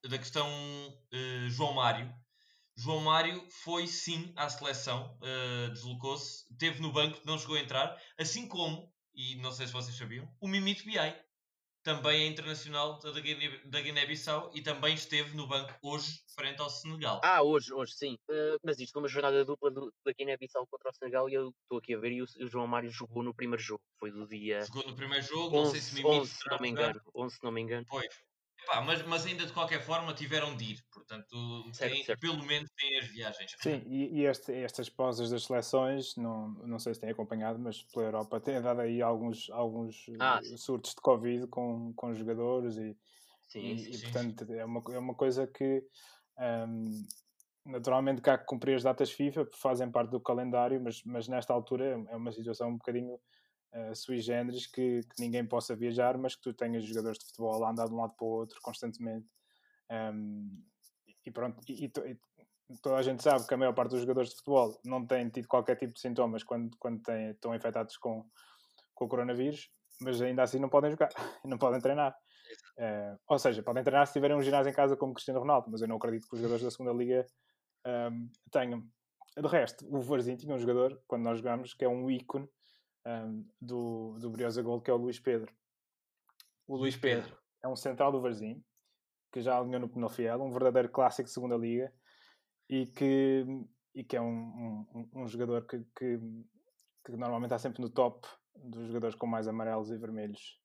da 0.09 0.17
questão 0.17 0.47
eh, 1.11 1.49
João 1.49 1.73
Mário. 1.73 2.13
João 2.77 3.01
Mário 3.01 3.47
foi 3.63 3.87
sim 3.87 4.33
à 4.37 4.49
seleção, 4.49 5.17
deslocou-se, 5.73 6.45
esteve 6.51 6.81
no 6.81 6.91
banco, 6.93 7.21
não 7.25 7.37
chegou 7.39 7.55
a 7.57 7.59
entrar, 7.61 8.01
assim 8.19 8.47
como, 8.47 8.92
e 9.15 9.35
não 9.35 9.51
sei 9.51 9.67
se 9.67 9.73
vocês 9.73 9.95
sabiam, 9.95 10.27
o 10.41 10.47
Mimito 10.47 10.83
Biai. 10.85 11.19
Também 11.85 12.21
é 12.23 12.27
internacional 12.27 12.97
da 12.97 13.11
Guiné- 13.19 13.59
da 13.65 13.81
Guiné-Bissau 13.81 14.51
e 14.55 14.61
também 14.61 14.93
esteve 14.95 15.35
no 15.35 15.45
banco 15.45 15.73
hoje 15.83 16.21
frente 16.33 16.61
ao 16.61 16.69
Senegal. 16.69 17.19
Ah, 17.21 17.43
hoje, 17.43 17.73
hoje 17.73 17.91
sim. 17.93 18.17
Eh, 18.29 18.55
mas 18.63 18.79
isto 18.79 18.93
foi 18.93 19.01
uma 19.01 19.09
jornada 19.09 19.43
dupla 19.43 19.69
do, 19.69 19.93
da 20.05 20.13
Guiné-Bissau 20.13 20.65
contra 20.67 20.89
o 20.89 20.93
Senegal 20.93 21.29
e 21.29 21.33
eu 21.33 21.49
estou 21.63 21.79
aqui 21.79 21.93
a 21.93 21.99
ver 21.99 22.13
e 22.13 22.21
o, 22.21 22.25
o 22.25 22.47
João 22.47 22.67
Mário 22.67 22.89
jogou 22.89 23.21
no 23.21 23.33
primeiro 23.35 23.61
jogo. 23.61 23.81
Foi 23.99 24.11
do 24.11 24.25
dia 24.25 24.61
Jogou 24.61 24.87
no 24.87 24.95
primeiro 24.95 25.25
jogo, 25.25 25.57
não 25.57 25.65
sei 25.65 25.81
se 25.81 25.89
11, 25.91 26.03
Mimito 26.03 26.21
11 26.21 26.31
se 26.33 26.49
não 26.49 26.59
me 26.59 26.69
engano. 26.69 27.01
11 27.13 27.35
se 27.35 27.43
não 27.43 27.51
me 27.51 27.61
engano. 27.61 27.85
Pois. 27.89 28.23
Epá, 28.63 28.81
mas, 28.81 29.05
mas 29.05 29.25
ainda 29.25 29.45
de 29.45 29.51
qualquer 29.53 29.81
forma 29.81 30.13
tiveram 30.13 30.55
de 30.55 30.73
ir. 30.73 30.79
Portanto, 30.91 31.63
Certo, 31.73 31.93
têm- 31.93 32.03
certo. 32.05 32.19
pelo 32.19 32.43
menos 32.45 32.69
têm 32.77 32.97
as 32.97 33.07
viagens. 33.07 33.51
Sim, 33.61 33.81
e, 33.85 34.19
e 34.21 34.25
este- 34.25 34.53
estas 34.53 34.89
pausas 34.89 35.29
das 35.29 35.43
seleções, 35.43 36.15
não, 36.15 36.49
não 36.49 36.79
sei 36.79 36.93
se 36.93 36.99
têm 37.01 37.09
acompanhado, 37.11 37.59
mas 37.59 37.81
pela 37.83 38.05
Europa 38.05 38.39
tem 38.39 38.61
dado 38.61 38.81
aí 38.81 39.01
alguns, 39.01 39.49
alguns 39.49 40.05
Ah, 40.19 40.39
eh, 40.41 40.45
sim. 40.45 40.57
surtos 40.57 40.91
de 40.95 41.01
Covid 41.01 41.47
com, 41.47 41.93
com 41.93 42.13
jogadores 42.13 42.77
e, 42.77 42.97
Sim, 43.47 43.59
e, 43.73 43.77
sim. 43.77 43.89
e, 43.89 43.93
sim, 43.93 44.01
portanto 44.01 44.51
é 44.53 44.65
uma, 44.65 44.83
é 44.91 44.97
uma 44.97 45.13
coisa 45.13 45.45
que 45.45 45.83
ahm, 46.37 47.03
naturalmente 47.65 48.21
que 48.21 48.29
há 48.29 48.37
que 48.37 48.45
cumprir 48.45 48.75
as 48.75 48.83
datas 48.83 49.11
FIFA, 49.11 49.47
fazem 49.55 49.91
parte 49.91 50.09
do 50.11 50.19
calendário, 50.19 50.81
mas, 50.81 51.03
mas 51.03 51.27
nesta 51.27 51.53
altura 51.53 51.85
é- 51.85 52.13
é 52.13 52.15
uma 52.15 52.31
situação 52.31 52.69
um 52.69 52.77
bocadinho 52.77 53.19
eh, 53.73 53.95
sui 53.95 54.19
generis 54.19 54.67
que, 54.67 55.01
que 55.01 55.19
ninguém 55.19 55.45
possa 55.45 55.75
viajar, 55.75 56.17
mas 56.17 56.35
que 56.35 56.41
tu 56.43 56.53
tenhas 56.53 56.83
jogadores 56.85 57.19
de 57.19 57.25
futebol 57.25 57.63
a 57.65 57.71
andar 57.71 57.87
de 57.87 57.93
um 57.93 57.97
lado 57.97 58.13
para 58.15 58.25
o 58.25 58.29
outro 58.29 58.59
constantemente. 58.61 59.27
Ahm, 59.89 60.49
e 61.25 61.31
pronto, 61.31 61.59
e, 61.67 61.85
e 61.85 61.89
to- 61.89 62.03
toda 62.81 62.97
a 62.97 63.01
gente 63.01 63.23
sabe 63.23 63.45
que 63.47 63.53
a 63.53 63.57
maior 63.57 63.73
parte 63.73 63.91
dos 63.91 64.01
jogadores 64.01 64.29
de 64.29 64.35
futebol 64.37 64.79
não 64.85 65.05
têm 65.05 65.29
tido 65.29 65.47
qualquer 65.47 65.75
tipo 65.77 65.93
de 65.93 65.99
sintomas 65.99 66.43
quando, 66.43 66.75
quando 66.77 67.01
têm, 67.01 67.31
estão 67.31 67.53
infectados 67.55 67.97
com, 67.97 68.25
com 68.93 69.05
o 69.05 69.07
coronavírus, 69.07 69.69
mas 70.01 70.21
ainda 70.21 70.43
assim 70.43 70.59
não 70.59 70.69
podem 70.69 70.91
jogar, 70.91 71.09
não 71.45 71.57
podem 71.57 71.81
treinar. 71.81 72.15
Eh, 72.77 73.15
ou 73.27 73.39
seja, 73.39 73.63
podem 73.63 73.83
treinar 73.83 74.07
se 74.07 74.13
tiverem 74.13 74.35
um 74.37 74.41
ginásio 74.41 74.69
em 74.69 74.73
casa 74.73 74.97
como 74.97 75.13
Cristiano 75.13 75.39
Ronaldo, 75.39 75.69
mas 75.71 75.81
eu 75.81 75.87
não 75.87 75.97
acredito 75.97 76.27
que 76.27 76.35
os 76.35 76.39
jogadores 76.41 76.63
da 76.63 76.71
segunda 76.71 76.93
liga 76.93 77.25
ahm, 77.85 78.29
tenham. 78.51 78.83
De 79.35 79.47
resto, 79.47 79.85
o 79.89 79.99
Varzim 80.01 80.35
tinha 80.35 80.55
um 80.55 80.59
jogador, 80.59 81.01
quando 81.07 81.23
nós 81.23 81.39
jogámos, 81.39 81.73
que 81.73 81.85
é 81.85 81.89
um 81.89 82.09
ícone 82.09 82.47
ahm, 83.05 83.43
do, 83.61 84.17
do 84.19 84.29
Briosa 84.29 84.61
Gold, 84.61 84.83
que 84.83 84.91
é 84.91 84.93
o 84.93 84.97
Luís 84.97 85.19
Pedro. 85.19 85.51
O 86.67 86.75
Luís 86.77 86.95
Pedro. 86.95 87.37
É 87.63 87.67
um 87.67 87.75
central 87.75 88.11
do 88.11 88.21
Varzim, 88.21 88.63
que 89.31 89.41
já 89.41 89.57
alinhou 89.57 89.79
no 89.81 89.89
Penafiel, 89.89 90.41
um 90.41 90.51
verdadeiro 90.51 90.89
clássico 90.89 91.27
de 91.27 91.33
segunda 91.33 91.55
liga 91.55 91.93
e 92.69 92.85
que, 92.87 93.45
e 93.93 94.03
que 94.03 94.15
é 94.17 94.21
um, 94.21 94.27
um, 94.27 94.87
um- 95.13 95.21
um 95.23 95.27
jogador 95.27 95.65
que, 95.65 95.79
que, 95.97 96.19
que 97.05 97.11
normalmente 97.17 97.49
está 97.49 97.59
sempre 97.59 97.81
no 97.81 97.89
top 97.89 98.27
dos 98.55 98.87
jogadores 98.87 99.15
com 99.15 99.25
mais 99.27 99.47
amarelos 99.47 99.91
e 99.91 99.97
vermelhos 99.97 100.59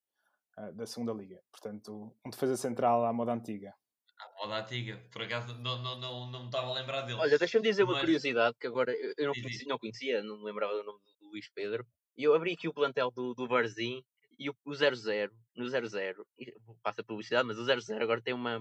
ah, 0.57 0.70
da 0.72 0.87
segunda 0.87 1.12
liga. 1.12 1.40
Portanto, 1.51 2.14
um 2.24 2.31
defesa 2.31 2.57
central 2.57 3.05
à 3.05 3.12
moda 3.12 3.33
antiga. 3.33 3.74
A 4.20 4.46
moda 4.46 4.61
antiga. 4.62 5.01
Por 5.12 5.22
acaso 5.22 5.57
não, 5.61 5.81
não, 5.81 5.98
não, 6.01 6.31
não 6.31 6.40
me 6.40 6.46
estava 6.46 6.66
a 6.68 6.74
lembrar 6.74 7.03
dele. 7.03 7.18
Olha, 7.20 7.38
deixa-me 7.38 7.62
dizer 7.64 7.85
uma 7.85 7.92
Mas- 7.94 8.01
curiosidade 8.03 8.57
que 8.61 8.66
agora 8.66 8.92
eu 9.16 9.27
não 9.29 9.33
conhecia, 9.35 9.68
não 9.68 9.79
conhecia, 9.79 10.22
não 10.22 10.38
me 10.38 10.44
lembrava 10.44 10.72
do 10.74 10.83
nome 10.85 10.98
do 11.20 11.29
Luís 11.29 11.48
Pedro. 11.55 11.87
E 12.18 12.24
eu 12.24 12.35
abri 12.35 12.52
aqui 12.54 12.66
o 12.68 12.74
plantel 12.74 13.12
do, 13.12 13.33
do 13.33 13.46
Varzim 13.46 14.04
e 14.38 14.50
o, 14.50 14.57
o 14.64 14.74
00, 14.74 15.33
no 15.57 15.68
00, 15.68 16.26
e 16.37 16.52
passa 16.83 17.04
publicidade, 17.04 17.46
mas 17.46 17.59
o 17.59 17.64
00 17.64 18.02
agora 18.02 18.20
tem 18.20 18.35
uma, 18.35 18.59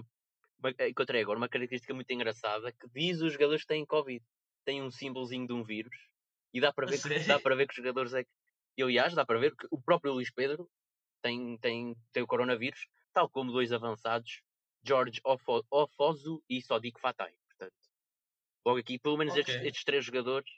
uma- 0.58 0.88
Encontrei 0.88 1.20
agora 1.22 1.38
uma 1.38 1.48
característica 1.48 1.92
muito 1.92 2.10
engraçada 2.12 2.72
que 2.72 2.88
diz 2.94 3.20
os 3.20 3.32
jogadores 3.32 3.62
que 3.62 3.68
têm 3.68 3.84
Covid. 3.84 4.24
Tem 4.64 4.80
um 4.80 4.90
símbolozinho 4.92 5.46
de 5.46 5.52
um 5.52 5.64
vírus 5.64 5.94
e 6.54 6.60
dá 6.60 6.72
para 6.72 6.86
ver, 6.88 7.02
que, 7.02 7.26
dá 7.26 7.40
para 7.40 7.56
ver 7.56 7.66
que 7.66 7.72
os 7.72 7.76
jogadores 7.76 8.14
é 8.14 8.22
que. 8.22 8.30
E 8.76 8.82
aliás, 8.82 9.12
dá 9.12 9.26
para 9.26 9.40
ver 9.40 9.56
que 9.56 9.66
o 9.72 9.82
próprio 9.82 10.12
Luís 10.12 10.30
Pedro 10.32 10.70
tem, 11.20 11.58
tem, 11.58 11.96
tem 12.12 12.22
o 12.22 12.26
coronavírus, 12.28 12.86
tal 13.12 13.28
como 13.28 13.50
dois 13.50 13.72
avançados, 13.72 14.40
George 14.86 15.20
Ofo- 15.24 15.64
Ofosu 15.68 16.40
e 16.48 16.62
Sodiq 16.62 17.00
Fatay. 17.00 17.34
Portanto, 17.48 17.74
logo 18.64 18.78
aqui, 18.78 19.00
pelo 19.00 19.16
menos 19.16 19.34
estes, 19.34 19.56
Ok. 19.56 19.66
estes 19.68 19.84
três 19.84 20.04
jogadores, 20.04 20.48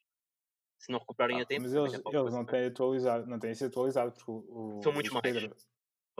se 0.80 0.90
não 0.90 0.98
recuperarem 0.98 1.38
Ah, 1.38 1.42
a 1.42 1.46
tempo, 1.46 1.62
mas 1.62 1.74
eles, 1.74 1.92
eles 1.94 2.32
não 2.32 2.44
têm 2.44 2.66
atualizado, 2.66 3.26
não 3.26 3.38
têm 3.38 3.54
sido 3.54 3.68
atualizados, 3.68 4.14
porque 4.14 4.30
o, 4.30 4.78
o 4.78 4.82
São 4.82 4.92
muitos 4.92 5.12
Luís 5.12 5.22
mais. 5.22 5.34
Pedro, 5.34 5.56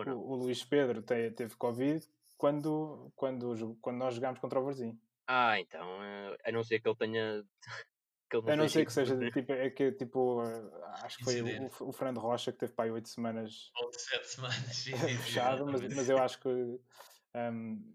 não? 0.06 0.16
o, 0.16 0.32
o 0.32 0.34
Luís 0.36 0.64
Pedro 0.64 1.02
te- 1.02 1.30
teve 1.30 1.56
Covid 1.56 2.06
quando, 2.36 3.10
quando, 3.16 3.76
quando 3.80 3.96
nós 3.96 4.14
jogámos 4.14 4.38
contra 4.38 4.60
o 4.60 4.64
Varzim. 4.64 5.00
Ah, 5.26 5.58
então, 5.58 6.02
eh, 6.02 6.36
a 6.44 6.52
não 6.52 6.62
ser 6.62 6.80
que 6.80 6.88
ele 6.88 6.96
tenha. 6.96 7.44
que 8.30 8.36
ele 8.36 8.52
A 8.52 8.56
não 8.56 8.68
ser 8.68 8.84
que 8.84 8.92
seja 8.92 9.14
imune. 9.14 9.30
tipo, 9.32 9.52
é 9.52 9.70
que 9.70 9.92
tipo, 9.92 10.42
eh, 10.42 10.70
acho 11.04 11.18
que 11.18 11.24
foi 11.24 11.42
o, 11.42 11.66
o, 11.88 11.92
Fernando 11.92 12.20
Rocha 12.20 12.52
que 12.52 12.58
teve 12.58 12.72
para 12.72 12.84
aí 12.84 12.90
oito 12.90 13.08
semanas 13.08 13.70
Ou 13.80 13.90
de 13.90 14.00
sete 14.00 14.28
semanas. 14.28 14.84
Fechado, 15.24 15.66
mas, 15.66 15.82
mas 15.94 16.08
eu 16.08 16.18
acho 16.18 16.38
que 16.40 16.48
hum, 16.48 17.94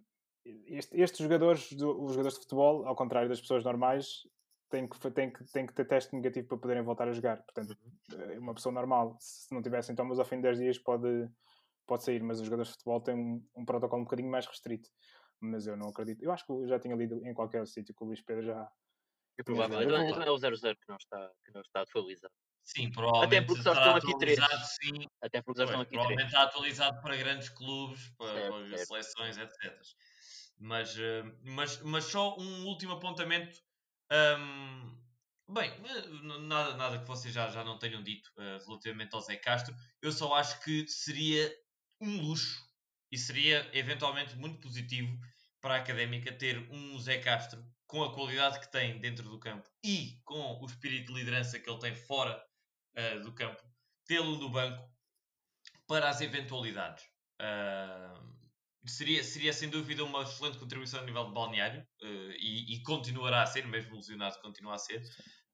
este- 0.68 1.00
estes 1.00 1.20
jogadores, 1.20 1.72
do- 1.74 2.04
os 2.04 2.12
jogadores 2.12 2.36
de 2.38 2.44
futebol, 2.44 2.86
ao 2.88 2.96
contrário 2.96 3.30
das 3.30 3.42
pessoas 3.42 3.64
normais, 3.64 4.28
têm 4.76 4.88
que, 4.88 5.12
têm 5.12 5.32
que, 5.32 5.44
têm 5.46 5.66
que 5.66 5.74
ter 5.74 5.86
teste 5.86 6.14
negativo 6.16 6.48
para 6.48 6.58
poderem 6.58 6.84
voltar 6.84 7.08
a 7.08 7.14
jogar. 7.14 7.42
Portanto, 7.44 7.78
eh, 8.14 8.38
uma 8.40 8.54
pessoa 8.54 8.74
normal, 8.74 9.16
se 9.20 9.54
não 9.54 9.62
tiver 9.62 9.82
sintomas 9.82 10.20
ao 10.20 10.26
fim 10.26 10.38
de 10.38 10.44
10 10.44 10.58
dias, 10.58 10.78
pode, 10.78 11.08
pode 11.86 12.04
sair, 12.04 12.22
mas 12.22 12.40
os 12.40 12.46
jogadores 12.46 12.70
de 12.70 12.74
futebol 12.74 13.02
têm 13.02 13.16
um, 13.16 13.48
um 13.56 13.66
protocolo 13.66 14.02
um 14.02 14.06
bocadinho 14.06 14.30
mais 14.30 14.46
restrito. 14.46 14.90
Mas 15.40 15.68
eu 15.68 15.78
não 15.78 15.90
acredito. 15.90 16.24
Eu 16.24 16.32
acho 16.32 16.46
que 16.46 16.52
eu 16.52 16.68
já 16.68 16.80
tinha 16.80 16.96
lido 16.96 17.26
em 17.26 17.34
qualquer 17.34 17.66
sítio 17.68 17.94
que 17.96 18.04
o 18.04 18.08
Luís 18.08 18.22
Pedro 18.22 18.44
já. 18.44 18.70
É 19.38 19.44
provável. 19.44 19.82
Eu 19.82 19.90
Então, 19.90 20.22
é 20.24 20.32
o 20.32 20.38
00 20.38 20.58
que 20.80 20.90
não 20.90 20.96
está, 20.96 21.32
que 21.44 21.54
não 21.54 21.62
está 21.62 21.82
atualizado. 21.82 22.34
Sim, 22.64 22.90
provavelmente 22.92 23.46
porque 23.46 23.62
só 23.62 23.74
estão 23.74 23.96
aqui 23.96 24.18
três. 24.18 24.40
sim. 24.82 25.06
Até 25.22 25.42
porque 25.42 25.60
já 25.60 25.68
Pois, 25.68 25.70
estão 25.70 25.82
aqui 25.82 25.90
três. 25.92 25.92
provavelmente 25.92 26.28
está 26.28 26.44
atualizado 26.44 27.02
para 27.02 27.16
grandes 27.16 27.50
clubes, 27.50 28.10
para, 28.18 28.34
Certo, 28.34 28.52
para 28.52 28.78
certo. 28.78 28.88
seleções, 28.88 29.38
etc. 29.38 29.82
Mas, 30.58 30.98
eh, 30.98 31.24
mas, 31.44 31.82
mas 31.84 32.06
só 32.06 32.36
um 32.40 32.66
último 32.66 32.94
apontamento. 32.94 33.65
Ahm, 34.10 34.98
bem, 35.50 35.70
eh, 35.72 36.08
nada, 36.40 36.76
nada 36.78 37.00
que 37.00 37.08
vocês 37.08 37.34
já, 37.34 37.50
já 37.50 37.64
não 37.64 37.80
tenham 37.80 38.04
dito 38.04 38.32
eh, 38.38 38.60
relativamente 38.66 39.14
ao 39.16 39.22
Zé 39.22 39.36
Castro. 39.38 39.76
Eu 40.02 40.12
só 40.12 40.34
acho 40.36 40.60
que 40.64 40.88
seria 40.88 41.52
um 42.02 42.22
luxo 42.22 42.64
e 43.12 43.18
seria 43.18 43.70
eventualmente 43.74 44.36
muito 44.36 44.60
positivo 44.60 45.18
para 45.62 45.76
a 45.76 45.78
académica 45.78 46.32
ter 46.32 46.58
um 46.72 47.00
Zé 47.00 47.18
Castro 47.20 47.64
com 47.88 48.04
a 48.04 48.14
qualidade 48.14 48.60
que 48.60 48.72
tem 48.72 49.00
dentro 49.00 49.28
do 49.30 49.40
campo 49.40 49.70
e 49.84 50.22
com 50.26 50.60
o 50.62 50.66
espírito 50.66 51.14
de 51.14 51.20
liderança 51.20 51.60
que 51.60 51.70
ele 51.70 51.80
tem 51.80 51.96
fora 51.96 52.44
eh, 52.96 53.20
do 53.20 53.34
campo, 53.34 53.62
tê-lo 54.06 54.38
no 54.38 54.50
banco 54.50 54.94
para 55.88 56.10
as 56.10 56.22
eventualidades. 56.22 57.06
Ah, 57.40 58.35
seria, 58.86 59.24
seria 59.24 59.54
sem 59.54 59.70
dúvida 59.70 60.04
uma 60.04 60.24
excelente 60.24 60.58
contribuição 60.58 61.00
a 61.00 61.04
nível 61.04 61.26
de 61.26 61.34
balneário 61.34 61.86
eh, 62.02 62.36
e, 62.40 62.76
e 62.76 62.84
continuará 62.84 63.42
a 63.44 63.46
ser, 63.46 63.68
mesmo 63.68 63.96
lesionado, 63.96 64.40
continua 64.42 64.76
a 64.76 64.78
ser. 64.78 65.02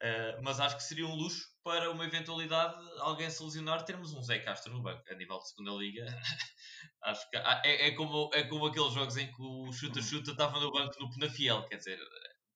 Ah, 0.01 0.39
mas 0.43 0.59
acho 0.59 0.77
que 0.77 0.83
seria 0.83 1.05
um 1.05 1.15
luxo 1.15 1.45
para 1.63 1.91
uma 1.91 2.05
eventualidade, 2.05 2.75
alguém 2.99 3.29
se 3.29 3.43
lesionar, 3.43 3.85
termos 3.85 4.13
um 4.13 4.23
Zé 4.23 4.39
Castro 4.39 4.73
no 4.73 4.81
banco 4.81 5.03
a 5.09 5.15
nível 5.15 5.37
de 5.37 5.49
segunda 5.49 5.71
liga. 5.71 6.05
acho 7.03 7.29
que 7.29 7.37
é, 7.37 7.87
é, 7.87 7.91
como, 7.91 8.29
é 8.33 8.43
como 8.43 8.65
aqueles 8.65 8.93
jogos 8.93 9.15
em 9.17 9.31
que 9.31 9.41
o 9.41 9.71
chuta-chuta 9.71 10.31
estava 10.31 10.59
no 10.59 10.71
banco 10.71 10.99
no 10.99 11.09
Penafiel, 11.11 11.63
quer 11.67 11.77
dizer, 11.77 11.99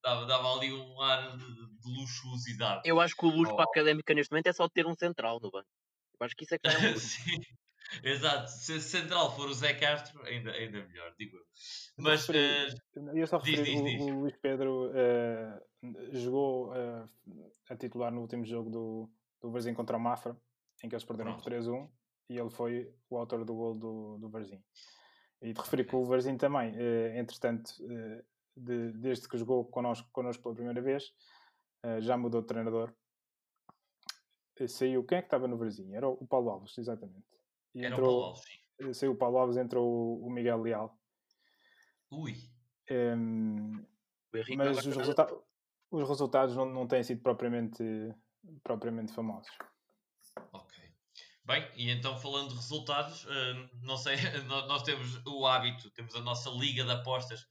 dava, 0.03 0.25
dava 0.25 0.53
ali 0.53 0.73
um 0.73 0.99
ar 1.01 1.37
de, 1.37 1.45
de 1.45 1.99
luxuosidade. 1.99 2.81
Eu 2.83 2.99
acho 2.99 3.15
que 3.15 3.25
o 3.25 3.29
luxo 3.29 3.53
Oh. 3.53 3.55
para 3.55 3.65
a 3.65 3.67
académica 3.67 4.13
neste 4.15 4.31
momento 4.31 4.47
é 4.47 4.53
só 4.53 4.67
ter 4.67 4.87
um 4.87 4.95
central 4.95 5.39
no 5.39 5.51
banco. 5.51 5.69
Eu 6.19 6.25
acho 6.25 6.35
que 6.35 6.45
isso 6.45 6.55
é 6.55 6.59
que 6.59 6.67
é 6.67 6.71
um 6.71 6.73
luxo. 6.93 7.21
Sim, 7.23 7.39
exato. 8.03 8.49
Se 8.51 8.79
central 8.81 9.35
for 9.35 9.47
o 9.49 9.53
Zé 9.53 9.73
Castro, 9.73 10.23
ainda, 10.25 10.51
ainda 10.51 10.85
melhor, 10.85 11.13
digo 11.17 11.37
eu. 11.37 11.43
Mas, 11.97 12.27
referi- 12.27 12.75
eh, 12.97 13.21
Eu 13.21 13.27
só 13.27 13.37
diz, 13.39 13.59
referir, 13.59 13.71
diz, 13.71 13.81
o, 13.81 13.83
diz. 13.85 14.01
o 14.01 14.19
Luís 14.19 14.35
Pedro 14.37 14.91
eh, 14.93 15.63
jogou 16.13 16.75
eh, 16.75 17.05
a 17.69 17.75
titular 17.75 18.11
no 18.11 18.21
último 18.21 18.45
jogo 18.45 18.69
do, 18.69 19.09
do 19.41 19.51
Varzim 19.51 19.73
contra 19.73 19.97
o 19.97 19.99
Mafra, 19.99 20.35
em 20.83 20.89
que 20.89 20.95
eles 20.95 21.05
perderam 21.05 21.35
por 21.35 21.43
Pronto. 21.43 21.65
3-1, 21.65 21.89
e 22.29 22.37
ele 22.37 22.49
foi 22.49 22.93
o 23.09 23.17
autor 23.17 23.45
do 23.45 23.53
gol 23.55 23.75
do, 23.77 24.17
do 24.17 24.29
Varzim. 24.29 24.61
E 25.41 25.53
de 25.53 25.59
referir 25.59 25.85
que 25.85 25.95
o 25.95 26.03
Varzim 26.05 26.37
também, 26.37 26.73
entretanto, 27.17 27.71
de- 28.57 28.91
desde 28.93 29.27
que 29.27 29.37
jogou 29.37 29.65
connosco, 29.65 30.09
connosco 30.11 30.41
pela 30.41 30.55
primeira 30.55 30.81
vez, 30.81 31.13
já 32.01 32.17
mudou 32.17 32.41
de 32.41 32.47
treinador. 32.47 32.91
saiu. 34.67 35.03
Quem 35.03 35.17
é 35.19 35.21
que 35.21 35.27
estava 35.27 35.47
no 35.47 35.57
Verzinho? 35.57 35.95
Era 35.95 36.07
o 36.07 36.25
Paulo 36.25 36.49
Alves, 36.49 36.77
exatamente. 36.77 37.27
E 37.75 37.85
Era 37.85 37.93
entrou, 37.93 38.07
o 38.07 38.11
Paulo 38.11 38.25
Alves, 38.25 38.43
sim. 38.43 38.93
Saiu 38.93 39.11
o 39.11 39.17
Paulo 39.17 39.37
Alves, 39.37 39.57
entrou 39.57 40.25
o 40.25 40.29
Miguel 40.29 40.61
Leal. 40.61 40.97
Ui. 42.09 42.35
Um, 42.89 43.85
mas 44.57 44.85
os, 44.85 44.95
resulta 44.95 45.27
os 45.91 46.07
resultados 46.07 46.55
não, 46.55 46.65
não 46.65 46.87
têm 46.87 47.03
sido 47.03 47.21
propriamente, 47.21 47.83
propriamente 48.63 49.13
famosos. 49.13 49.51
Ok. 50.51 50.75
Bem, 51.45 51.69
e 51.75 51.91
então 51.91 52.17
falando 52.17 52.49
de 52.49 52.55
resultados, 52.55 53.25
uh, 53.25 53.69
não 53.81 53.97
sei, 53.97 54.15
nós 54.47 54.83
temos 54.83 55.21
o 55.25 55.45
hábito, 55.45 55.89
temos 55.91 56.15
a 56.15 56.21
nossa 56.21 56.49
liga 56.49 56.83
de 56.83 56.91
apostas 56.91 57.45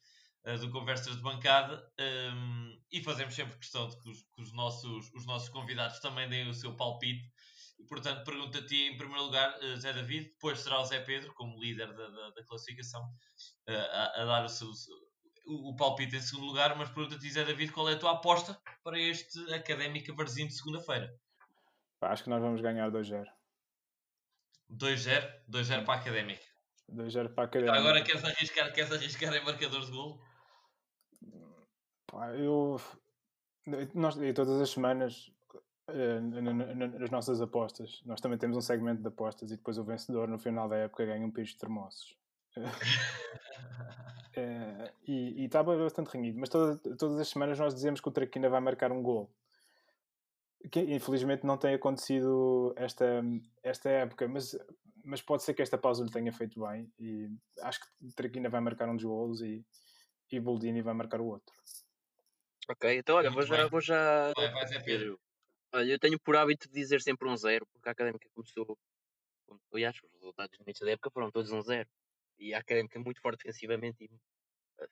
uh, 0.47 0.59
do 0.59 0.70
Conversas 0.70 1.16
de 1.16 1.22
Bancada 1.22 1.87
um, 2.35 2.77
e 2.91 3.03
fazemos 3.03 3.35
sempre 3.35 3.57
questão 3.57 3.89
de 3.89 3.97
que, 3.99 4.11
os, 4.11 4.22
que 4.22 4.43
os, 4.43 4.53
nossos, 4.53 5.12
os 5.14 5.25
nossos 5.27 5.49
convidados 5.49 6.01
também 6.01 6.29
deem 6.29 6.49
o 6.49 6.55
seu 6.55 6.75
palpite. 6.77 7.33
Portanto, 7.89 8.25
pergunto 8.25 8.59
a 8.59 8.66
ti 8.66 8.89
em 8.89 8.97
primeiro 8.97 9.25
lugar, 9.25 9.59
uh, 9.59 9.77
Zé 9.77 9.93
David, 9.93 10.31
depois 10.31 10.61
será 10.61 10.81
o 10.81 10.85
Zé 10.85 11.01
Pedro, 11.01 11.33
como 11.35 11.61
líder 11.61 11.93
da, 11.95 12.09
da, 12.09 12.31
da 12.31 12.45
classificação, 12.45 13.03
a, 13.68 14.22
a, 14.22 14.25
dar 14.25 14.45
o 14.45 14.49
seu, 14.49 14.68
o, 15.47 15.75
palpite 15.77 16.16
em 16.16 16.20
segundo 16.20 16.47
lugar, 16.47 16.77
mas 16.77 16.91
pergunta-te, 16.91 17.31
Zé 17.31 17.45
David, 17.45 17.72
qual 17.72 17.89
é 17.89 17.95
a 17.95 17.99
tua 17.99 18.12
aposta 18.12 18.59
para 18.83 18.99
este 18.99 19.39
Académica 19.53 20.14
Varzinho 20.14 20.49
de 20.49 20.55
segunda-feira? 20.55 21.14
Acho 22.01 22.25
que 22.25 22.31
nós 22.31 22.43
vamos 22.43 22.61
ganhar 22.61 22.91
2-0. 22.91 23.25
2-0? 24.70 25.43
2-0 25.49 25.85
para 25.85 25.95
a 25.95 26.01
Académica. 26.01 26.45
2-0 26.91 27.35
para 27.35 27.45
a 27.45 27.47
Académica. 27.47 27.79
Agora 27.79 28.03
queres 28.03 28.25
arriscar, 28.25 28.72
queres 28.72 28.93
arriscar 28.93 29.35
em 29.35 29.45
marcadores 29.45 29.87
de 29.87 29.93
gol? 29.93 30.20
Pá, 32.07 32.31
eu... 32.35 32.81
Nós, 33.95 34.16
todas 34.35 34.61
as 34.61 34.70
semanas, 34.70 35.31
eh, 35.31 35.34
nas 35.93 37.11
nossas 37.11 37.41
apostas, 37.41 38.01
nós 38.07 38.20
também 38.20 38.39
temos 38.39 38.57
um 38.57 38.61
segmento 38.61 39.03
de 39.03 39.09
apostas 39.09 39.51
e 39.51 39.57
depois 39.57 39.76
o 39.78 39.85
vencedor, 39.85 40.28
no 40.28 40.39
final 40.39 40.68
da 40.68 40.76
época, 40.76 41.05
ganha 41.05 41.26
um 41.26 41.30
piso 41.30 41.53
de 41.53 41.59
termossos. 41.59 42.16
É, 44.35 44.93
e 45.07 45.45
estava 45.45 45.76
bastante 45.76 46.09
renhido, 46.09 46.39
mas 46.39 46.49
toda, 46.49 46.76
todas 46.97 47.18
as 47.18 47.28
semanas 47.28 47.59
nós 47.59 47.74
dizemos 47.74 48.01
que 48.01 48.09
o 48.09 48.12
Traquina 48.12 48.49
vai 48.49 48.61
marcar 48.61 48.91
um 48.93 49.03
gol. 49.03 49.30
Que 50.70 50.80
infelizmente 50.80 51.45
não 51.45 51.59
tem 51.59 51.74
acontecido 51.74 52.72
esta, 52.76 53.22
esta 53.62 53.91
época, 53.91 54.26
mas, 54.26 54.59
mas 55.05 55.20
pode 55.20 55.43
ser 55.43 55.53
que 55.53 55.61
esta 55.61 55.76
pausa 55.76 56.03
lhe 56.03 56.11
tenha 56.11 56.32
feito 56.32 56.59
bem. 56.66 56.91
E 56.99 57.30
acho 57.61 57.80
que 57.80 57.87
o 58.07 58.12
Traquina 58.14 58.49
vai 58.49 58.62
marcar 58.62 58.89
um 58.89 58.97
dos 58.97 59.05
golos 59.05 59.43
e, 59.43 59.62
e 60.32 60.41
Boldini 60.41 60.80
vai 60.80 60.95
marcar 60.95 61.20
o 61.20 61.26
outro. 61.26 61.55
Ok, 62.70 62.97
então 62.97 63.16
olha, 63.16 63.30
vou 63.30 63.43
já, 63.43 63.68
vou 63.68 63.80
já. 63.82 64.32
Vai, 64.35 64.51
vai 64.51 64.66
ser 64.66 64.82
Pedro. 64.82 65.20
Olha, 65.75 65.91
eu 65.91 65.99
tenho 65.99 66.20
por 66.20 66.37
hábito 66.37 66.68
de 66.68 66.75
dizer 66.75 67.01
sempre 67.03 67.29
um 67.29 67.37
zero, 67.37 67.66
porque 67.72 67.89
a 67.89 67.93
académica 67.93 68.29
começou. 68.33 68.79
Aliás, 69.72 69.97
os 69.97 70.12
resultados 70.12 70.57
no 70.57 70.62
início 70.64 70.87
da 70.87 70.93
época 70.93 71.11
foram 71.11 71.33
todos 71.33 71.51
um 71.51 71.61
zero 71.62 71.89
e 72.39 72.55
a 72.55 72.61
Académica 72.61 73.01
muito 73.01 73.20
forte 73.20 73.39
defensivamente 73.39 74.05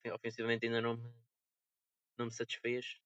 e 0.04 0.10
ofensivamente 0.10 0.66
ainda 0.66 0.80
não 0.80 0.96
me, 0.96 1.14
não 2.18 2.26
me 2.26 2.32
satisfez. 2.32 2.98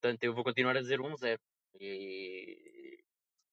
Portanto, 0.00 0.22
eu 0.22 0.32
vou 0.32 0.44
continuar 0.44 0.76
a 0.76 0.80
dizer 0.80 1.00
1-0. 1.00 1.40
E 1.80 3.02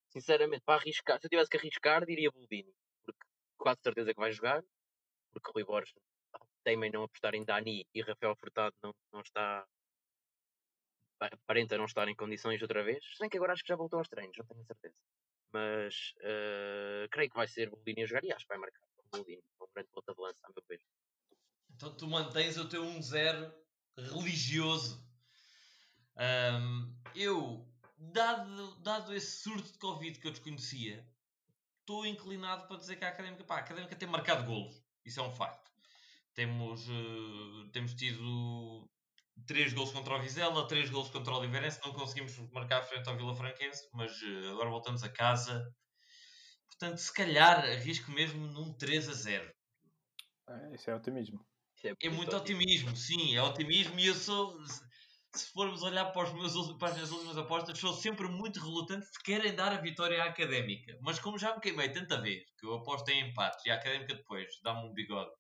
sinceramente, 0.10 0.62
para 0.64 0.80
arriscar, 0.80 1.20
se 1.20 1.26
eu 1.26 1.30
tivesse 1.32 1.50
que 1.50 1.58
arriscar, 1.58 2.06
diria 2.06 2.30
Boldini, 2.30 2.72
porque 3.04 3.20
quase 3.58 3.80
certeza 3.82 4.14
que 4.14 4.20
vai 4.20 4.32
jogar, 4.32 4.64
porque 5.32 5.52
Rui 5.52 5.64
Borges 5.64 5.96
teima 6.64 6.88
não 6.90 7.04
apostar 7.04 7.34
em 7.34 7.44
Dani 7.44 7.84
e 7.96 8.02
Rafael 8.02 8.36
Furtado 8.36 8.76
não, 8.84 8.94
não 9.12 9.22
está 9.22 9.68
aparenta 11.32 11.78
não 11.78 11.86
estar 11.86 12.08
em 12.08 12.16
condições 12.16 12.62
outra 12.62 12.84
vez, 12.84 13.04
sem 13.18 13.30
que 13.30 13.38
agora 13.38 13.54
acho 13.54 13.64
que 13.64 13.70
já 13.70 13.76
voltou 13.76 14.00
aos 14.00 14.10
treinos, 14.10 14.38
não 14.38 14.46
tenho 14.46 14.66
certeza. 14.66 14.96
Mas 15.52 16.14
uh, 16.18 17.08
creio 17.12 17.30
que 17.30 17.36
vai 17.36 17.48
ser 17.48 17.70
Boldini 17.70 18.04
a 18.04 18.06
jogar 18.06 18.24
e 18.24 18.32
acho 18.32 18.46
que 18.46 18.50
vai 18.50 18.58
marcar 18.58 18.82
o 18.82 19.18
Boldini 19.18 19.44
grande 19.74 19.90
ponta 19.90 20.14
de 20.14 20.22
lança, 20.22 20.46
a 20.46 20.50
meu 20.50 20.64
ver. 20.68 20.82
Então 21.72 21.96
tu 21.96 22.08
mantens 22.08 22.58
o 22.58 22.70
teu 22.70 22.84
1-0 22.84 23.54
religioso. 23.98 25.04
Um, 26.16 26.96
eu, 27.16 27.68
dado, 27.98 28.80
dado 28.82 29.14
esse 29.14 29.42
surto 29.42 29.72
de 29.72 29.80
Covid 29.80 30.20
que 30.20 30.28
eu 30.28 30.32
desconhecia, 30.32 31.08
estou 31.80 32.06
inclinado 32.06 32.68
para 32.68 32.78
dizer 32.78 32.96
que 32.96 33.06
a 33.06 33.10
Académica, 33.10 33.44
pá, 33.44 33.56
a 33.56 33.60
Académica 33.60 33.96
tem 33.96 34.08
marcado 34.08 34.46
golos. 34.46 34.82
Isso 35.04 35.20
é 35.20 35.24
um 35.24 35.32
facto. 35.32 35.72
Temos, 36.34 36.88
uh, 36.88 37.70
temos 37.72 37.94
tido 37.94 38.90
3 39.48 39.74
gols 39.74 39.92
contra 39.92 40.16
o 40.16 40.22
Vizela, 40.22 40.68
3 40.68 40.90
gols 40.90 41.10
contra 41.10 41.34
o 41.34 41.38
Oliveirense. 41.38 41.80
Não 41.84 41.94
conseguimos 41.94 42.38
marcar 42.52 42.82
frente 42.84 43.08
ao 43.10 43.18
Vila 43.18 43.36
Franquense, 43.36 43.88
mas 43.94 44.12
uh, 44.22 44.52
agora 44.52 44.70
voltamos 44.70 45.04
a 45.04 45.10
casa. 45.10 45.66
Portanto, 46.68 46.98
se 46.98 47.14
calhar 47.14 47.60
arrisco 47.60 48.12
mesmo 48.12 48.48
num 48.48 48.74
3 48.74 49.10
a 49.10 49.14
0. 49.14 49.54
É, 50.50 50.76
isso 50.76 50.90
é 50.90 50.96
otimismo. 50.96 51.46
Isso 51.76 51.88
é, 51.88 51.94
é, 52.02 52.10
muito 52.10 52.36
otimismo. 52.36 52.90
otimismo, 52.90 52.96
sim, 52.96 53.36
é 53.36 53.42
otimismo 53.42 54.00
e 54.00 54.08
eu 54.08 54.16
sou. 54.16 54.58
Se 55.36 55.52
formos 55.52 55.82
olhar 55.82 56.06
para, 56.12 56.28
os 56.28 56.34
meus, 56.34 56.78
para 56.78 56.90
as 56.90 56.94
minhas 56.94 57.12
últimas 57.12 57.38
apostas, 57.38 57.80
sou 57.80 57.92
sempre 57.92 58.28
muito 58.28 58.60
relutante 58.60 59.08
se 59.08 59.24
querem 59.24 59.56
dar 59.56 59.72
a 59.72 59.82
vitória 59.82 60.22
à 60.22 60.28
académica. 60.28 60.96
Mas 61.02 61.18
como 61.18 61.40
já 61.40 61.56
me 61.56 61.60
queimei 61.60 61.90
tanta 61.92 62.22
vez 62.22 62.44
que 62.60 62.68
eu 62.68 62.76
aposto 62.76 63.10
em 63.10 63.30
empates 63.30 63.66
e 63.66 63.72
a 63.72 63.76
académica 63.76 64.14
depois 64.14 64.48
dá-me 64.62 64.88
um 64.88 64.94
bigode 64.94 65.32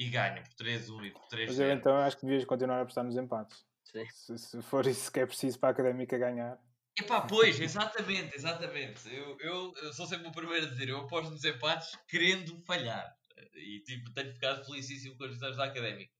e 0.00 0.08
ganha 0.08 0.42
por 0.42 0.54
3-1 0.54 1.06
e 1.06 1.10
por 1.10 1.26
3 1.28 1.50
Mas 1.50 1.58
eu 1.58 1.70
então 1.70 1.94
acho 1.98 2.16
que 2.16 2.24
devias 2.24 2.46
continuar 2.46 2.78
a 2.78 2.82
apostar 2.82 3.04
nos 3.04 3.16
empates. 3.16 3.62
Se, 3.84 4.38
se, 4.38 4.62
for 4.62 4.86
isso 4.86 5.12
que 5.12 5.20
é 5.20 5.26
preciso 5.26 5.58
para 5.58 5.68
a 5.68 5.72
académica 5.72 6.16
ganhar. 6.16 6.58
Epá, 6.98 7.20
pois, 7.20 7.60
exatamente, 7.60 8.34
exatamente. 8.34 9.14
Eu, 9.14 9.36
eu, 9.40 9.74
eu 9.82 9.92
sou 9.92 10.06
sempre 10.06 10.28
o 10.28 10.32
primeiro 10.32 10.64
a 10.64 10.70
dizer, 10.70 10.88
eu 10.88 11.00
aposto 11.00 11.30
nos 11.30 11.44
empates 11.44 11.98
querendo 12.08 12.58
falhar. 12.62 13.14
E 13.54 13.80
tipo, 13.80 14.10
tenho 14.14 14.32
ficado 14.32 14.64
felicíssimo 14.64 15.16
com 15.18 15.24
os 15.24 15.30
resultados 15.30 15.58
da 15.58 15.64
académica. 15.64 16.10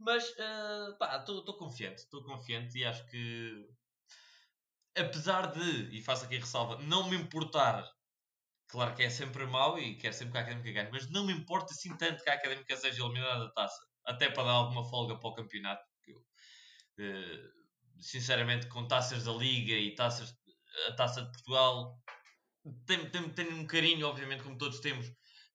Mas, 0.00 0.28
uh, 0.30 0.98
pá, 0.98 1.18
estou 1.18 1.56
confiante, 1.56 1.98
estou 1.98 2.24
confiante 2.24 2.76
e 2.76 2.84
acho 2.84 3.06
que, 3.06 3.68
apesar 4.98 5.52
de, 5.52 5.96
e 5.96 6.02
faço 6.02 6.24
aqui 6.24 6.36
a 6.36 6.40
ressalva, 6.40 6.82
não 6.82 7.08
me 7.08 7.16
importar, 7.16 7.88
claro 8.72 8.94
que 8.94 9.02
é 9.02 9.10
sempre 9.10 9.46
mau 9.46 9.78
e 9.78 9.96
quero 9.96 10.14
sempre 10.14 10.32
que 10.32 10.38
a 10.38 10.40
académica 10.40 10.72
ganhe, 10.72 10.90
mas 10.90 11.10
não 11.10 11.26
me 11.26 11.32
importa 11.32 11.72
assim 11.72 11.94
tanto 11.96 12.24
que 12.24 12.30
a 12.30 12.34
académica 12.34 12.74
seja 12.76 13.04
eliminada 13.04 13.44
da 13.44 13.52
taça, 13.52 13.86
até 14.06 14.30
para 14.30 14.44
dar 14.44 14.52
alguma 14.52 14.82
folga 14.88 15.18
para 15.18 15.28
o 15.28 15.34
campeonato, 15.34 15.84
porque 15.92 16.12
eu, 16.12 16.18
uh, 16.18 17.52
sinceramente, 18.00 18.66
com 18.68 18.88
taças 18.88 19.24
da 19.24 19.32
Liga 19.32 19.74
e 19.74 19.94
taças, 19.94 20.34
a 20.88 20.92
taça 20.94 21.22
de 21.22 21.30
Portugal, 21.30 22.00
tenho, 22.86 23.10
tenho, 23.10 23.34
tenho 23.34 23.56
um 23.56 23.66
carinho, 23.66 24.06
obviamente, 24.06 24.42
como 24.42 24.56
todos 24.56 24.80
temos 24.80 25.12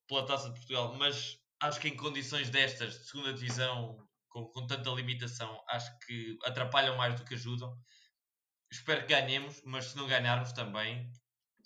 pela 0.08 0.26
Taça 0.26 0.50
de 0.50 0.56
Portugal, 0.56 0.94
mas 0.96 1.38
acho 1.62 1.80
que 1.80 1.88
em 1.88 1.98
condições 1.98 2.50
destas, 2.50 3.00
de 3.00 3.08
segunda 3.08 3.34
divisão, 3.34 3.98
com, 4.30 4.46
com 4.46 4.68
tanta 4.68 4.90
limitação, 4.92 5.60
acho 5.70 5.98
que 6.06 6.38
atrapalham 6.44 6.98
mais 6.98 7.16
do 7.16 7.26
que 7.26 7.34
ajudam. 7.34 7.76
Espero 8.72 9.02
que 9.02 9.08
ganhemos, 9.08 9.62
mas 9.66 9.86
se 9.86 9.98
não 9.98 10.08
ganharmos 10.08 10.52
também, 10.52 11.10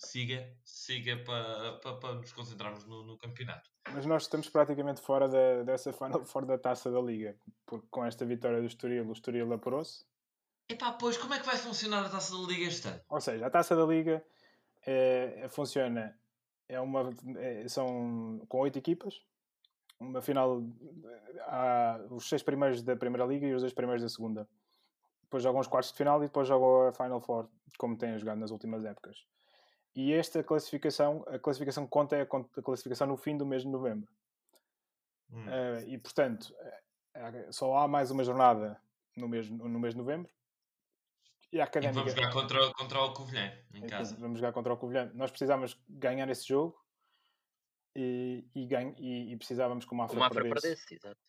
siga, 0.06 0.48
siga 0.64 1.16
para, 1.24 1.78
para, 1.78 1.96
para 1.96 2.14
nos 2.14 2.32
concentrarmos 2.32 2.84
no, 2.86 3.04
no, 3.04 3.18
campeonato. 3.18 3.70
Mas 3.92 4.06
nós 4.06 4.22
estamos 4.22 4.48
praticamente 4.48 5.00
fora 5.00 5.28
da, 5.28 5.62
dessa 5.62 5.92
final, 5.92 6.24
fora 6.24 6.46
da 6.46 6.58
taça 6.58 6.90
da 6.90 7.00
Liga, 7.00 7.36
porque 7.66 7.86
com 7.90 8.04
esta 8.04 8.24
vitória 8.24 8.60
do 8.60 8.66
Estoril, 8.66 9.08
o 9.08 9.12
Estoril 9.12 9.52
apurou-se. 9.52 10.04
Epá, 10.68 10.92
pois, 10.92 11.16
como 11.16 11.34
é 11.34 11.40
que 11.40 11.46
vai 11.46 11.56
funcionar 11.56 12.04
a 12.04 12.08
taça 12.08 12.36
da 12.36 12.46
Liga 12.46 12.64
este 12.66 12.88
ano? 12.88 13.00
Ou 13.08 13.20
seja, 13.20 13.46
a 13.46 13.50
taça 13.50 13.76
da 13.76 13.84
Liga 13.84 14.24
é, 14.86 15.46
funciona 15.48 16.18
é 16.68 16.80
uma, 16.80 17.14
é, 17.36 17.68
são 17.68 18.44
com 18.48 18.58
oito 18.60 18.78
equipas. 18.78 19.20
Uma 20.00 20.20
final, 20.20 20.62
há 21.46 22.00
os 22.10 22.28
seis 22.28 22.42
primeiros 22.42 22.82
da 22.82 22.96
Primeira 22.96 23.24
Liga 23.24 23.46
e 23.46 23.54
os 23.54 23.62
dois 23.62 23.72
primeiros 23.72 24.02
da 24.02 24.08
Segunda. 24.08 24.48
Depois 25.22 25.42
jogam 25.42 25.60
os 25.60 25.68
quartos 25.68 25.92
de 25.92 25.98
final 25.98 26.22
e 26.22 26.26
depois 26.26 26.48
jogam 26.48 26.88
a 26.88 26.92
Final 26.92 27.20
Four, 27.20 27.48
como 27.78 27.96
têm 27.96 28.18
jogado 28.18 28.38
nas 28.38 28.50
últimas 28.50 28.84
épocas. 28.84 29.24
E 29.94 30.12
esta 30.12 30.42
classificação, 30.42 31.24
a 31.28 31.38
classificação 31.38 31.86
conta 31.86 32.16
é 32.16 32.22
a 32.22 32.62
classificação 32.62 33.06
no 33.06 33.16
fim 33.16 33.36
do 33.36 33.44
mês 33.44 33.62
de 33.62 33.68
novembro. 33.68 34.08
Hum. 35.30 35.44
Uh, 35.46 35.88
e 35.88 35.98
portanto, 35.98 36.54
uh, 37.16 37.52
só 37.52 37.76
há 37.78 37.88
mais 37.88 38.10
uma 38.10 38.24
jornada 38.24 38.80
no 39.16 39.28
mês, 39.28 39.48
no 39.50 39.78
mês 39.78 39.94
de 39.94 39.98
novembro 39.98 40.30
e 41.52 41.60
a 41.60 41.64
Académica... 41.64 42.00
E 42.00 42.02
vamos 42.02 42.14
jogar 42.14 42.32
contra, 42.32 42.72
contra 42.72 43.00
o 43.02 43.12
Covilhã, 43.12 43.52
em 43.74 43.78
então, 43.78 43.88
casa. 43.90 44.16
Vamos 44.18 44.38
jogar 44.38 44.52
contra 44.52 44.72
o 44.72 44.76
Covilhã. 44.76 45.10
Nós 45.14 45.30
precisávamos 45.30 45.78
ganhar 45.86 46.28
esse 46.30 46.48
jogo 46.48 46.74
e, 47.94 48.44
e, 48.54 48.66
ganho, 48.66 48.94
e, 48.98 49.32
e 49.32 49.36
precisávamos 49.36 49.84
que 49.84 49.92
o 49.92 49.96
Mafra, 49.96 50.16
o 50.16 50.20
Mafra 50.20 50.42
perdesse. 50.42 50.66
perdesse 50.68 50.94
exato. 50.94 51.20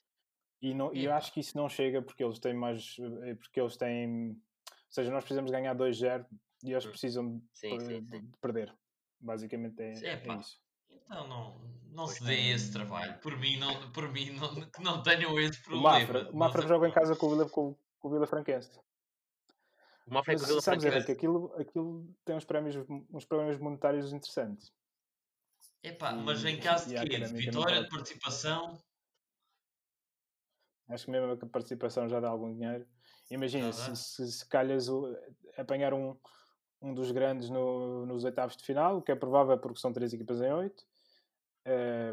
E, 0.61 0.73
não, 0.73 0.93
e 0.93 1.03
eu 1.03 1.13
acho 1.13 1.33
que 1.33 1.41
isso 1.41 1.57
não 1.57 1.67
chega 1.67 2.01
porque 2.01 2.23
eles 2.23 2.39
têm 2.39 2.53
mais... 2.53 2.95
Eh, 3.23 3.35
porque 3.35 3.59
eles 3.59 3.75
têm... 3.75 4.29
Ou 4.29 4.91
seja, 4.91 5.11
nós 5.11 5.25
precisamos 5.25 5.51
ganhar 5.51 5.75
2-0 5.75 6.25
e 6.63 6.71
eles 6.71 6.85
hum. 6.85 6.89
precisam 6.89 7.41
sim, 7.53 7.77
de, 7.77 7.85
sim, 7.85 8.07
sim. 8.09 8.21
de, 8.21 8.37
perder. 8.41 8.73
Basicamente 9.19 9.81
é, 9.81 9.91
é 9.91 10.39
isso. 10.39 10.59
Então 10.89 11.27
não, 11.27 11.61
não 11.91 12.07
se 12.07 12.23
dê 12.23 12.51
esse 12.51 12.71
trabalho. 12.71 13.19
Por 13.19 13.37
mim, 13.37 13.57
não, 13.57 13.91
por 13.91 14.11
mim 14.11 14.31
não, 14.31 14.53
não 14.79 15.03
tenham 15.03 15.39
esse 15.39 15.61
problema. 15.61 15.89
O 15.89 15.99
Mafra, 15.99 16.31
o 16.31 16.35
Mafra 16.35 16.67
joga 16.67 16.87
em 16.87 16.91
casa 16.91 17.15
com 17.15 17.27
o 17.27 17.29
Vila, 17.29 17.49
com, 17.49 17.75
com 17.99 18.07
o 18.07 18.11
Vila 18.11 18.25
Franquense. 18.25 18.71
O 20.07 20.13
Mafra 20.13 20.33
é 20.33 20.35
Mas 20.35 20.41
correu 20.41 20.55
da 20.55 20.61
sabes, 20.61 20.83
franquia. 20.83 20.97
Henrique, 20.97 21.11
aquilo, 21.11 21.53
aquilo 21.57 22.15
tem 22.25 22.35
uns 22.35 22.45
prémios, 22.45 22.75
uns 23.13 23.25
prémios 23.25 23.57
monetários 23.59 24.11
interessantes. 24.11 24.73
Epá, 25.81 26.13
mas 26.13 26.43
em 26.45 26.59
caso 26.59 26.89
de 26.89 26.95
quê? 26.95 27.19
De 27.19 27.33
vitória, 27.33 27.83
de 27.83 27.89
participação? 27.89 28.81
Acho 30.89 31.05
que 31.05 31.11
mesmo 31.11 31.31
a 31.31 31.47
participação 31.47 32.09
já 32.09 32.19
dá 32.19 32.29
algum 32.29 32.53
dinheiro. 32.53 32.85
Imagina, 33.31 33.71
se, 33.71 33.95
se, 33.95 34.31
se 34.31 34.47
calhas 34.47 34.89
o, 34.89 35.15
apanhar 35.57 35.93
um, 35.93 36.15
um 36.83 36.93
dos 36.93 37.11
grandes 37.11 37.49
no, 37.49 38.05
nos 38.05 38.23
oitavos 38.25 38.57
de 38.57 38.63
final, 38.63 38.97
o 38.97 39.01
que 39.01 39.11
é 39.11 39.15
provável 39.15 39.57
porque 39.57 39.79
são 39.79 39.93
três 39.93 40.13
equipas 40.13 40.41
em 40.41 40.51
oito, 40.51 40.85
eh, 41.65 42.11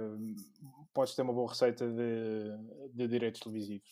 podes 0.95 1.15
ter 1.15 1.23
uma 1.23 1.33
boa 1.33 1.49
receita 1.49 1.87
de, 1.91 2.89
de 2.95 3.09
direitos 3.09 3.41
televisivos. 3.41 3.91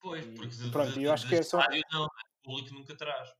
Pois, 0.00 0.24
porque 0.26 0.56
de, 0.56 0.70
pronto, 0.70 0.92
de, 0.92 1.02
eu 1.02 1.12
acho 1.12 1.28
que 1.28 1.34
é 1.34 1.42
só- 1.42 1.58
não, 1.92 2.02
né? 2.04 2.08
o 2.38 2.42
público 2.42 2.74
nunca 2.74 2.96
traz. 2.96 3.30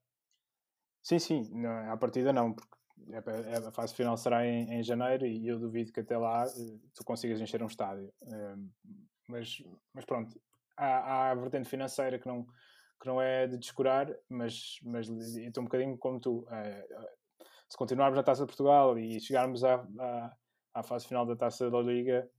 sim, 1.02 1.18
sim, 1.18 1.48
não, 1.50 1.90
à 1.90 1.96
partida 1.96 2.30
não, 2.32 2.52
porque 2.52 2.74
é 3.10 3.16
é- 3.52 3.56
a 3.66 3.72
fase 3.72 3.94
final 3.94 4.16
será 4.16 4.46
em, 4.46 4.70
em 4.74 4.82
janeiro 4.82 5.26
e 5.26 5.48
eu 5.48 5.58
duvido 5.58 5.92
que 5.92 6.00
até 6.00 6.16
lá 6.16 6.44
eh, 6.46 6.78
tu 6.94 7.02
consigas 7.04 7.40
encher 7.40 7.62
um 7.62 7.66
estádio. 7.66 8.12
Eh, 8.22 8.56
mas, 9.28 9.62
mas 9.94 10.04
pronto, 10.04 10.38
há, 10.76 10.86
há 10.86 11.30
a 11.30 11.34
vertente 11.34 11.68
financeira 11.70 12.18
que 12.18 12.26
não, 12.28 12.46
que 13.04 13.08
não 13.08 13.20
é 13.20 13.46
de 13.46 13.58
descurar, 13.58 14.08
mas, 14.30 14.78
mas 14.82 15.06
estou 15.36 15.60
um 15.60 15.66
bocadinho 15.66 15.98
como 15.98 16.18
tu. 16.18 16.46
eh, 16.50 16.86
eh, 16.90 17.12
se 17.68 17.76
continuarmos 17.76 18.18
a 18.18 18.22
Taça 18.22 18.42
de 18.42 18.46
Portugal 18.46 18.98
e 18.98 19.20
chegarmos 19.20 19.62
à, 19.62 19.86
à, 19.98 20.36
à 20.72 20.82
fase 20.82 21.06
final 21.06 21.26
da 21.26 21.36
Taça 21.36 21.70
da 21.70 21.80
Liga, 21.82 22.30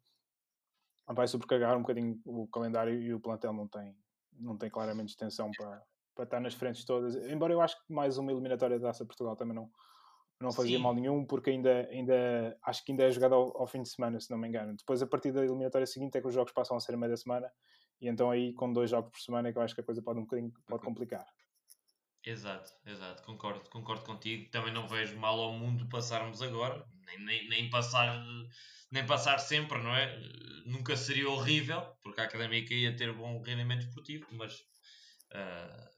vai 1.08 1.28
sobrecarregar 1.28 1.78
um 1.78 1.82
bocadinho 1.82 2.20
o 2.26 2.48
calendário 2.48 3.00
e 3.00 3.14
o 3.14 3.20
plantel 3.20 3.54
não 3.54 3.68
tem, 3.68 3.96
não 4.34 4.58
tem 4.58 4.72
claramente 4.72 5.10
extensão 5.10 5.52
para, 5.56 5.84
para 6.16 6.24
estar 6.24 6.40
nas 6.40 6.56
frentes 6.56 6.84
todas. 6.84 7.16
Embora 7.16 7.54
eu 7.54 7.62
acho 7.62 7.78
que 7.86 7.94
mais 7.94 8.18
uma 8.18 8.32
eliminatória 8.32 8.80
da 8.80 8.88
Taça 8.88 9.04
de 9.04 9.08
Portugal 9.08 9.36
também 9.36 9.54
não, 9.54 9.70
não 10.42 10.52
fazia 10.52 10.78
Sim. 10.78 10.84
mal 10.84 10.96
nenhum, 10.96 11.24
porque 11.24 11.52
ainda, 11.52 11.88
ainda 11.92 12.58
acho 12.64 12.84
que 12.84 12.92
ainda 12.92 13.04
é 13.04 13.12
jogado 13.12 13.36
ao, 13.36 13.62
ao 13.62 13.68
fim 13.68 13.84
de 13.84 13.90
semana, 13.90 14.20
se 14.20 14.32
não 14.32 14.38
me 14.40 14.48
engano. 14.48 14.76
Depois, 14.76 15.00
a 15.00 15.06
partir 15.06 15.32
da 15.32 15.46
eliminatória 15.46 15.86
seguinte, 15.86 16.18
é 16.18 16.22
que 16.22 16.28
os 16.28 16.34
jogos 16.34 16.54
passam 16.54 16.76
a 16.76 16.80
ser 16.80 16.96
a 16.96 16.98
meia 16.98 17.12
da 17.12 17.18
semana, 17.18 17.52
e 18.02 18.08
então 18.08 18.30
aí, 18.30 18.54
com 18.54 18.72
dois 18.72 18.90
jogos 18.90 19.12
por 19.12 19.20
semana, 19.20 19.50
é 19.50 19.52
que 19.52 19.58
eu 19.58 19.62
acho 19.62 19.76
que 19.76 19.82
a 19.82 19.84
coisa 19.84 20.02
pode 20.02 20.20
um 20.20 20.24
bocadinho 20.24 20.52
pode 20.68 20.84
complicar. 20.84 21.26
Exato, 22.26 22.72
exato, 22.86 23.24
concordo, 23.24 23.70
concordo 23.70 24.04
contigo. 24.04 24.50
Também 24.50 24.74
não 24.74 24.88
vejo 24.88 25.18
mal 25.18 25.40
ao 25.40 25.54
mundo 25.54 25.88
passarmos 25.88 26.42
agora, 26.42 26.84
nem, 27.06 27.20
nem, 27.20 27.50
nem 27.50 27.70
passar 27.70 28.24
nem 28.92 29.06
passar 29.06 29.38
sempre, 29.40 29.82
não 29.82 29.96
é? 29.96 30.18
Nunca 30.66 30.96
seria 30.96 31.30
horrível, 31.30 31.82
porque 32.02 32.22
a 32.22 32.24
académica 32.24 32.74
ia 32.74 32.96
ter 32.96 33.14
bom 33.14 33.42
rendimento 33.42 33.86
esportivo, 33.86 34.28
mas 34.32 34.64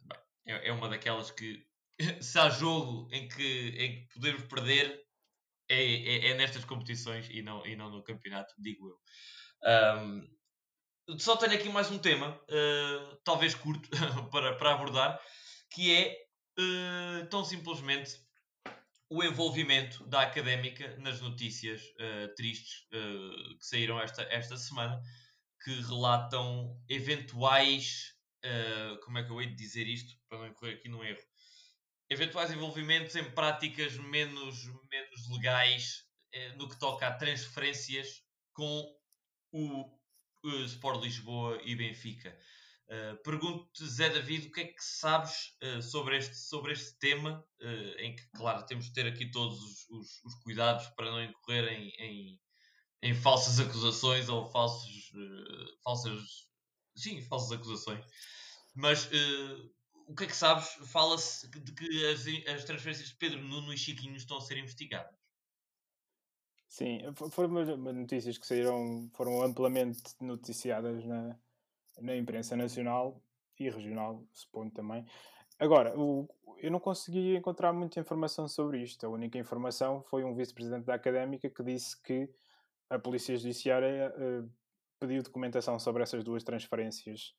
bem, 0.03 0.55
é, 0.55 0.69
é 0.69 0.71
uma 0.71 0.89
daquelas 0.89 1.31
que 1.31 1.65
se 2.21 2.39
há 2.39 2.49
jogo 2.49 3.07
em 3.11 3.27
que, 3.27 3.69
em 3.69 4.07
que 4.07 4.13
podemos 4.13 4.43
perder 4.43 5.01
é, 5.69 5.83
é, 5.83 6.27
é 6.29 6.33
nestas 6.35 6.65
competições 6.65 7.29
e 7.29 7.41
não, 7.41 7.65
e 7.65 7.75
não 7.75 7.89
no 7.89 8.03
campeonato, 8.03 8.53
digo 8.59 8.89
eu. 8.89 8.99
Ahm, 9.63 10.27
só 11.17 11.37
tenho 11.37 11.53
aqui 11.53 11.69
mais 11.69 11.89
um 11.89 11.97
tema, 11.97 12.39
ah, 12.49 13.17
talvez 13.23 13.55
curto, 13.55 13.89
para, 14.31 14.55
para 14.55 14.73
abordar, 14.73 15.19
que 15.71 15.93
é 15.93 16.27
eh, 16.59 17.25
tão 17.29 17.45
simplesmente 17.45 18.19
o 19.09 19.23
envolvimento 19.23 20.05
da 20.07 20.21
académica 20.21 20.97
nas 20.97 21.21
notícias 21.21 21.81
eh, 21.97 22.27
tristes 22.35 22.85
que 22.89 23.65
saíram 23.65 23.99
esta, 24.01 24.23
esta 24.23 24.57
semana, 24.57 25.01
que 25.63 25.71
relatam 25.81 26.77
eventuais. 26.89 28.13
como 29.03 29.17
é 29.17 29.23
que 29.23 29.31
eu 29.31 29.41
hei 29.41 29.47
de 29.47 29.55
dizer 29.55 29.87
isto 29.87 30.13
para 30.27 30.39
não 30.39 30.47
incorrer 30.47 30.75
aqui 30.75 30.89
num 30.89 31.03
erro? 31.03 31.23
Eventuais 32.09 32.51
envolvimentos 32.51 33.15
em 33.15 33.31
práticas 33.31 33.95
menos, 33.97 34.65
menos 34.89 35.29
legais 35.31 36.05
no 36.57 36.69
que 36.69 36.79
toca 36.79 37.07
a 37.07 37.13
transferências 37.13 38.21
com 38.53 38.85
o 39.51 39.96
Sport 40.65 41.03
Lisboa 41.03 41.59
e 41.63 41.75
Benfica. 41.75 42.37
Uh, 42.87 43.21
Pergunto-te, 43.21 43.85
Zé 43.85 44.09
David, 44.09 44.47
o 44.47 44.51
que 44.51 44.61
é 44.61 44.65
que 44.65 44.81
sabes 44.81 45.57
uh, 45.61 45.81
sobre, 45.81 46.17
este, 46.17 46.37
sobre 46.37 46.71
este 46.71 46.97
tema, 46.99 47.45
uh, 47.61 47.99
em 47.99 48.15
que, 48.15 48.25
claro, 48.31 48.65
temos 48.65 48.85
de 48.85 48.93
ter 48.93 49.05
aqui 49.05 49.29
todos 49.29 49.59
os, 49.59 49.89
os, 49.89 50.23
os 50.23 50.35
cuidados 50.35 50.87
para 50.95 51.11
não 51.11 51.21
incorrer 51.21 51.67
em, 51.67 51.89
em, 51.99 52.39
em 53.03 53.13
falsas 53.13 53.59
acusações 53.59 54.29
ou 54.29 54.49
falsos, 54.49 55.11
falsas, 55.83 56.23
sim, 56.95 57.21
falsas 57.23 57.51
acusações. 57.51 58.05
Mas 58.73 59.09
o 60.07 60.15
que 60.15 60.23
é 60.23 60.27
que 60.27 60.35
sabes? 60.35 60.69
Fala-se 60.89 61.49
de 61.49 61.73
que 61.73 62.05
as, 62.05 62.25
as 62.55 62.63
transferências 62.63 63.09
de 63.09 63.15
Pedro 63.15 63.41
Nuno 63.41 63.73
e 63.73 63.77
Chiquinho 63.77 64.15
estão 64.15 64.37
a 64.37 64.41
ser 64.41 64.57
investigadas. 64.57 65.16
Sim, 66.67 66.99
fo- 67.15 67.29
foram 67.29 67.49
notícias 67.93 68.37
que 68.37 68.45
saíram, 68.45 69.09
foram 69.13 69.41
amplamente 69.41 70.01
noticiadas 70.21 71.03
na, 71.05 71.37
na 72.01 72.15
imprensa 72.15 72.55
nacional 72.55 73.21
e 73.59 73.69
regional, 73.69 74.23
suponho 74.33 74.71
também. 74.71 75.05
Agora, 75.59 75.97
o- 75.99 76.27
eu 76.59 76.71
não 76.71 76.79
consegui 76.79 77.35
encontrar 77.35 77.73
muita 77.73 77.99
informação 77.99 78.47
sobre 78.47 78.81
isto. 78.83 79.05
A 79.05 79.09
única 79.09 79.37
informação 79.37 80.03
foi 80.03 80.23
um 80.23 80.35
vice-presidente 80.35 80.85
da 80.85 80.95
Académica 80.95 81.49
que 81.49 81.63
disse 81.63 82.01
que 82.01 82.29
a 82.89 82.99
Polícia 82.99 83.35
Judiciária 83.37 84.13
eh, 84.17 84.43
pediu 84.99 85.23
documentação 85.23 85.79
sobre 85.79 86.03
essas 86.03 86.23
duas 86.23 86.43
transferências 86.43 87.33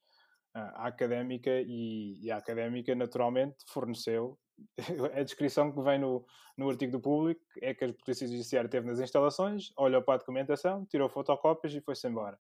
ah, 0.55 0.85
à 0.85 0.89
Académica 0.89 1.51
e, 1.67 2.21
e 2.23 2.31
a 2.31 2.39
Académica, 2.39 2.95
naturalmente, 2.95 3.57
forneceu. 3.69 4.39
A 5.15 5.23
descrição 5.23 5.73
que 5.73 5.81
vem 5.83 5.99
no, 5.99 6.25
no 6.57 6.69
artigo 6.69 6.93
do 6.93 7.01
público 7.01 7.41
é 7.61 7.75
que 7.75 7.85
a 7.85 7.93
Polícia 7.93 8.27
Judiciária 8.27 8.67
esteve 8.67 8.87
nas 8.87 9.01
instalações, 9.01 9.73
olhou 9.77 10.03
para 10.03 10.15
a 10.15 10.19
documentação, 10.19 10.85
tirou 10.87 11.09
fotocópias 11.09 11.75
e 11.75 11.81
foi-se 11.81 12.09
embora. 12.09 12.39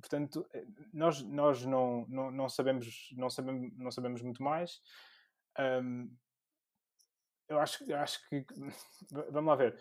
Portanto, 0.00 0.46
eh, 0.54 0.64
nós, 0.92 1.22
nós 1.22 1.64
não, 1.64 2.06
não, 2.08 2.30
não, 2.30 2.48
sabemos, 2.48 3.08
não, 3.16 3.28
sabemos, 3.28 3.72
não 3.76 3.90
sabemos 3.90 4.22
muito 4.22 4.42
mais. 4.42 4.80
Ahm, 5.58 6.08
eu 7.48 7.58
acho, 7.58 7.92
acho 7.94 8.28
que. 8.28 8.44
Vamos 9.30 9.48
lá 9.48 9.56
ver. 9.56 9.78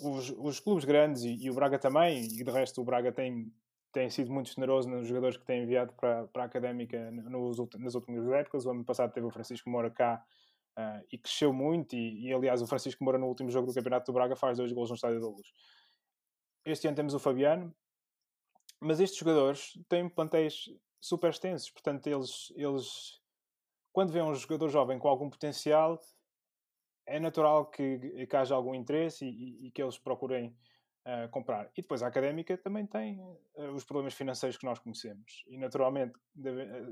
Os, 0.00 0.30
os 0.30 0.60
clubes 0.60 0.84
grandes 0.84 1.22
e, 1.22 1.34
e 1.44 1.50
o 1.50 1.54
Braga 1.54 1.78
também, 1.78 2.24
e 2.24 2.44
de 2.44 2.50
resto 2.50 2.80
o 2.80 2.84
Braga 2.84 3.12
tem, 3.12 3.52
tem 3.92 4.10
sido 4.10 4.30
muito 4.30 4.52
generoso 4.52 4.88
nos 4.88 5.06
jogadores 5.06 5.36
que 5.36 5.44
tem 5.44 5.62
enviado 5.62 5.92
para, 5.94 6.26
para 6.28 6.42
a 6.42 6.46
académica 6.46 7.10
nos, 7.10 7.58
nas 7.78 7.94
últimas 7.94 8.26
épocas. 8.32 8.66
O 8.66 8.70
ano 8.70 8.84
passado 8.84 9.12
teve 9.12 9.26
o 9.26 9.30
Francisco 9.30 9.70
Moura 9.70 9.90
cá 9.90 10.24
ah, 10.76 11.02
e 11.12 11.18
cresceu 11.18 11.52
muito. 11.52 11.94
E, 11.94 12.26
e, 12.28 12.32
aliás, 12.32 12.62
o 12.62 12.66
Francisco 12.66 13.02
Moura 13.04 13.18
no 13.18 13.26
último 13.26 13.50
jogo 13.50 13.66
do 13.66 13.74
Campeonato 13.74 14.06
do 14.10 14.14
Braga 14.14 14.36
faz 14.36 14.58
dois 14.58 14.72
gols 14.72 14.90
no 14.90 14.96
Estádio 14.96 15.20
da 15.20 15.28
Luz. 15.28 15.52
Este 16.64 16.86
ano 16.86 16.96
temos 16.96 17.14
o 17.14 17.18
Fabiano, 17.18 17.74
mas 18.80 19.00
estes 19.00 19.18
jogadores 19.18 19.72
têm 19.88 20.08
plantéis 20.08 20.64
super 21.00 21.30
extensos. 21.30 21.70
Portanto, 21.70 22.06
eles, 22.06 22.52
eles 22.56 23.20
quando 23.92 24.12
vêem 24.12 24.24
um 24.24 24.34
jogador 24.34 24.68
jovem 24.68 24.98
com 24.98 25.08
algum 25.08 25.28
potencial, 25.28 25.98
é 27.06 27.18
natural 27.18 27.66
que, 27.66 28.26
que 28.26 28.36
haja 28.36 28.54
algum 28.54 28.74
interesse 28.74 29.24
e, 29.26 29.30
e- 29.30 29.66
e 29.66 29.70
que 29.70 29.82
eles 29.82 29.98
procurem 29.98 30.56
comprar. 31.30 31.70
E 31.76 31.82
depois 31.82 32.02
a 32.02 32.06
académica 32.06 32.56
também 32.58 32.86
tem 32.86 33.20
ah, 33.56 33.70
os 33.72 33.84
problemas 33.84 34.14
financeiros 34.14 34.56
que 34.56 34.64
nós 34.64 34.78
conhecemos. 34.78 35.44
E 35.48 35.56
naturalmente, 35.58 36.18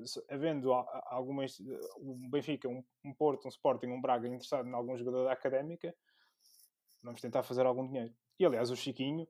se- 0.04 0.24
havendo 0.30 0.72
algumas. 0.72 1.58
um 1.98 2.28
Benfica, 2.30 2.68
um, 2.68 2.84
um 3.04 3.14
Porto, 3.14 3.46
um 3.46 3.48
Sporting, 3.48 3.88
um 3.88 4.00
Braga 4.00 4.26
interessado 4.26 4.68
em 4.68 4.74
algum 4.74 4.96
jogador 4.96 5.24
da 5.24 5.32
académica, 5.32 5.94
vamos 7.02 7.20
tentar 7.20 7.42
fazer 7.42 7.66
algum 7.66 7.86
dinheiro. 7.86 8.14
E 8.38 8.44
aliás, 8.46 8.70
o 8.70 8.76
Chiquinho 8.76 9.26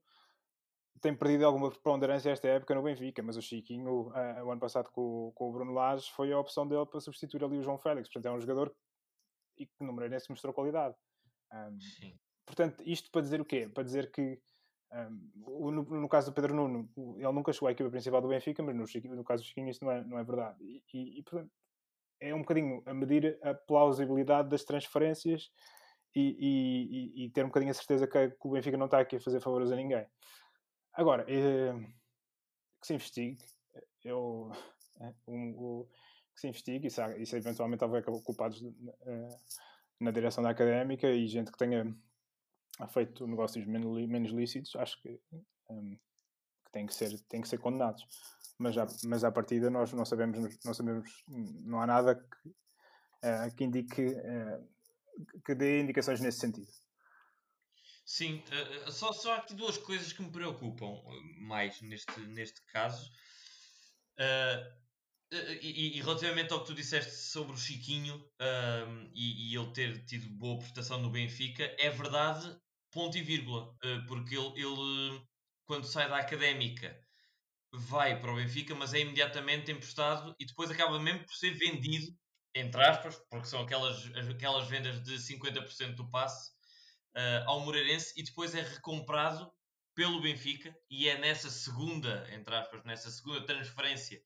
tem 1.01 1.14
perdido 1.16 1.47
alguma 1.47 1.70
preponderância 1.70 2.30
esta 2.30 2.49
época 2.49 2.74
no 2.74 2.82
Benfica, 2.82 3.22
mas 3.22 3.36
o 3.36 3.43
Chiquinho, 3.43 4.11
ah, 4.14 4.43
o 4.45 4.51
ano 4.51 4.61
passado 4.61 4.91
com, 4.91 5.28
o- 5.28 5.32
com 5.32 5.49
o 5.49 5.53
Bruno 5.53 5.72
Lage, 5.72 6.11
foi 6.12 6.32
a 6.32 6.39
opção 6.39 6.66
dele 6.66 6.86
para 6.86 7.01
substituir 7.01 7.45
ali 7.45 7.59
o 7.59 7.62
João 7.62 7.78
Félix. 7.78 8.09
Portanto, 8.09 8.32
é 8.32 8.36
um 8.36 8.41
jogador 8.41 8.74
e 9.57 9.66
que 9.66 9.84
no 9.84 9.93
Moreirense 9.93 10.30
mostrou 10.30 10.53
qualidade. 10.55 10.95
Um, 11.53 11.80
Sim. 11.80 12.18
portanto, 12.47 12.82
isto 12.86 13.11
para 13.11 13.22
dizer 13.22 13.41
o 13.41 13.45
quê? 13.45 13.68
Para 13.68 13.82
dizer 13.82 14.11
que, 14.12 14.41
um, 14.93 15.70
no, 15.70 15.82
no 15.82 16.09
caso 16.09 16.30
do 16.30 16.34
Pedro 16.34 16.55
Nuno, 16.55 16.89
ele 17.16 17.32
nunca 17.32 17.53
chegou 17.53 17.68
à 17.68 17.72
equipa 17.72 17.91
principal 17.91 18.20
do 18.22 18.28
Benfica, 18.28 18.62
mas 18.62 18.74
no, 18.74 19.16
no 19.16 19.24
caso 19.24 19.43
do 19.43 19.47
Chiquinho 19.47 19.68
isso 19.68 19.84
não 19.84 19.93
é, 19.93 20.05
não 20.05 20.18
é 20.18 20.24
verdade. 20.24 20.57
E, 20.62 21.18
e- 21.18 21.22
portanto, 21.22 21.51
é 22.20 22.34
um 22.34 22.41
bocadinho 22.41 22.82
a 22.86 22.95
medir 22.95 23.39
a 23.43 23.55
plausibilidade 23.55 24.49
das 24.49 24.64
transferências 24.64 25.51
e, 26.14 27.24
e- 27.24 27.30
ter 27.30 27.45
um 27.45 27.49
bocadinho 27.49 27.70
a 27.70 27.74
certeza 27.74 28.07
que, 28.09 28.30
que 28.30 28.49
o 28.49 28.51
Benfica 28.51 28.76
não 28.76 28.86
está 28.86 29.01
aqui 29.01 29.16
a 29.16 29.20
fazer 29.20 29.41
favores 29.41 29.70
a 29.70 29.76
ninguém. 29.76 30.07
Agora, 30.95 31.24
eh, 31.28 31.74
que 32.80 32.86
se 32.86 32.95
investigue. 32.95 33.45
Eu, 34.05 34.51
eh, 35.01 35.14
um- 35.26 35.55
o- 35.57 35.89
que 36.34 36.41
se 36.41 36.49
investigue 36.49 36.86
e 36.86 37.26
se 37.26 37.36
eventualmente 37.36 37.84
houver 37.84 38.05
culpados 38.05 38.62
eh, 39.07 39.28
na 40.01 40.11
direção 40.12 40.43
da 40.43 40.51
académica 40.51 41.09
e 41.11 41.26
gente 41.26 41.51
que 41.51 41.59
tenha 41.59 41.95
feito 42.87 43.26
negócios 43.26 43.66
menos, 43.66 44.31
lícitos, 44.31 44.76
acho 44.76 45.01
que, 45.03 45.20
hum, 45.70 45.99
que 46.64 46.72
têm 46.72 46.87
que 46.87 46.95
ser, 46.95 47.18
têm 47.22 47.41
que 47.41 47.49
ser 47.49 47.59
condenados. 47.59 48.07
Mas, 48.59 48.76
à, 48.76 48.87
mas 49.05 49.24
à 49.24 49.31
partida 49.31 49.70
nós 49.70 49.93
não 49.93 50.05
sabemos, 50.05 50.59
não 50.64 50.74
sabemos, 50.74 51.24
não 51.29 51.81
há 51.81 51.87
nada 51.87 52.14
que, 52.16 52.49
uh, 52.49 53.55
que 53.57 53.64
indique, 53.64 54.03
uh, 54.03 54.68
que 55.45 55.55
dê 55.55 55.81
indicações 55.81 56.20
nesse 56.20 56.41
sentido. 56.41 56.70
Sim, 58.05 58.43
uh, 58.87 58.91
só, 58.91 59.12
só 59.12 59.33
há 59.33 59.37
aqui 59.39 59.55
duas 59.55 59.79
coisas 59.79 60.12
que 60.12 60.22
me 60.22 60.31
preocupam 60.31 61.01
mais 61.41 61.81
neste, 61.83 62.20
neste 62.20 62.61
caso. 62.66 63.11
E, 65.31 65.99
e, 65.99 66.01
relativamente 66.01 66.53
ao 66.53 66.61
que 66.61 66.68
tu 66.68 66.74
disseste 66.74 67.12
sobre 67.12 67.53
o 67.53 67.57
Chiquinho 67.57 68.18
e, 69.14 69.53
e 69.53 69.57
ele 69.57 69.70
ter 69.72 70.05
tido 70.07 70.29
boa 70.31 70.59
prestação 70.59 71.01
no 71.01 71.11
Benfica, 71.11 71.62
é 71.79 71.91
verdade, 71.91 72.59
ponto 72.99 73.16
e 73.16 73.22
vírgula, 73.22 73.72
porque 74.09 74.36
ele, 74.36 74.53
ele 74.57 75.22
quando 75.64 75.86
sai 75.86 76.09
da 76.09 76.18
académica 76.18 77.01
vai 77.72 78.20
para 78.20 78.32
o 78.32 78.34
Benfica, 78.34 78.74
mas 78.74 78.92
é 78.92 78.99
imediatamente 78.99 79.70
emprestado 79.70 80.34
e 80.36 80.44
depois 80.44 80.68
acaba 80.68 80.99
mesmo 80.99 81.24
por 81.24 81.32
ser 81.34 81.51
vendido, 81.53 82.12
entre 82.53 82.82
aspas, 82.82 83.16
porque 83.30 83.46
são 83.46 83.61
aquelas, 83.61 84.05
aquelas 84.28 84.66
vendas 84.66 85.01
de 85.05 85.14
50% 85.14 85.94
do 85.94 86.11
passe 86.11 86.51
uh, 87.14 87.46
ao 87.46 87.61
Moreirense 87.61 88.12
e 88.16 88.24
depois 88.24 88.53
é 88.57 88.62
recomprado 88.62 89.49
pelo 89.94 90.20
Benfica 90.20 90.74
e 90.90 91.09
é 91.09 91.16
nessa 91.18 91.51
segunda, 91.51 92.26
entre 92.32 92.53
aspas, 92.53 92.82
nessa 92.82 93.12
segunda 93.12 93.46
transferência 93.46 94.20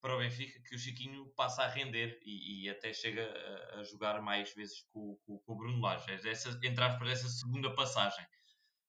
para 0.00 0.14
o 0.14 0.18
Benfica 0.18 0.60
que 0.62 0.74
o 0.74 0.78
Chiquinho 0.78 1.26
passa 1.36 1.62
a 1.62 1.68
render 1.68 2.20
e, 2.24 2.64
e 2.64 2.70
até 2.70 2.92
chega 2.92 3.22
a, 3.22 3.80
a, 3.80 3.82
jogar 3.84 4.20
mais 4.22 4.54
vezes 4.54 4.82
com, 4.92 5.16
com, 5.26 5.38
com 5.38 5.52
o 5.52 5.56
Bruno 5.56 5.80
Lage. 5.80 6.10
É 6.10 6.30
essa, 6.30 6.50
entre 6.62 6.84
aspas, 6.84 7.10
essa 7.10 7.28
segunda 7.28 7.74
passagem 7.74 8.24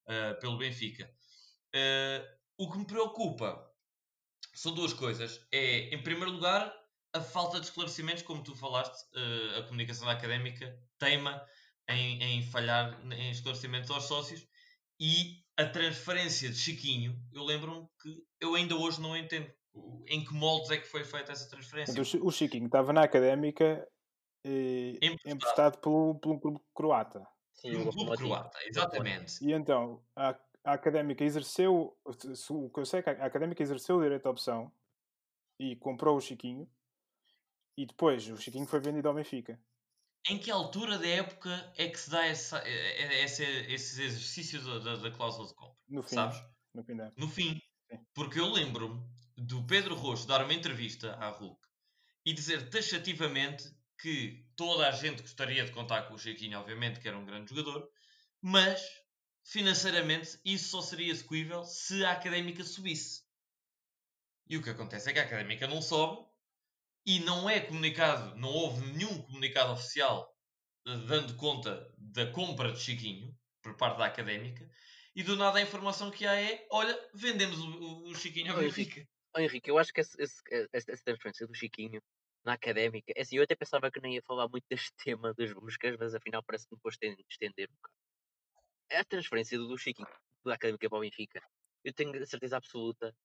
uh, 0.07 0.39
pelo 0.39 0.57
Benfica. 0.57 1.09
Uh, 1.75 2.25
o 2.57 2.71
que 2.71 2.77
me 2.77 2.85
preocupa 2.85 3.65
são 4.53 4.73
duas 4.73 4.93
coisas. 4.93 5.39
É, 5.51 5.93
em 5.93 6.03
primeiro 6.03 6.31
lugar, 6.31 6.73
a 7.13 7.21
falta 7.21 7.59
de 7.59 7.65
esclarecimentos, 7.65 8.23
como 8.23 8.43
tu 8.43 8.55
falaste, 8.55 9.01
uh, 9.15 9.59
a 9.59 9.63
comunicação 9.63 10.07
académica 10.09 10.77
teima 10.99 11.43
em, 11.87 12.21
em, 12.21 12.43
falhar 12.43 12.99
em 13.11 13.31
esclarecimentos 13.31 13.89
aos 13.89 14.03
sócios 14.03 14.45
e 14.99 15.43
a 15.57 15.65
transferência 15.65 16.49
de 16.49 16.57
Chiquinho, 16.57 17.19
eu 17.33 17.43
lembro-me 17.43 17.87
que 18.01 18.23
eu 18.39 18.55
ainda 18.55 18.75
hoje 18.75 19.01
não 19.01 19.17
entendo 19.17 19.51
em 20.07 20.23
que 20.23 20.33
moldes 20.33 20.71
é 20.71 20.77
que 20.77 20.87
foi 20.87 21.03
feita 21.03 21.31
essa 21.31 21.49
transferência. 21.49 21.91
Então, 21.91 22.27
o 22.27 22.31
Chiquinho 22.31 22.65
estava 22.65 22.91
na 22.93 23.03
académica 23.03 23.87
e 24.43 24.97
emprestado, 25.01 25.35
emprestado 25.35 25.77
pelo, 25.79 26.15
pelo 26.15 26.39
clube 26.39 26.59
croata. 26.73 27.27
Sim, 27.53 27.75
um 27.75 27.91
clube 27.91 28.17
croata, 28.17 28.57
exatamente. 28.65 29.43
E 29.43 29.51
então, 29.51 30.01
a 30.15 30.33
a 30.63 30.73
académica 30.73 31.23
exerceu, 31.23 31.97
o 32.49 32.69
que 32.69 32.79
eu 32.79 32.85
sei 32.85 32.99
é 32.99 33.03
que 33.03 33.09
a 33.09 33.25
académica 33.25 33.63
exerceu 33.63 33.97
o 33.97 34.01
direito 34.01 34.25
à 34.25 34.29
opção 34.29 34.71
e 35.59 35.75
comprou 35.75 36.17
o 36.17 36.21
Chiquinho 36.21 36.69
e 37.77 37.85
depois 37.85 38.27
o 38.29 38.37
Chiquinho 38.37 38.65
foi 38.65 38.79
vendido 38.79 39.07
ao 39.07 39.13
Benfica. 39.13 39.59
Em 40.29 40.37
que 40.37 40.51
altura 40.51 40.97
da 40.97 41.07
época 41.07 41.73
é 41.77 41.87
que 41.87 41.97
se 41.97 42.09
dá 42.09 42.25
essa, 42.25 42.57
essa, 42.67 43.43
esse 43.43 44.03
exercício 44.03 44.61
da, 44.63 44.79
da, 44.79 44.95
da, 44.97 45.11
cláusula 45.11 45.47
de 45.47 45.55
compra? 45.55 45.81
No 45.87 46.03
fim. 46.03 46.15
Sabes? 46.15 46.43
No 46.73 46.83
fim. 46.83 46.95
Da... 46.97 47.11
No 47.17 47.27
fim. 47.27 47.61
Porque 48.13 48.39
eu 48.39 48.47
lembro-me 48.47 49.01
do 49.39 49.63
Pedro 49.65 49.95
Rocha 49.95 50.27
dar 50.27 50.43
uma 50.43 50.53
entrevista 50.53 51.13
à 51.15 51.29
Hulk 51.29 51.59
e 52.25 52.33
dizer 52.33 52.69
taxativamente 52.69 53.63
que 53.99 54.45
toda 54.55 54.87
a 54.87 54.91
gente 54.91 55.21
gostaria 55.21 55.65
de 55.65 55.71
contar 55.71 56.03
com 56.03 56.13
o 56.13 56.17
Chiquinho, 56.17 56.59
obviamente, 56.59 56.99
que 56.99 57.07
era 57.07 57.17
um 57.17 57.25
grande 57.25 57.49
jogador, 57.49 57.89
mas 58.41 58.81
financeiramente, 59.43 60.39
isso 60.45 60.69
só 60.69 60.81
seria 60.81 61.11
execuível 61.11 61.63
se 61.63 62.05
a 62.05 62.11
académica 62.11 62.63
subisse. 62.63 63.23
E 64.47 64.57
o 64.57 64.63
que 64.63 64.69
acontece 64.69 65.09
é 65.09 65.13
que 65.13 65.19
a 65.19 65.23
académica 65.23 65.67
não 65.67 65.81
sobe 65.81 66.25
e 67.05 67.19
não 67.19 67.49
é 67.49 67.59
comunicado, 67.59 68.35
não 68.35 68.49
houve 68.49 68.85
nenhum 68.91 69.21
comunicado 69.23 69.71
oficial 69.73 70.35
eh, 70.87 70.97
dando 71.07 71.35
conta 71.35 71.91
da 71.97 72.31
compra 72.31 72.71
de 72.71 72.79
Chiquinho 72.79 73.35
por 73.61 73.75
parte 73.75 73.97
da 73.97 74.05
académica 74.05 74.69
e 75.15 75.23
do 75.23 75.35
nada 75.35 75.59
a 75.59 75.61
informação 75.61 76.11
que 76.11 76.25
há 76.25 76.39
é: 76.39 76.65
olha, 76.71 76.97
vendemos 77.13 77.59
o, 77.59 78.09
o 78.09 78.15
Chiquinho 78.15 78.53
ao 78.53 78.59
Benfica. 78.59 79.07
Oh, 79.35 79.39
Henrique, 79.39 79.69
eu 79.69 79.77
acho 79.77 79.93
que 79.93 80.01
essa 80.01 81.03
transferência 81.03 81.47
do 81.47 81.53
Chiquinho 81.53 82.01
na 82.43 82.53
académica, 82.53 83.13
é 83.15 83.21
assim, 83.21 83.37
eu 83.37 83.43
até 83.43 83.55
pensava 83.55 83.91
que 83.91 83.99
nem 84.01 84.15
ia 84.15 84.21
falar 84.23 84.47
muito 84.47 84.65
deste 84.69 84.91
tema 85.03 85.33
das 85.33 85.53
buscas, 85.53 85.95
mas 85.99 86.15
afinal 86.15 86.43
parece 86.43 86.67
que 86.67 86.75
depois 86.75 86.97
tem 86.97 87.15
de 87.15 87.25
estender 87.29 87.69
um 87.69 87.75
bocado 87.75 87.99
a 88.91 89.03
transferência 89.05 89.57
do 89.57 89.77
Chiquinho 89.77 90.07
da 90.43 90.55
Académica 90.55 90.89
para 90.89 90.97
o 90.97 91.01
Benfica, 91.01 91.41
eu 91.83 91.93
tenho 91.93 92.21
a 92.21 92.25
certeza 92.25 92.57
absoluta, 92.57 93.15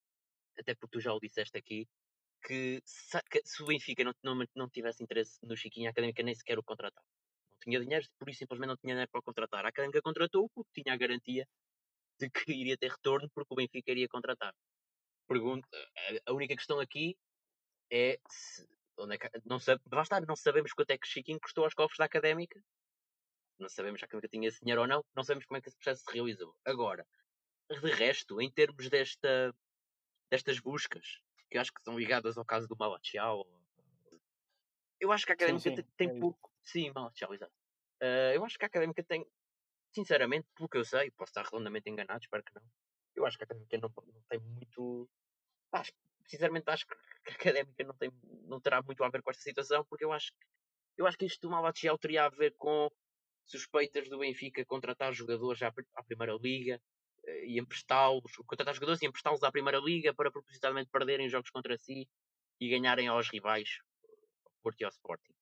até 0.59 0.75
porque 0.75 0.99
tu 0.99 1.01
já 1.01 1.13
o 1.13 1.21
disseste 1.21 1.57
aqui, 1.57 1.89
que 2.45 2.81
se, 2.85 3.19
que, 3.31 3.41
se 3.45 3.63
o 3.63 3.67
Benfica 3.67 4.05
não, 4.05 4.13
não, 4.23 4.47
não, 4.55 4.69
tivesse 4.69 5.03
interesse 5.03 5.39
no 5.43 5.57
Chiquinho, 5.57 5.89
a 5.89 5.91
Académica 5.91 6.23
nem 6.23 6.35
sequer 6.35 6.59
o 6.59 6.63
contratava. 6.63 7.07
Não 7.51 7.59
tinha 7.61 7.81
dinheiro, 7.81 8.07
por 8.19 8.29
isso 8.29 8.41
simplesmente 8.41 8.69
não 8.69 8.77
tinha 8.77 8.95
dinheiro 8.95 9.11
para 9.11 9.21
o 9.21 9.23
contratar. 9.23 9.65
A 9.65 9.69
Académica 9.69 10.03
contratou 10.03 10.51
porque 10.51 10.83
tinha 10.83 10.95
a 10.95 10.99
garantia 10.99 11.49
de 12.21 12.31
que 12.31 12.53
iria 12.53 12.77
ter 12.77 12.91
retorno 12.91 13.31
porque 13.35 13.55
o 13.55 13.57
Benfica 13.57 13.91
iria 13.91 14.09
contratar. 14.09 14.55
Pergunta, 15.27 15.69
a 16.27 16.33
única 16.33 16.55
questão 16.57 16.81
aqui 16.81 17.17
é 17.91 18.19
se, 18.29 18.69
onde 18.99 19.15
é 19.15 19.19
que, 19.19 19.29
não, 19.45 19.59
sabe, 19.59 19.81
basta, 19.87 20.21
não 20.21 20.37
sabemos 20.37 20.73
quanto 20.73 20.91
é 20.91 20.99
que 20.99 21.07
Chiquinho 21.07 21.41
custou 21.41 21.65
aos 21.65 21.75
cofres 21.75 21.99
da 21.99 22.05
Académica 22.05 22.63
não 23.59 23.69
sabemos 23.69 24.01
já 24.01 24.07
que 24.07 24.29
tinha 24.29 24.49
esse 24.49 24.61
dinheiro 24.61 24.83
ou 24.83 24.87
não, 24.87 25.05
não 25.15 25.23
sabemos 25.23 25.47
como 25.47 25.59
é 25.59 25.61
que 25.61 25.69
esse 25.69 25.77
processo 25.77 26.05
se 26.05 26.13
realizou. 26.13 26.55
Agora, 26.65 27.07
de 27.71 27.91
resto, 27.91 28.41
em 28.41 28.51
termos 28.51 28.89
desta, 28.89 29.55
destas 30.31 30.59
buscas, 30.61 31.21
que 31.51 31.57
eu 31.57 31.61
acho 31.61 31.73
que 31.73 31.83
são 31.83 31.99
ligadas 31.99 32.37
ao 32.37 32.45
caso 32.45 32.69
do 32.69 32.77
Malachial, 32.77 33.47
eu 35.01 35.13
acho 35.13 35.27
que 35.27 35.33
a 35.33 35.35
académica 35.35 35.63
sim, 35.63 35.77
sim. 35.77 35.83
tem, 35.97 36.09
tem 36.09 36.17
é 36.17 36.21
pouco. 36.21 36.51
Sim, 36.63 36.93
Malachial, 36.95 37.35
exato. 37.35 37.53
Uh, 38.03 38.35
eu 38.35 38.45
acho 38.45 38.59
que 38.59 38.65
a 38.65 38.69
académica 38.69 39.03
tem, 39.05 39.27
sinceramente, 39.95 40.49
pelo 40.55 40.69
que 40.69 40.79
eu 40.79 40.85
sei, 40.85 41.11
posso 41.13 41.31
estar 41.31 41.45
redondamente 41.45 41.89
enganado, 41.89 42.23
espero 42.23 42.43
que 42.43 42.55
não. 42.55 42.63
Eu 43.15 43.27
acho 43.27 43.37
que 43.37 43.45
a 43.45 43.47
académica 43.47 43.79
não, 43.79 43.93
não 44.13 44.23
tem 44.29 44.39
muito. 44.41 45.09
Acho, 45.73 45.93
sinceramente, 46.27 46.69
acho 46.69 46.87
que 47.25 47.31
a 47.31 47.33
académica 47.33 47.85
não, 47.85 47.95
tem, 47.95 48.13
não 48.47 48.61
terá 48.61 48.83
muito 48.83 49.03
a 49.03 49.09
ver 49.09 49.23
com 49.23 49.31
esta 49.31 49.43
situação, 49.43 49.85
porque 49.85 50.05
eu 50.05 50.13
acho 50.13 50.33
que 50.33 50.47
eu 50.97 51.07
acho 51.07 51.19
que 51.19 51.27
isto 51.27 51.41
do 51.41 51.51
Malachial 51.51 51.99
teria 51.99 52.25
a 52.25 52.29
ver 52.29 52.55
com 52.57 52.91
suspeitas 53.45 54.09
do 54.09 54.19
Benfica 54.19 54.65
contratar 54.65 55.13
jogadores 55.13 55.63
à, 55.63 55.73
à 55.95 56.03
Primeira 56.03 56.35
Liga 56.35 56.81
eh, 57.25 57.47
e 57.47 57.59
emprestá-los, 57.59 58.37
contratar 58.47 58.75
jogadores 58.75 59.03
e 59.03 59.07
emprestá-los 59.07 59.43
à 59.43 59.51
Primeira 59.51 59.79
Liga 59.79 60.15
para 60.15 60.31
propositadamente 60.31 60.91
perderem 60.91 61.29
jogos 61.29 61.51
contra 61.51 61.77
si 61.77 62.09
e 62.61 62.69
ganharem 62.69 63.09
aos 63.09 63.29
rivais, 63.29 63.81
Porto 64.63 64.81
e 64.81 64.85
ao 64.85 64.91
Sporting. 64.91 65.35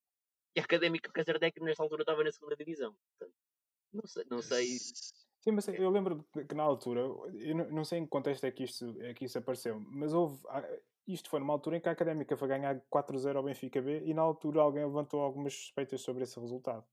E 0.55 0.59
a 0.59 0.63
Académica 0.63 1.11
Casardec 1.11 1.59
nesta 1.61 1.83
altura 1.83 2.01
estava 2.01 2.23
na 2.23 2.31
segunda 2.31 2.55
divisão. 2.55 2.95
Portanto, 3.17 3.37
não 3.93 4.07
sei, 4.07 4.25
não 4.29 4.41
sei. 4.41 4.67
Sim, 5.43 5.51
mas 5.51 5.67
eu 5.67 5.89
lembro 5.89 6.25
que 6.47 6.55
na 6.55 6.63
altura, 6.63 7.01
eu 7.01 7.55
não 7.69 7.83
sei 7.83 7.99
em 7.99 8.05
que 8.05 8.09
contexto 8.09 8.45
é 8.45 8.51
que 8.51 8.63
isto, 8.63 8.95
é 9.01 9.13
que 9.13 9.25
isso 9.25 9.37
apareceu, 9.37 9.77
mas 9.77 10.13
houve. 10.13 10.41
Isto 11.05 11.29
foi 11.29 11.41
numa 11.41 11.51
altura 11.51 11.75
em 11.75 11.81
que 11.81 11.89
a 11.89 11.91
Académica 11.91 12.37
foi 12.37 12.47
ganhar 12.47 12.79
4-0 12.89 13.35
ao 13.35 13.43
Benfica 13.43 13.81
B 13.81 14.03
e 14.05 14.13
na 14.13 14.21
altura 14.21 14.61
alguém 14.61 14.85
levantou 14.85 15.19
algumas 15.19 15.53
suspeitas 15.53 15.99
sobre 15.99 16.23
esse 16.23 16.39
resultado. 16.39 16.85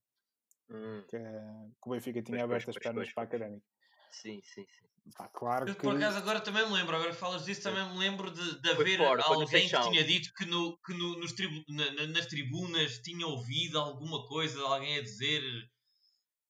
Hum. 0.69 1.01
Que, 1.07 1.17
que, 1.17 1.87
o 1.87 1.91
Benfica 1.91 2.21
tinha 2.21 2.39
pois, 2.39 2.43
aberto 2.43 2.65
pois, 2.65 2.75
as 2.75 2.83
pernas 2.83 3.03
pois, 3.05 3.13
para 3.13 3.23
a 3.23 3.25
Académica. 3.25 3.65
Sim, 4.11 4.41
sim, 4.43 4.65
sim. 4.67 4.85
Pá, 5.15 5.29
claro 5.29 5.69
eu, 5.69 5.73
que... 5.73 5.81
Por 5.81 5.95
acaso 5.95 6.17
agora 6.17 6.41
também 6.41 6.65
me 6.67 6.73
lembro, 6.73 6.93
agora 6.93 7.11
que 7.11 7.17
falas 7.17 7.45
disso, 7.45 7.63
também 7.63 7.89
me 7.89 7.99
lembro 7.99 8.29
de, 8.31 8.61
de 8.61 8.69
haver 8.69 8.97
fora, 8.97 9.23
alguém 9.23 9.69
que 9.69 9.81
tinha 9.81 10.03
dito 10.03 10.33
que, 10.33 10.45
no, 10.45 10.77
que 10.85 10.93
no, 10.93 11.17
nos 11.19 11.31
tribu, 11.31 11.63
na, 11.69 12.07
nas 12.07 12.25
tribunas 12.25 12.99
tinha 12.99 13.25
ouvido 13.25 13.79
alguma 13.79 14.27
coisa, 14.27 14.61
alguém 14.61 14.97
a 14.97 15.01
dizer 15.01 15.41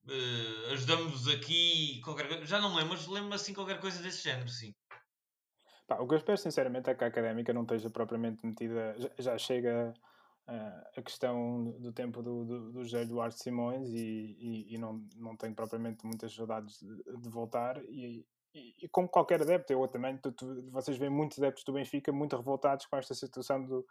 uh, 0.05 0.71
ajudamos-vos 0.73 1.27
aqui, 1.27 2.01
qualquer 2.03 2.27
coisa. 2.27 2.45
Já 2.45 2.59
não 2.59 2.75
lembro, 2.75 2.93
mas 2.93 3.07
lembro-me 3.07 3.35
assim 3.35 3.53
qualquer 3.53 3.79
coisa 3.79 4.01
desse 4.01 4.23
género, 4.23 4.49
sim. 4.49 4.73
Pá, 5.87 5.97
o 5.99 6.07
que 6.07 6.13
eu 6.13 6.17
espero 6.17 6.37
sinceramente 6.37 6.89
é 6.89 6.95
que 6.95 7.03
a 7.03 7.07
académica 7.07 7.53
não 7.53 7.63
esteja 7.63 7.89
propriamente 7.89 8.45
metida, 8.45 8.95
já, 8.97 9.09
já 9.19 9.37
chega 9.37 9.93
uh, 10.47 10.99
a 10.99 11.01
questão 11.01 11.75
do 11.79 11.91
tempo 11.91 12.21
do, 12.21 12.45
do, 12.45 12.71
do 12.71 12.83
José 12.83 13.01
Eduardo 13.01 13.35
Simões 13.35 13.89
e, 13.89 14.37
e, 14.39 14.75
e, 14.75 14.77
não, 14.77 15.05
não 15.15 15.35
tenho 15.35 15.53
propriamente 15.53 16.05
muitas 16.05 16.33
saudades 16.33 16.79
de, 16.79 17.17
de 17.17 17.29
voltar 17.29 17.83
e, 17.85 18.25
e, 18.53 18.87
como 18.89 19.07
qualquer 19.07 19.41
adepto, 19.41 19.71
eu 19.71 19.87
também, 19.87 20.17
tu, 20.17 20.31
tu, 20.31 20.69
vocês 20.71 20.97
veem 20.97 21.11
muitos 21.11 21.37
adeptos 21.39 21.63
do 21.63 21.73
Benfica 21.73 22.11
muito 22.11 22.35
revoltados 22.35 22.85
com 22.85 22.97
esta 22.97 23.13
situação 23.13 23.65
do, 23.65 23.85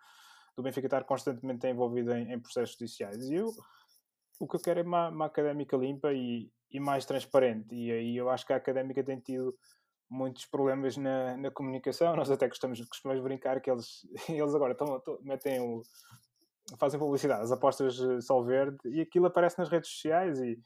do 0.57 0.63
Benfica 0.63 0.87
estar 0.87 1.05
constantemente 1.05 1.67
envolvido 1.67 2.13
em, 2.13 2.33
em 2.33 2.41
processos 2.41 2.77
judiciais 2.77 3.29
e 3.29 3.35
eu 3.35 3.51
o 4.41 4.49
que 4.49 4.57
eu 4.57 4.61
quero 4.61 4.81
é 4.81 4.83
uma, 4.83 5.09
uma 5.11 5.27
académica 5.27 5.77
limpa 5.77 6.13
e, 6.13 6.51
e 6.71 6.81
mais 6.81 7.05
transparente 7.05 7.75
e 7.75 7.93
aí 7.93 8.17
eu 8.17 8.29
acho 8.31 8.47
que 8.47 8.53
a 8.53 8.57
académica 8.57 9.05
tem 9.05 9.21
tido 9.21 9.55
muitos 10.11 10.45
problemas 10.47 10.97
na, 10.97 11.37
na 11.37 11.51
comunicação. 11.53 12.17
Nós 12.17 12.31
até 12.31 12.49
gostamos, 12.49 12.81
costumamos 12.87 13.23
brincar 13.23 13.61
que 13.61 13.71
eles, 13.71 14.01
eles 14.29 14.55
agora 14.55 14.73
estão, 14.73 14.97
estão, 14.97 15.19
metem 15.23 15.61
o, 15.61 15.83
fazem 16.79 16.99
publicidade, 16.99 17.43
as 17.43 17.53
apostas 17.53 17.97
sol 18.25 18.45
verde, 18.45 18.79
e 18.87 19.01
aquilo 19.01 19.27
aparece 19.27 19.59
nas 19.59 19.69
redes 19.69 19.91
sociais 19.91 20.41
e 20.41 20.59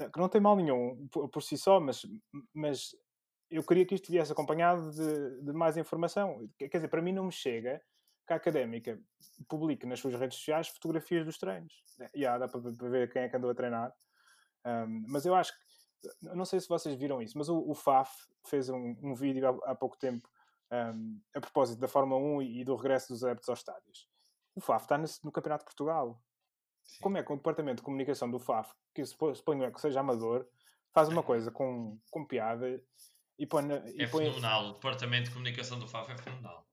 eh, 0.00 0.08
que 0.10 0.20
não 0.20 0.28
tem 0.28 0.40
mal 0.40 0.56
nenhum 0.56 1.08
por, 1.10 1.28
por 1.28 1.42
si 1.42 1.56
só, 1.56 1.80
mas, 1.80 2.02
mas 2.54 2.94
eu 3.50 3.64
queria 3.64 3.86
que 3.86 3.94
isto 3.94 4.12
viesse 4.12 4.32
acompanhado 4.32 4.90
de, 4.90 5.42
de, 5.42 5.52
mais 5.52 5.76
informação. 5.76 6.48
Quer 6.58 6.68
dizer, 6.68 6.88
para 6.88 7.02
mim 7.02 7.12
não 7.12 7.24
me 7.24 7.32
chega 7.32 7.80
que 8.28 8.34
a 8.34 8.36
académica 8.36 9.00
publique 9.48 9.86
nas 9.86 9.98
suas 9.98 10.14
redes 10.14 10.36
sociais 10.36 10.68
fotografias 10.68 11.24
dos 11.24 11.38
treinos. 11.38 11.82
E 12.14 12.20
yeah, 12.20 12.38
dá 12.38 12.46
para 12.46 12.60
ver 12.90 13.10
quem 13.10 13.22
é 13.22 13.28
que 13.28 13.36
andou 13.36 13.50
a 13.50 13.54
treinar. 13.54 13.92
Um, 14.64 15.04
mas 15.08 15.24
eu 15.24 15.34
acho 15.34 15.52
que, 15.52 16.28
não 16.34 16.44
sei 16.44 16.60
se 16.60 16.68
vocês 16.68 16.94
viram 16.94 17.22
isso, 17.22 17.36
mas 17.36 17.48
o, 17.48 17.58
o 17.58 17.74
FAF 17.74 18.12
fez 18.46 18.68
um, 18.68 18.94
um 19.02 19.14
vídeo 19.14 19.48
há, 19.48 19.72
há, 19.72 19.74
pouco 19.74 19.96
tempo 19.96 20.28
um, 20.70 21.20
a 21.34 21.40
propósito 21.40 21.80
da 21.80 21.88
Fórmula 21.88 22.20
1 22.20 22.42
e, 22.42 22.60
e 22.60 22.64
do 22.64 22.76
regresso 22.76 23.08
dos 23.08 23.24
adeptos 23.24 23.48
aos 23.48 23.60
estádios. 23.60 24.06
O 24.54 24.60
FAF 24.60 24.84
está 24.84 24.98
nesse, 24.98 25.24
no 25.24 25.32
Campeonato 25.32 25.62
de 25.62 25.66
Portugal. 25.66 26.22
Sim. 26.84 27.02
Como 27.02 27.16
é 27.16 27.22
que 27.22 27.32
o 27.32 27.36
departamento 27.36 27.76
de 27.76 27.82
comunicação 27.82 28.30
do 28.30 28.38
FAF, 28.38 28.70
que 28.94 29.04
suponho 29.06 29.72
que 29.72 29.80
seja 29.80 30.00
amador, 30.00 30.46
faz 30.92 31.08
uma 31.08 31.22
coisa 31.22 31.50
com, 31.50 31.98
com 32.10 32.26
piada 32.26 32.82
e 33.38 33.46
põe. 33.46 33.64
E 33.94 34.02
é 34.02 34.06
põe... 34.06 34.24
fenomenal. 34.24 34.70
O 34.70 34.72
departamento 34.74 35.24
de 35.24 35.30
comunicação 35.30 35.78
do 35.78 35.88
FAF 35.88 36.12
é 36.12 36.18
fenomenal. 36.18 36.67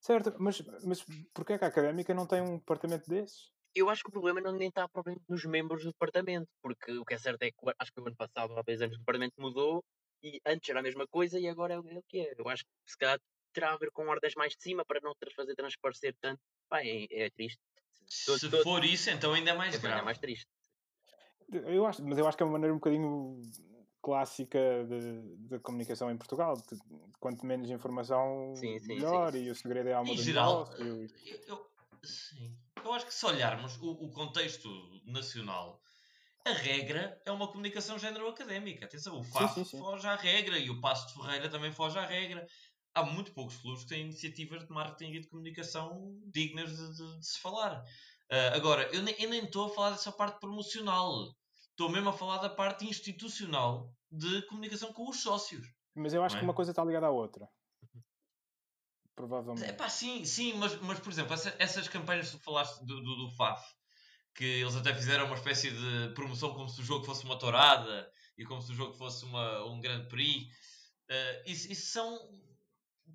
Certo, 0.00 0.34
mas, 0.38 0.60
mas 0.84 1.04
porquê 1.34 1.54
é 1.54 1.58
que 1.58 1.64
a 1.64 1.68
académica 1.68 2.14
não 2.14 2.26
tem 2.26 2.40
um 2.40 2.58
departamento 2.58 3.08
desses? 3.08 3.50
Eu 3.74 3.90
acho 3.90 4.02
que 4.02 4.08
o 4.08 4.12
problema 4.12 4.40
não 4.40 4.52
nem 4.52 4.68
está 4.68 4.88
propriamente 4.88 5.24
nos 5.28 5.44
membros 5.44 5.82
do 5.82 5.90
departamento, 5.90 6.48
porque 6.62 6.92
o 6.92 7.04
que 7.04 7.14
é 7.14 7.18
certo 7.18 7.42
é 7.42 7.50
que 7.50 7.56
acho 7.78 7.92
que 7.92 8.00
o 8.00 8.06
ano 8.06 8.16
passado, 8.16 8.56
há 8.56 8.62
dois 8.62 8.80
anos, 8.80 8.96
o 8.96 8.98
departamento 8.98 9.34
mudou 9.38 9.84
e 10.22 10.40
antes 10.46 10.68
era 10.68 10.80
a 10.80 10.82
mesma 10.82 11.06
coisa 11.06 11.38
e 11.38 11.48
agora 11.48 11.74
é 11.74 11.78
o 11.78 12.02
que 12.08 12.20
é. 12.20 12.34
Eu 12.36 12.48
acho 12.48 12.64
que 12.64 12.90
se 12.90 12.96
calhar 12.96 13.20
terá 13.52 13.72
a 13.72 13.76
ver 13.76 13.90
com 13.92 14.06
ordens 14.08 14.34
mais 14.36 14.54
de 14.54 14.62
cima 14.62 14.84
para 14.84 15.00
não 15.02 15.14
fazer 15.34 15.54
transparecer 15.54 16.14
tanto. 16.20 16.40
Pá, 16.68 16.80
é, 16.82 17.06
é 17.10 17.30
triste. 17.30 17.60
Todo, 18.24 18.38
se 18.38 18.50
todo... 18.50 18.62
for 18.62 18.84
isso, 18.84 19.10
então 19.10 19.32
ainda 19.32 19.50
é 19.50 19.54
mais 19.54 19.74
então 19.74 19.82
grave. 19.82 20.00
é 20.00 20.04
mais 20.04 20.18
triste. 20.18 20.46
Eu 21.50 21.86
acho, 21.86 22.04
mas 22.04 22.18
eu 22.18 22.26
acho 22.26 22.36
que 22.36 22.42
é 22.42 22.46
uma 22.46 22.52
maneira 22.52 22.74
um 22.74 22.78
bocadinho 22.78 23.40
clássica 24.08 24.58
de 24.88 25.58
comunicação 25.58 26.10
em 26.10 26.16
Portugal. 26.16 26.56
Quanto 27.20 27.44
menos 27.44 27.68
informação, 27.68 28.54
sim, 28.56 28.78
sim, 28.80 28.86
melhor. 28.86 29.32
Sim. 29.32 29.42
E 29.42 29.50
o 29.50 29.54
segredo 29.54 29.90
é 29.90 29.92
a 29.92 29.98
alma 29.98 30.10
em 30.10 30.16
do 30.16 30.22
geral, 30.22 30.70
negócio. 30.70 31.10
Eu, 31.46 31.70
sim. 32.02 32.56
eu 32.82 32.92
acho 32.94 33.04
que 33.04 33.12
se 33.12 33.26
olharmos 33.26 33.76
o, 33.82 33.90
o, 33.90 34.10
contexto 34.10 34.66
nacional, 35.04 35.82
a 36.42 36.52
regra 36.52 37.20
é 37.26 37.30
uma 37.30 37.48
comunicação 37.48 37.98
género-académica. 37.98 38.86
Atenção, 38.86 39.20
o 39.20 39.22
FAF 39.22 39.62
foge 39.66 40.06
à 40.06 40.16
regra 40.16 40.58
e 40.58 40.70
o 40.70 40.80
Passo 40.80 41.08
de 41.08 41.20
Ferreira 41.20 41.50
também 41.50 41.70
foge 41.70 41.98
à 41.98 42.06
regra. 42.06 42.46
Há 42.94 43.02
muito 43.02 43.32
poucos 43.32 43.58
clubes 43.58 43.82
que 43.82 43.90
têm 43.90 44.04
iniciativas 44.06 44.64
de 44.64 44.72
marketing 44.72 45.12
e 45.12 45.20
de 45.20 45.28
comunicação 45.28 46.18
dignas 46.32 46.74
de, 46.74 46.96
de, 46.96 47.18
de 47.18 47.26
se 47.26 47.38
falar. 47.40 47.82
Uh, 48.32 48.54
agora, 48.56 48.84
eu 48.84 49.06
eu 49.06 49.28
nem 49.28 49.44
estou 49.44 49.66
a 49.66 49.74
falar 49.74 49.90
dessa 49.90 50.10
parte 50.10 50.40
promocional. 50.40 51.36
Estou 51.78 51.88
mesmo 51.88 52.08
a 52.08 52.12
falar 52.12 52.38
da 52.38 52.50
parte 52.50 52.84
institucional 52.84 53.94
de 54.10 54.42
comunicação 54.46 54.92
com 54.92 55.08
os 55.08 55.22
sócios. 55.22 55.64
Mas 55.94 56.12
eu 56.12 56.24
acho 56.24 56.34
é? 56.34 56.40
que 56.40 56.44
uma 56.44 56.52
coisa 56.52 56.72
está 56.72 56.84
ligada 56.84 57.06
à 57.06 57.10
outra. 57.10 57.48
Provavelmente. 59.14 59.70
É 59.70 59.72
pá, 59.72 59.88
sim, 59.88 60.24
sim, 60.24 60.54
mas, 60.54 60.74
mas 60.80 60.98
por 60.98 61.12
exemplo, 61.12 61.34
essa, 61.34 61.54
essas 61.56 61.86
campanhas 61.86 62.32
que 62.32 62.36
tu 62.36 62.42
falaste 62.42 62.84
do, 62.84 63.00
do, 63.00 63.16
do, 63.18 63.30
FAF, 63.36 63.64
que 64.34 64.44
eles 64.44 64.74
até 64.74 64.92
fizeram 64.92 65.26
uma 65.26 65.36
espécie 65.36 65.70
de 65.70 66.14
promoção 66.14 66.52
como 66.52 66.68
se 66.68 66.80
o 66.80 66.84
jogo 66.84 67.04
fosse 67.04 67.24
uma 67.24 67.38
tourada 67.38 68.10
e 68.36 68.44
como 68.44 68.60
se 68.60 68.72
o 68.72 68.74
jogo 68.74 68.94
fosse 68.94 69.24
uma, 69.24 69.64
um 69.66 69.80
grande 69.80 70.08
prix, 70.08 70.46
uh, 71.08 71.42
isso, 71.46 71.70
isso 71.70 71.92
são 71.92 72.18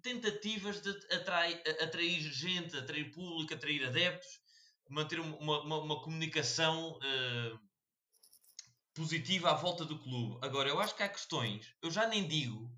tentativas 0.01 0.79
de 0.79 0.89
atrair, 1.13 1.61
atrair 1.81 2.21
gente, 2.31 2.77
atrair 2.77 3.11
público, 3.11 3.53
atrair 3.53 3.85
adeptos, 3.85 4.39
manter 4.89 5.19
uma, 5.19 5.59
uma, 5.59 5.79
uma 5.79 6.01
comunicação. 6.01 6.93
Uh, 6.93 7.72
positiva 8.93 9.51
à 9.51 9.53
volta 9.53 9.85
do 9.85 9.99
clube. 9.99 10.37
Agora, 10.45 10.69
eu 10.69 10.79
acho 10.79 10.95
que 10.95 11.03
há 11.03 11.09
questões, 11.09 11.73
eu 11.81 11.89
já 11.89 12.07
nem 12.07 12.27
digo, 12.27 12.71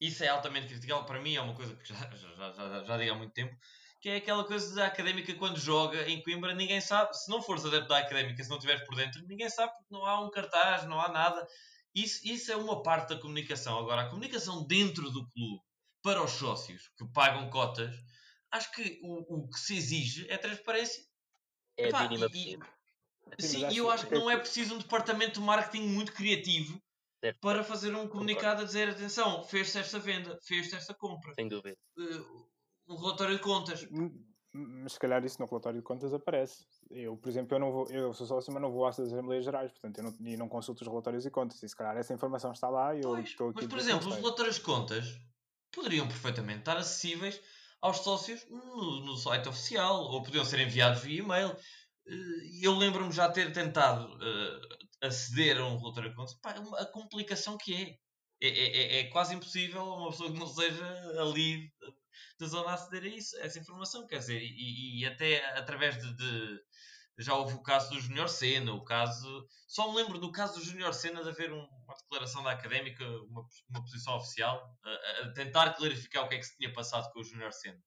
isso 0.00 0.22
é 0.24 0.28
altamente 0.28 0.68
criticável, 0.68 1.04
para 1.04 1.20
mim 1.20 1.34
é 1.34 1.40
uma 1.40 1.54
coisa 1.54 1.74
que 1.76 1.88
já, 1.88 2.10
já, 2.16 2.52
já, 2.52 2.84
já 2.84 2.96
digo 2.98 3.12
há 3.12 3.16
muito 3.16 3.32
tempo, 3.32 3.56
que 4.00 4.10
é 4.10 4.16
aquela 4.16 4.44
coisa 4.44 4.74
da 4.74 4.86
académica 4.86 5.34
quando 5.34 5.58
joga 5.58 6.08
em 6.08 6.22
Coimbra, 6.22 6.54
ninguém 6.54 6.80
sabe, 6.80 7.16
se 7.16 7.30
não 7.30 7.42
fores 7.42 7.64
adepto 7.64 7.88
da 7.88 7.98
académica, 7.98 8.42
se 8.42 8.50
não 8.50 8.56
estiveres 8.56 8.84
por 8.84 8.94
dentro, 8.94 9.26
ninguém 9.26 9.48
sabe 9.48 9.72
porque 9.72 9.92
não 9.92 10.04
há 10.04 10.20
um 10.20 10.30
cartaz, 10.30 10.84
não 10.86 11.00
há 11.00 11.08
nada. 11.08 11.46
Isso, 11.94 12.20
isso 12.24 12.52
é 12.52 12.56
uma 12.56 12.82
parte 12.82 13.14
da 13.14 13.20
comunicação. 13.20 13.78
Agora, 13.78 14.02
a 14.02 14.08
comunicação 14.08 14.66
dentro 14.66 15.10
do 15.10 15.26
clube, 15.30 15.62
para 16.02 16.22
os 16.22 16.32
sócios 16.32 16.90
que 16.96 17.04
pagam 17.08 17.48
cotas, 17.48 17.94
acho 18.52 18.70
que 18.72 19.00
o, 19.02 19.44
o 19.44 19.48
que 19.48 19.58
se 19.58 19.76
exige 19.76 20.26
é 20.30 20.36
transparência. 20.36 21.02
É 21.78 21.88
Epá, 21.88 22.02
mínima 22.02 22.28
e, 22.32 22.58
Sim, 23.38 23.68
e 23.70 23.78
eu 23.78 23.90
acho 23.90 24.06
que 24.06 24.14
não 24.14 24.30
é 24.30 24.36
preciso 24.36 24.74
um 24.74 24.78
departamento 24.78 25.40
de 25.40 25.46
marketing 25.46 25.88
muito 25.88 26.12
criativo 26.12 26.80
certo. 27.20 27.40
para 27.40 27.64
fazer 27.64 27.94
um 27.94 28.08
comunicado 28.08 28.62
a 28.62 28.64
dizer 28.64 28.88
atenção, 28.88 29.42
fez-se 29.42 29.78
esta 29.78 29.98
venda, 29.98 30.38
fez-se 30.42 30.74
esta 30.74 30.94
compra. 30.94 31.34
Sem 31.34 31.48
dúvida. 31.48 31.76
Uh, 31.98 32.46
um 32.88 32.96
relatório 32.96 33.36
de 33.36 33.42
contas. 33.42 33.86
Hum, 33.90 34.24
mas 34.52 34.94
se 34.94 34.98
calhar 34.98 35.22
isso 35.24 35.40
no 35.40 35.46
relatório 35.46 35.78
de 35.78 35.84
contas 35.84 36.14
aparece. 36.14 36.66
Eu, 36.90 37.16
por 37.16 37.28
exemplo, 37.28 37.54
eu, 37.54 37.60
não 37.60 37.72
vou, 37.72 37.90
eu 37.90 38.14
sou 38.14 38.26
sócio, 38.26 38.52
mas 38.52 38.62
não 38.62 38.70
vou 38.70 38.86
às 38.86 38.98
Assembleias 38.98 39.44
Gerais, 39.44 39.70
portanto, 39.72 39.98
eu 39.98 40.04
não, 40.04 40.16
e 40.20 40.36
não 40.36 40.48
consulto 40.48 40.82
os 40.82 40.88
relatórios 40.88 41.26
e 41.26 41.30
contas. 41.30 41.62
E 41.62 41.68
se 41.68 41.76
calhar 41.76 41.96
essa 41.96 42.14
informação 42.14 42.52
está 42.52 42.68
lá 42.68 42.94
e 42.94 43.02
eu 43.02 43.10
pois, 43.10 43.28
estou 43.28 43.50
aqui. 43.50 43.58
Mas, 43.62 43.66
por 43.66 43.78
exemplo, 43.78 44.08
os 44.08 44.16
relatórios 44.16 44.54
de 44.54 44.62
contas 44.62 45.20
poderiam 45.70 46.08
perfeitamente 46.08 46.60
estar 46.60 46.76
acessíveis 46.76 47.40
aos 47.82 47.98
sócios 47.98 48.46
no, 48.48 49.00
no 49.00 49.16
site 49.16 49.48
oficial 49.48 50.04
ou 50.04 50.22
podiam 50.22 50.44
ser 50.44 50.60
enviados 50.60 51.02
via 51.02 51.20
e-mail. 51.20 51.54
Eh, 52.08 52.60
eu 52.62 52.74
lembro-me 52.76 53.12
já 53.12 53.30
ter 53.30 53.52
tentado 53.52 54.14
uh, 54.14 55.06
aceder 55.06 55.58
a 55.58 55.66
um 55.66 55.76
de 55.78 56.14
contas. 56.14 56.34
Pá, 56.34 56.52
é 56.52 56.82
a 56.82 56.86
complicação 56.86 57.56
que 57.58 57.74
é. 57.74 57.98
É, 58.40 58.48
é. 58.48 58.76
é, 58.76 59.00
é, 59.00 59.04
quase 59.04 59.34
impossível 59.34 59.82
uma 59.82 60.10
pessoa 60.10 60.30
que 60.30 60.38
não 60.38 60.46
seja 60.46 60.84
ali 61.18 61.72
da 62.38 62.46
zona 62.46 62.74
aceder 62.74 63.04
a 63.04 63.16
isso, 63.16 63.36
essa 63.38 63.58
informação. 63.58 64.06
Quer 64.06 64.18
dizer, 64.18 64.42
e, 64.42 65.00
e 65.00 65.06
até 65.06 65.44
através 65.58 65.96
de, 65.98 66.14
de, 66.14 66.60
Já 67.18 67.34
houve 67.34 67.54
o 67.54 67.62
caso 67.62 67.90
do 67.90 68.00
Júnior 68.00 68.28
Senna, 68.28 68.72
o 68.72 68.84
caso. 68.84 69.46
Só 69.66 69.90
me 69.90 69.96
lembro 69.96 70.18
do 70.18 70.30
caso 70.30 70.60
do 70.60 70.64
Júnior 70.64 70.94
Senna 70.94 71.22
de 71.22 71.30
haver 71.30 71.52
um, 71.52 71.64
uma 71.64 71.94
declaração 72.02 72.42
da 72.42 72.52
académica, 72.52 73.04
uma, 73.22 73.42
uma 73.70 73.82
posição 73.82 74.16
oficial, 74.16 74.62
a, 74.84 75.26
a, 75.26 75.32
tentar 75.32 75.72
clarificar 75.74 76.24
o 76.24 76.28
que 76.28 76.36
é 76.36 76.38
que 76.38 76.46
se 76.46 76.56
tinha 76.56 76.72
passado 76.72 77.10
com 77.12 77.20
o 77.20 77.24
Júnior 77.24 77.52
Senna. 77.52 77.80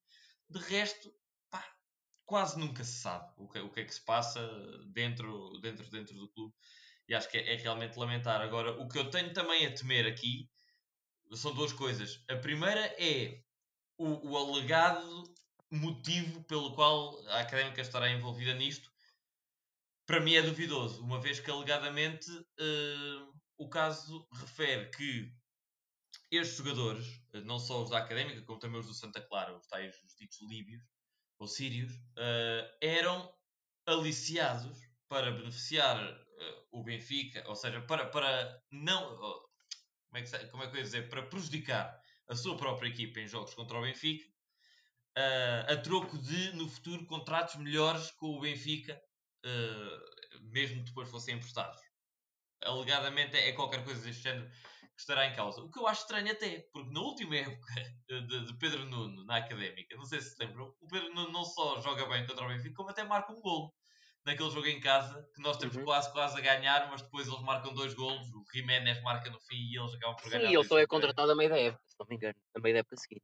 De 0.49 0.59
resto, 0.59 1.13
quase 2.29 2.59
nunca 2.59 2.83
se 2.83 3.01
sabe 3.01 3.27
o 3.37 3.47
que, 3.47 3.57
o 3.59 3.71
que 3.71 3.79
é 3.79 3.83
que 3.83 3.93
se 3.93 4.05
passa 4.05 4.39
dentro, 4.93 5.59
dentro, 5.61 5.89
dentro 5.89 6.15
do 6.15 6.29
clube. 6.29 6.53
E 7.07 7.15
acho 7.15 7.27
que 7.27 7.39
é, 7.39 7.55
é, 7.55 7.57
realmente 7.57 7.97
lamentar. 7.97 8.39
Agora, 8.39 8.79
o 8.79 8.87
que 8.87 8.99
eu 8.99 9.09
tenho 9.09 9.33
também 9.33 9.65
a 9.65 9.73
temer 9.73 10.05
aqui 10.05 10.47
são 11.33 11.55
duas 11.55 11.73
coisas. 11.73 12.23
A 12.29 12.35
primeira 12.35 12.81
é 12.99 13.41
o, 13.97 14.29
o 14.29 14.37
alegado 14.37 15.23
motivo 15.71 16.43
pelo 16.43 16.75
qual 16.75 17.19
a 17.29 17.39
académica 17.39 17.81
estará 17.81 18.07
envolvida 18.11 18.53
nisto. 18.53 18.91
Para 20.05 20.19
mim 20.19 20.35
é 20.35 20.43
duvidoso, 20.43 21.03
uma 21.03 21.19
vez 21.19 21.39
que 21.39 21.49
alegadamente 21.49 22.29
uh, 22.31 23.33
o 23.57 23.67
caso 23.67 24.27
refere 24.33 24.91
que 24.91 25.33
estes 26.31 26.57
jogadores, 26.57 27.07
não 27.43 27.57
só 27.57 27.81
os 27.81 27.89
da 27.89 27.97
académica, 27.97 28.43
como 28.43 28.59
também 28.59 28.79
os 28.79 28.85
do 28.85 28.93
Santa 28.93 29.19
Clara, 29.19 29.57
os 29.57 29.65
tais 29.65 29.95
os 30.03 30.15
ditos 30.15 30.39
líbios, 30.47 30.83
ou 31.39 31.47
sírios, 31.47 31.93
uh, 31.93 32.69
eram 32.81 33.33
aliciados 33.85 34.77
para 35.07 35.31
beneficiar 35.31 35.97
uh, 36.03 36.67
o 36.71 36.83
Benfica, 36.83 37.43
ou 37.47 37.55
seja, 37.55 37.81
para, 37.81 38.05
para 38.07 38.61
não. 38.69 39.15
Uh, 39.15 39.49
como, 40.09 40.17
é 40.17 40.21
que, 40.21 40.47
como 40.47 40.63
é 40.63 40.67
que 40.67 40.73
eu 40.73 40.79
ia 40.79 40.83
dizer? 40.83 41.09
Para 41.09 41.23
prejudicar 41.23 41.97
a 42.27 42.35
sua 42.35 42.57
própria 42.57 42.89
equipa 42.89 43.19
em 43.19 43.27
jogos 43.27 43.53
contra 43.53 43.77
o 43.77 43.81
Benfica, 43.81 44.25
a 45.67 45.75
troco 45.77 46.17
de, 46.17 46.53
no 46.53 46.69
futuro, 46.69 47.05
contratos 47.05 47.55
melhores 47.55 48.11
com 48.11 48.27
o 48.27 48.39
Benfica, 48.39 48.99
mesmo 50.53 50.83
depois 50.83 51.09
fossem 51.09 51.35
emprestados. 51.35 51.81
Alegadamente 52.63 53.35
é 53.35 53.51
qualquer 53.51 53.83
coisa 53.83 54.01
deste 54.01 54.23
género 54.23 54.49
que 54.99 55.03
estará 55.03 55.27
em 55.27 55.33
causa. 55.33 55.61
O 55.61 55.71
que 55.71 55.79
eu 55.79 55.87
acho 55.87 56.01
estranho 56.01 56.29
até, 56.29 56.67
porque 56.73 56.91
na 56.91 56.99
última 56.99 57.37
época 57.37 57.73
de, 58.09 58.45
de 58.45 58.53
Pedro 58.59 58.85
Nuno 58.85 59.23
na 59.25 59.37
Académica, 59.37 59.95
não 59.95 60.03
sei 60.03 60.19
se 60.19 60.31
se 60.31 60.43
lembram, 60.43 60.75
o 60.81 60.87
Pedro 60.87 61.13
Nuno 61.13 61.31
não 61.31 61.45
só 61.45 61.79
joga 61.79 62.05
bem 62.07 62.27
contra 62.27 62.45
o 62.45 62.49
Benfica, 62.49 62.75
como 62.75 62.89
até 62.89 63.03
marca 63.03 63.31
um 63.31 63.39
gol. 63.39 63.73
Naquele 64.25 64.51
jogo 64.51 64.67
em 64.67 64.81
casa, 64.81 65.25
que 65.33 65.41
nós 65.41 65.55
temos 65.55 65.77
uhum. 65.77 65.85
quase, 65.85 66.11
quase 66.11 66.37
a 66.37 66.41
ganhar, 66.41 66.89
mas 66.91 67.01
depois 67.01 67.25
eles 67.25 67.39
marcam 67.39 67.73
dois 67.73 67.93
golos, 67.93 68.27
o 68.27 68.43
Jiménez 68.53 69.01
marca 69.01 69.29
no 69.29 69.39
fim 69.39 69.55
e 69.55 69.79
eles 69.79 69.93
acabam 69.93 70.17
por 70.17 70.29
ganhar. 70.29 70.49
Sim, 70.49 70.55
ele 70.55 70.63
só 70.65 70.77
é 70.77 70.85
contratado 70.85 71.31
a 71.31 71.35
meio 71.35 71.49
da 71.49 71.57
época, 71.57 71.81
se 71.87 71.95
não 71.97 72.05
me 72.07 72.15
engano, 72.17 72.35
a 72.53 72.59
meio 72.59 72.75
da 72.75 72.79
época 72.79 72.97
seguinte. 72.97 73.23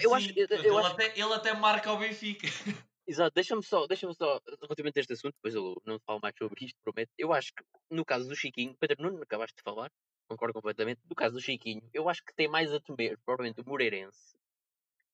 eu 0.00 0.10
Sim, 0.10 0.16
acho, 0.16 0.30
eu, 0.30 0.46
eu 0.48 0.58
ele, 0.58 0.78
acho... 0.78 0.92
Até, 0.94 1.20
ele 1.20 1.34
até 1.34 1.52
marca 1.52 1.92
o 1.92 1.98
Benfica. 1.98 2.46
Exato, 3.06 3.34
deixa-me 3.34 3.62
só, 3.62 3.86
deixa-me 3.86 4.14
só, 4.14 4.40
relativamente 4.62 4.98
a 4.98 5.00
este 5.00 5.12
assunto, 5.12 5.34
depois 5.34 5.54
eu 5.54 5.80
não 5.84 6.00
falo 6.06 6.20
mais 6.22 6.34
sobre 6.38 6.64
isto, 6.64 6.78
prometo. 6.82 7.12
Eu 7.18 7.34
acho 7.34 7.52
que, 7.54 7.62
no 7.90 8.02
caso 8.02 8.26
do 8.26 8.34
Chiquinho, 8.34 8.74
Pedro 8.80 9.02
Nuno, 9.02 9.22
acabaste 9.22 9.54
de 9.56 9.62
falar, 9.62 9.92
concordo 10.28 10.54
completamente. 10.54 11.00
No 11.08 11.14
caso 11.14 11.34
do 11.34 11.40
Chiquinho, 11.40 11.88
eu 11.92 12.08
acho 12.08 12.24
que 12.24 12.34
tem 12.34 12.48
mais 12.48 12.72
a 12.72 12.80
temer, 12.80 13.18
provavelmente, 13.24 13.60
o 13.60 13.68
Moreirense 13.68 14.36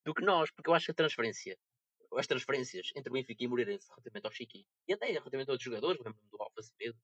do 0.04 0.14
que 0.14 0.22
nós, 0.22 0.50
porque 0.50 0.70
eu 0.70 0.74
acho 0.74 0.86
que 0.86 0.92
a 0.92 0.94
transferência, 0.94 1.58
as 2.16 2.26
transferências 2.26 2.90
entre 2.96 3.10
o 3.10 3.12
Benfica 3.12 3.44
e 3.44 3.46
o 3.46 3.50
Moreirense 3.50 3.88
relativamente 3.88 4.26
ao 4.26 4.32
Chiquinho, 4.32 4.66
e 4.88 4.92
até 4.92 5.06
relativamente 5.06 5.48
a 5.48 5.52
outros 5.52 5.64
jogadores, 5.64 6.00
lembro-me 6.02 6.28
do 6.30 6.42
Alfa 6.42 6.62
Semedo, 6.62 6.98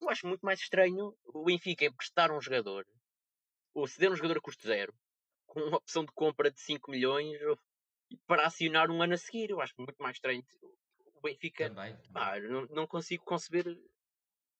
eu 0.00 0.10
acho 0.10 0.26
muito 0.26 0.42
mais 0.42 0.60
estranho 0.60 1.16
o 1.24 1.44
Benfica 1.44 1.86
emprestar 1.86 2.30
um 2.30 2.40
jogador, 2.40 2.86
ou 3.74 3.86
ceder 3.86 4.10
um 4.10 4.16
jogador 4.16 4.38
a 4.38 4.40
custo 4.40 4.66
zero, 4.66 4.94
com 5.46 5.60
uma 5.60 5.78
opção 5.78 6.04
de 6.04 6.12
compra 6.12 6.50
de 6.50 6.60
5 6.60 6.90
milhões, 6.90 7.38
para 8.26 8.46
acionar 8.46 8.90
um 8.90 9.02
ano 9.02 9.14
a 9.14 9.18
seguir. 9.18 9.50
Eu 9.50 9.60
acho 9.60 9.74
muito 9.78 9.96
mais 9.98 10.16
estranho. 10.16 10.44
O 11.14 11.20
Benfica, 11.20 11.68
Também. 11.68 11.94
também. 11.96 12.12
pá, 12.12 12.38
não, 12.40 12.66
não 12.66 12.86
consigo 12.86 13.24
conceber. 13.24 13.64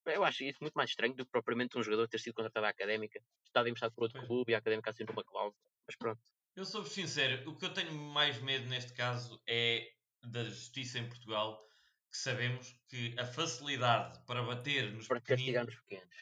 Eu 0.07 0.25
acho 0.25 0.45
isso 0.45 0.59
muito 0.61 0.75
mais 0.75 0.91
estranho 0.91 1.15
do 1.15 1.25
que 1.25 1.31
propriamente 1.31 1.79
um 1.79 1.83
jogador 1.83 2.09
ter 2.09 2.19
sido 2.21 2.35
contratado 2.35 2.67
à 2.67 2.69
académica, 2.71 3.21
estado 3.45 3.69
emprestado 3.69 3.95
por 3.95 4.05
outro 4.05 4.19
Pois. 4.19 4.27
clube 4.27 4.53
e 4.53 4.55
a 4.55 4.59
académica 4.59 4.91
assinou 4.91 5.13
uma 5.13 5.25
cláusula. 5.25 5.71
Mas 5.87 5.97
pronto, 5.97 6.23
Eu 6.57 6.65
sou 6.65 6.85
sincero, 6.85 7.49
o 7.49 7.57
que 7.57 7.65
eu 7.67 7.73
tenho 7.73 7.93
mais 7.93 8.41
medo 8.43 8.67
neste 8.67 8.93
caso 8.93 9.41
é 9.49 9.89
da 10.23 10.43
justiça 10.45 10.99
em 10.99 11.09
Portugal, 11.09 11.63
que 12.11 12.19
sabemos 12.19 12.81
que 12.89 13.15
a 13.19 13.25
facilidade 13.27 14.25
para 14.27 14.43
bater 14.43 14.93
nos 14.93 15.09
para 15.09 15.21
pequeninos 15.21 15.65
nos 15.67 15.77
pequenos. 15.77 16.17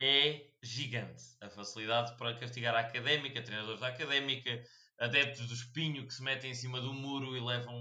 é 0.00 0.50
gigante. 0.62 1.22
A 1.40 1.48
facilidade 1.50 2.16
para 2.16 2.36
castigar 2.38 2.74
a 2.74 2.80
académica, 2.80 3.42
treinadores 3.42 3.80
da 3.80 3.88
académica, 3.88 4.62
adeptos 4.98 5.46
do 5.48 5.54
espinho 5.54 6.06
que 6.06 6.14
se 6.14 6.22
metem 6.22 6.50
em 6.50 6.54
cima 6.54 6.80
do 6.80 6.92
muro 6.92 7.36
e 7.36 7.40
levam 7.40 7.74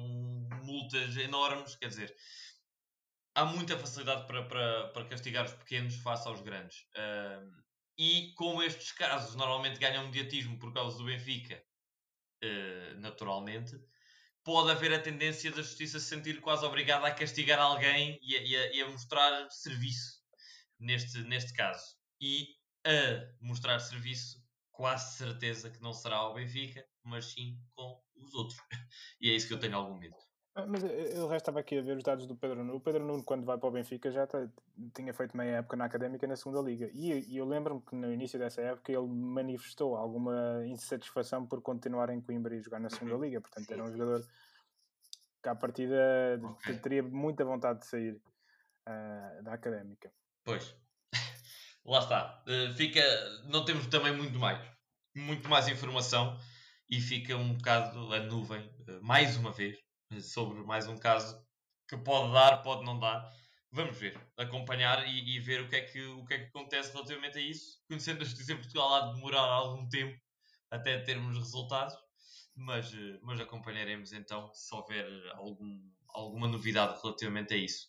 multas 0.63 1.17
enormes. 1.17 1.75
Quer 1.75 1.87
dizer, 1.87 2.15
há 3.35 3.45
muita 3.45 3.77
facilidade 3.77 4.27
para, 4.27 4.47
para, 4.47 4.89
para 4.89 5.05
castigar 5.09 5.45
os 5.45 5.53
pequenos 5.53 5.95
face 5.97 6.27
aos 6.27 6.41
grandes. 6.41 6.77
Ahm, 6.95 7.49
e 7.97 8.33
como 8.35 8.63
estes 8.63 8.91
casos 8.91 9.35
normalmente 9.35 9.79
ganham 9.79 10.05
mediatismo 10.05 10.57
por 10.59 10.73
causa 10.73 10.97
do 10.97 11.05
Benfica, 11.05 11.63
eh, 12.41 12.93
naturalmente, 12.95 13.75
pode 14.43 14.71
haver 14.71 14.93
a 14.93 14.99
tendência 15.01 15.51
da 15.51 15.61
justiça 15.61 15.99
se 15.99 16.07
sentir 16.07 16.41
quase 16.41 16.65
obrigada 16.65 17.07
a 17.07 17.13
castigar 17.15 17.59
alguém 17.59 18.19
e 18.21 18.35
a, 18.37 18.41
e 18.43 18.57
a- 18.57 18.73
e 18.77 18.81
a 18.83 18.89
mostrar 18.89 19.49
serviço 19.51 20.21
neste, 20.79 21.19
neste 21.23 21.53
caso. 21.53 21.85
E 22.21 22.47
a 22.85 23.35
mostrar 23.41 23.79
serviço, 23.79 24.37
quase 24.71 25.17
certeza 25.17 25.69
que 25.71 25.81
não 25.81 25.93
será 25.93 26.17
ao 26.17 26.35
Benfica, 26.35 26.85
mas 27.03 27.27
sim 27.33 27.59
com 27.75 28.01
os 28.15 28.33
outros. 28.35 28.59
E 29.21 29.29
é 29.31 29.35
isso 29.35 29.47
que 29.47 29.53
eu 29.55 29.59
tenho 29.59 29.77
algum 29.77 29.97
medo. 29.99 30.15
Ah, 30.55 30.65
Mas 30.67 30.83
eu 30.83 31.27
resto 31.27 31.43
estava 31.43 31.59
aqui 31.59 31.79
a 31.79 31.81
ver 31.81 31.97
os 31.97 32.03
dados 32.03 32.27
do 32.27 32.35
Pedro 32.35 32.57
Nuno. 32.57 32.75
O 32.75 32.79
Pedro 32.79 33.03
Nuno, 33.03 33.23
quando 33.23 33.43
vai 33.43 33.57
para 33.57 33.67
o 33.69 33.71
Benfica, 33.71 34.11
já 34.11 34.27
tá- 34.27 34.47
tinha 34.93 35.11
feito 35.13 35.35
meia 35.35 35.57
época 35.57 35.75
na 35.75 35.85
Académica 35.85 36.27
na 36.27 36.35
segunda 36.35 36.61
Liga. 36.61 36.89
E, 36.93 37.11
e 37.33 37.37
eu 37.37 37.45
lembro-me 37.45 37.81
que 37.81 37.95
no 37.95 38.11
início 38.13 38.37
dessa 38.37 38.61
época 38.61 38.91
ele 38.91 39.07
manifestou 39.07 39.95
alguma 39.95 40.61
insatisfação 40.65 41.45
por 41.47 41.61
continuar 41.61 42.09
em 42.11 42.21
Coimbra 42.21 42.55
e 42.55 42.61
jogar 42.61 42.79
na 42.79 42.89
segunda 42.89 43.15
Liga. 43.17 43.41
Portanto, 43.41 43.71
era 43.71 43.83
um 43.83 43.91
jogador 43.91 44.23
que 45.41 45.49
à 45.49 45.55
partida 45.55 46.39
Ok. 46.43 46.77
teria 46.79 47.01
muita 47.01 47.43
vontade 47.43 47.79
de 47.79 47.87
sair 47.87 48.21
ah, 48.85 49.39
da 49.41 49.53
Académica. 49.53 50.11
Pois. 50.43 50.75
Lá 51.85 51.99
está. 51.99 52.43
Eh, 52.47 52.73
fica. 52.75 53.01
Não 53.49 53.65
temos 53.65 53.87
também 53.87 54.15
muito 54.15 54.37
mais. 54.39 54.59
Muito 55.15 55.49
mais 55.49 55.67
informação 55.67 56.37
e 56.89 57.01
fica 57.01 57.35
um 57.35 57.55
bocado 57.55 58.13
a 58.13 58.19
nuvem, 58.19 58.69
eh, 58.87 58.99
mais 59.01 59.35
uma 59.35 59.51
vez, 59.51 59.77
sobre 60.21 60.63
mais 60.63 60.87
um 60.87 60.97
caso 60.97 61.41
que 61.87 61.97
pode 61.97 62.33
dar, 62.33 62.57
pode 62.61 62.83
não 62.85 62.99
dar. 62.99 63.31
Vamos 63.71 63.97
ver, 63.97 64.19
acompanhar 64.37 65.07
e, 65.07 65.35
e 65.35 65.39
ver 65.39 65.61
o 65.61 65.69
que, 65.69 65.75
é 65.75 65.81
que, 65.81 66.03
o 66.05 66.25
que 66.25 66.33
é 66.35 66.39
que 66.39 66.45
acontece 66.45 66.93
relativamente 66.93 67.37
a 67.37 67.41
isso. 67.41 67.81
Conhecendo 67.87 68.21
a 68.21 68.25
justiça 68.25 68.53
em 68.53 68.57
Portugal, 68.57 68.93
há 68.93 69.07
de 69.07 69.15
demorar 69.15 69.41
algum 69.41 69.87
tempo 69.89 70.19
até 70.69 70.99
termos 70.99 71.37
resultados, 71.37 71.95
mas, 72.55 72.93
eh, 72.93 73.19
mas 73.21 73.39
acompanharemos 73.39 74.11
então 74.11 74.51
se 74.53 74.73
houver 74.73 75.05
algum, 75.33 75.79
alguma 76.09 76.47
novidade 76.47 76.99
relativamente 77.01 77.53
a 77.53 77.57
isso. 77.57 77.87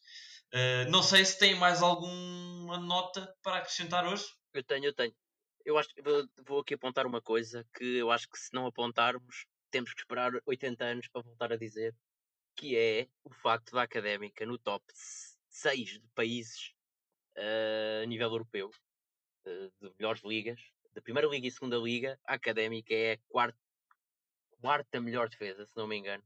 Uh, 0.53 0.89
não 0.91 1.03
sei 1.03 1.25
se 1.25 1.39
tem 1.39 1.55
mais 1.57 1.83
alguma 1.83 2.79
nota 2.79 3.35
para 3.43 3.57
acrescentar 3.57 4.07
hoje. 4.07 4.25
Eu 4.53 4.63
tenho, 4.63 4.85
eu 4.85 4.95
tenho. 4.95 5.13
Eu 5.65 5.77
acho 5.79 5.89
que 5.89 6.03
vou 6.47 6.61
aqui 6.61 6.75
apontar 6.75 7.07
uma 7.07 7.21
coisa 7.21 7.67
que 7.75 7.97
eu 7.97 8.11
acho 8.11 8.29
que 8.29 8.39
se 8.39 8.53
não 8.53 8.67
apontarmos, 8.67 9.47
temos 9.71 9.93
que 9.93 10.01
esperar 10.01 10.33
80 10.47 10.85
anos 10.85 11.09
para 11.09 11.23
voltar 11.23 11.53
a 11.53 11.57
dizer, 11.57 11.93
que 12.57 12.77
é 12.77 13.09
o 13.25 13.33
facto 13.33 13.73
da 13.75 13.83
académica 13.83 14.47
no 14.47 14.59
top 14.59 14.85
6 14.95 16.01
de 16.01 16.09
países 16.15 16.73
eh, 17.37 18.03
a 18.05 18.07
nível 18.07 18.31
europeu, 18.31 18.71
eh, 19.47 19.71
de 19.81 19.95
melhores 19.99 20.23
ligas, 20.25 20.61
da 20.95 21.03
primeira 21.03 21.29
liga 21.29 21.47
e 21.49 21.51
segunda 21.53 21.77
liga, 21.79 22.21
a 22.27 22.35
académica 22.35 22.95
é 22.95 23.15
a 23.15 23.19
quarta, 23.29 23.59
quarta 24.61 25.01
melhor 25.01 25.29
defesa, 25.29 25.67
se 25.67 25.77
não 25.77 25.87
me 25.87 25.97
engano. 25.97 26.25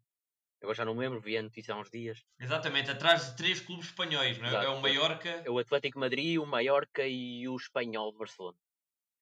Agora 0.63 0.77
já 0.77 0.85
não 0.85 0.95
me 0.95 1.01
lembro, 1.01 1.21
vi 1.21 1.37
a 1.39 1.43
notícia 1.43 1.75
há 1.75 1.79
uns 1.79 1.91
dias. 1.91 2.25
Exatamente, 2.41 2.91
atrás 2.91 3.31
de 3.31 3.37
três 3.37 3.61
clubes 3.61 3.87
espanhóis, 3.87 4.39
não 4.39 4.47
é? 4.47 4.49
Exato. 4.49 4.67
É 4.67 4.69
o 4.71 4.81
Mallorca, 4.81 5.31
É 5.45 5.51
o 5.51 5.59
Atlético 5.59 5.99
Madrid, 6.01 6.39
o 6.39 6.47
Mallorca 6.47 7.07
e 7.07 7.47
o 7.49 7.57
Espanhol 7.57 8.13
de 8.13 8.19
Barcelona. 8.19 8.59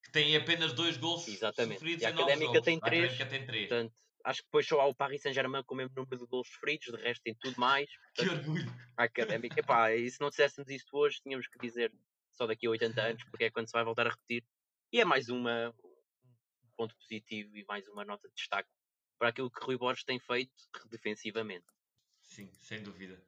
que 0.03 0.11
tem 0.13 0.37
apenas 0.37 0.73
dois 0.73 0.97
gols 0.97 1.27
Exatamente. 1.27 1.75
sofridos 1.79 2.03
E 2.03 2.07
a 2.07 2.11
em 2.11 2.13
Académica 2.15 2.63
tem 2.63 2.79
A 2.81 2.81
três, 2.81 3.13
Académica 3.13 3.27
tem 3.27 3.47
três. 3.47 3.69
Portanto, 3.69 3.95
acho 4.27 4.41
que 4.41 4.49
depois 4.49 4.67
só 4.67 4.81
há 4.81 4.87
o 4.87 4.95
Paris 4.95 5.23
Saint-Germain 5.23 5.63
com 5.65 5.75
o 5.75 5.77
mesmo 5.77 5.95
número 5.95 6.19
de 6.19 6.27
gols 6.27 6.49
sofridos, 6.49 6.87
de 6.87 7.01
resto 7.01 7.23
tem 7.23 7.35
tudo 7.35 7.59
mais. 7.59 7.89
Que 8.15 8.29
orgulho. 8.29 8.67
A 8.97 9.05
académica, 9.05 9.63
pá, 9.63 9.95
e 9.95 10.11
se 10.11 10.21
não 10.21 10.31
dissessemos 10.31 10.71
isto 10.71 10.97
hoje, 10.97 11.21
tínhamos 11.23 11.47
que 11.47 11.59
dizer 11.59 11.93
só 12.33 12.47
daqui 12.47 12.67
a 12.67 12.71
80 12.71 13.01
anos, 13.01 13.25
porque 13.25 13.45
é 13.45 13.51
quando 13.51 13.69
se 13.69 13.73
vai 13.73 13.85
voltar 13.85 14.07
a 14.07 14.11
repetir. 14.11 14.45
E 14.93 15.01
é 15.01 15.05
mais 15.05 15.29
uma, 15.29 15.69
um 15.69 16.71
ponto 16.77 16.97
positivo 16.97 17.57
e 17.57 17.65
mais 17.67 17.87
uma 17.89 18.05
nota 18.05 18.29
de 18.29 18.35
destaque 18.35 18.69
para 19.19 19.29
aquilo 19.29 19.51
que 19.51 19.65
Rui 19.65 19.79
Borges 19.79 20.05
tem 20.05 20.19
feito 20.19 20.53
defensivamente. 20.91 21.67
Sim, 22.23 22.51
sem 22.55 22.83
dúvida. 22.83 23.23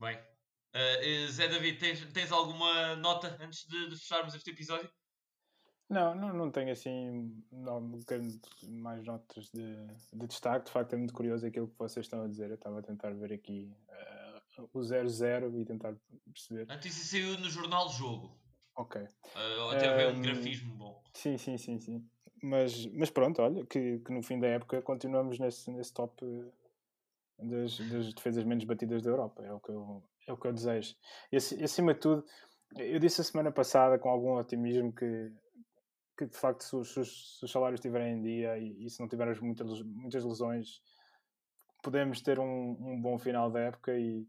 Bem, 0.00 0.16
uh, 0.16 1.28
Zé 1.28 1.48
David, 1.48 1.78
tens, 1.78 2.12
tens 2.12 2.32
alguma 2.32 2.96
nota 2.96 3.36
antes 3.40 3.64
de, 3.66 3.90
de 3.90 3.96
fecharmos 3.96 4.34
este 4.34 4.50
episódio? 4.50 4.90
Não, 5.88 6.14
não, 6.14 6.32
não 6.32 6.50
tenho 6.50 6.72
assim 6.72 7.34
não, 7.50 7.92
mais 8.68 9.04
notas 9.04 9.50
de, 9.50 9.76
de 10.12 10.26
destaque. 10.26 10.66
De 10.66 10.72
facto, 10.72 10.94
é 10.94 10.96
muito 10.96 11.12
curioso 11.12 11.46
aquilo 11.46 11.68
que 11.68 11.78
vocês 11.78 12.06
estão 12.06 12.22
a 12.22 12.28
dizer. 12.28 12.48
Eu 12.48 12.54
estava 12.54 12.78
a 12.78 12.82
tentar 12.82 13.10
ver 13.10 13.32
aqui 13.32 13.70
ah, 13.90 14.42
o 14.72 14.80
0-0 14.80 15.60
e 15.60 15.64
tentar 15.64 15.94
perceber. 16.32 16.70
A 16.70 16.76
notícia 16.76 17.04
saiu 17.04 17.38
no 17.38 17.50
jornal 17.50 17.90
Jogo. 17.90 18.42
Ok. 18.74 19.02
Uh, 19.02 19.70
até 19.70 19.88
haver 19.88 20.08
um 20.08 20.16
Ehm, 20.16 20.22
grafismo 20.22 20.74
bom. 20.74 21.02
Sim, 21.12 21.36
sim, 21.36 21.58
sim, 21.58 21.78
sim. 21.78 22.08
Mas, 22.42 22.86
mas 22.86 23.10
pronto, 23.10 23.40
olha, 23.42 23.64
que, 23.66 23.98
que 24.00 24.12
no 24.12 24.22
fim 24.22 24.40
da 24.40 24.48
época 24.48 24.80
continuamos 24.82 25.38
nesse, 25.38 25.70
nesse 25.70 25.92
top 25.92 26.24
eh, 26.24 26.50
das, 27.38 27.78
das 27.78 28.14
defesas 28.14 28.44
menos 28.44 28.64
batidas 28.64 29.02
da 29.02 29.10
Europa. 29.10 29.42
É 29.44 29.52
o 29.52 29.60
que 29.60 29.70
eu, 29.70 30.02
é 30.26 30.32
o 30.32 30.36
que 30.36 30.46
eu 30.46 30.52
desejo. 30.52 30.96
E 31.30 31.36
acima 31.36 31.94
de 31.94 32.00
tudo, 32.00 32.24
eu 32.76 32.98
disse 32.98 33.20
a 33.20 33.24
semana 33.24 33.52
passada 33.52 33.98
com 33.98 34.08
algum 34.08 34.36
otimismo 34.38 34.92
que, 34.92 35.30
que 36.16 36.26
de 36.26 36.36
facto, 36.36 36.62
se 36.62 36.76
os, 36.76 36.92
se 36.92 37.44
os- 37.44 37.50
salários 37.50 37.78
estiverem 37.78 38.18
em 38.18 38.22
dia 38.22 38.58
e, 38.58 38.84
e 38.84 38.90
se 38.90 39.00
não 39.00 39.08
tivermos 39.08 39.40
muitas, 39.40 39.82
muitas 39.82 40.24
lesões, 40.24 40.82
podemos 41.82 42.20
ter 42.20 42.38
um, 42.38 42.76
um 42.80 43.00
bom 43.00 43.18
final 43.18 43.50
da 43.50 43.60
época 43.60 43.92
e, 43.98 44.26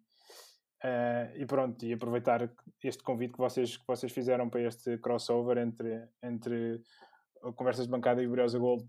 eh, 0.83 1.33
e 1.37 1.45
pronto, 1.45 1.85
e 1.85 1.93
aproveitar 1.93 2.49
este 2.83 3.03
convite 3.03 3.33
que 3.33 3.39
vocês, 3.39 3.77
que 3.77 3.85
vocês 3.87 4.11
fizeram 4.11 4.49
para 4.49 4.61
este 4.61 4.97
crossover 4.97 5.57
entre, 5.57 6.07
entre 6.21 6.81
Conversas 7.55 7.85
de 7.85 7.91
Bancada 7.91 8.23
e 8.23 8.27
Briosa 8.27 8.57
Gold 8.57 8.87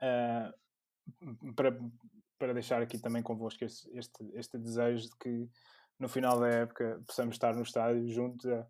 eh, 0.00 0.52
para, 1.56 1.78
para 2.38 2.54
deixar 2.54 2.82
aqui 2.82 2.98
também 2.98 3.22
convosco 3.22 3.64
este, 3.64 3.90
este, 3.98 4.30
este 4.34 4.58
desejo 4.58 5.08
de 5.08 5.16
que 5.16 5.50
no 5.98 6.08
final 6.08 6.38
da 6.38 6.48
época 6.48 7.02
possamos 7.06 7.34
estar 7.34 7.54
no 7.54 7.62
estádio 7.62 8.08
juntos 8.08 8.46
a, 8.46 8.66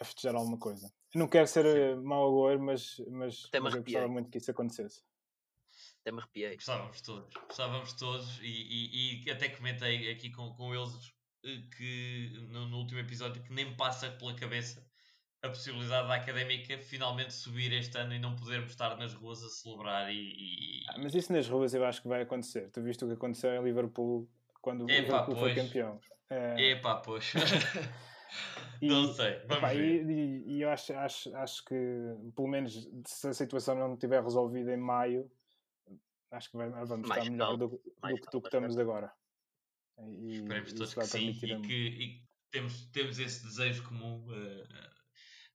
a 0.00 0.04
festejar 0.04 0.34
alguma 0.36 0.58
coisa. 0.58 0.92
Não 1.14 1.28
quero 1.28 1.46
ser 1.46 1.66
eh, 1.66 1.94
mau 1.96 2.26
agouro, 2.26 2.60
mas, 2.60 2.98
mas, 3.10 3.48
mas 3.60 3.74
eu 3.74 3.82
gostava 3.82 4.08
muito 4.08 4.30
que 4.30 4.38
isso 4.38 4.50
acontecesse. 4.50 5.02
Até 6.00 6.10
me 6.12 6.18
arrepiei. 6.18 6.54
Gostávamos 6.54 7.00
todos, 7.00 7.34
gostávamos 7.46 7.92
todos 7.94 8.38
e, 8.40 8.46
e- 8.46 9.24
e 9.24 9.30
até 9.30 9.48
comentei 9.50 10.10
aqui 10.10 10.30
com, 10.30 10.52
com 10.54 10.74
eles 10.74 11.12
eh, 11.44 11.62
que 11.76 12.32
no, 12.48 12.66
no 12.68 12.78
último 12.78 13.00
episódio 13.00 13.42
que 13.42 13.52
nem 13.52 13.74
passa 13.76 14.10
pela 14.10 14.34
cabeça 14.34 14.84
a 15.42 15.48
possibilidade 15.48 16.06
da 16.08 16.14
académica 16.14 16.78
finalmente 16.78 17.34
subir 17.34 17.72
este 17.72 17.98
ano 17.98 18.14
e 18.14 18.18
não 18.18 18.34
podermos 18.36 18.70
estar 18.70 18.96
nas 18.96 19.12
ruas 19.12 19.42
a 19.42 19.48
celebrar 19.48 20.12
e, 20.12 20.16
e- 20.16 20.84
Ah, 20.88 20.94
mas 20.98 21.14
isso 21.14 21.32
nas 21.32 21.48
ruas 21.48 21.74
eu 21.74 21.84
acho 21.84 22.00
que 22.02 22.08
vai 22.08 22.22
acontecer. 22.22 22.70
Tu 22.70 22.80
viste 22.82 23.04
o 23.04 23.08
que 23.08 23.14
aconteceu 23.14 23.52
em 23.54 23.62
Liverpool 23.64 24.28
quando 24.60 24.84
o 24.84 24.86
Liverpool 24.86 25.36
foi 25.36 25.54
campeão. 25.54 26.00
Eh, 26.30 26.70
Epá, 26.70 26.96
pois. 26.96 27.32
E- 28.82 28.88
não 28.88 29.12
sei, 29.14 29.38
vamos 29.46 29.70
ver. 29.70 30.10
e, 30.10 30.12
e- 30.12 30.56
e 30.56 30.62
eu 30.62 30.70
acho, 30.70 30.92
acho, 30.94 31.36
acho 31.36 31.64
que, 31.64 31.74
pelo 32.34 32.48
menos, 32.48 32.88
se 33.06 33.28
a 33.28 33.32
situação 33.32 33.76
não 33.76 33.94
estiver 33.94 34.22
resolvida 34.22 34.72
em 34.74 34.76
maio, 34.76 35.30
acho 36.32 36.50
que 36.50 36.56
vamos 36.56 36.90
Mais 36.90 36.90
estar 37.20 37.30
melhor 37.30 37.46
calmo, 37.46 37.58
do, 37.58 37.68
do 37.68 37.78
que, 37.78 37.90
calmo, 38.00 38.16
que 38.18 38.36
estamos 38.48 38.76
agora. 38.78 39.12
E, 40.00 40.32
Esperemos 40.32 40.72
todos 40.72 40.94
que 40.94 41.04
sim 41.06 41.28
e 41.28 41.60
que, 41.62 41.72
e 41.72 42.24
temos, 42.50 42.86
temos 42.86 43.18
esse 43.18 43.44
desejo 43.44 43.84
comum, 43.88 44.26
eh, 44.34 44.64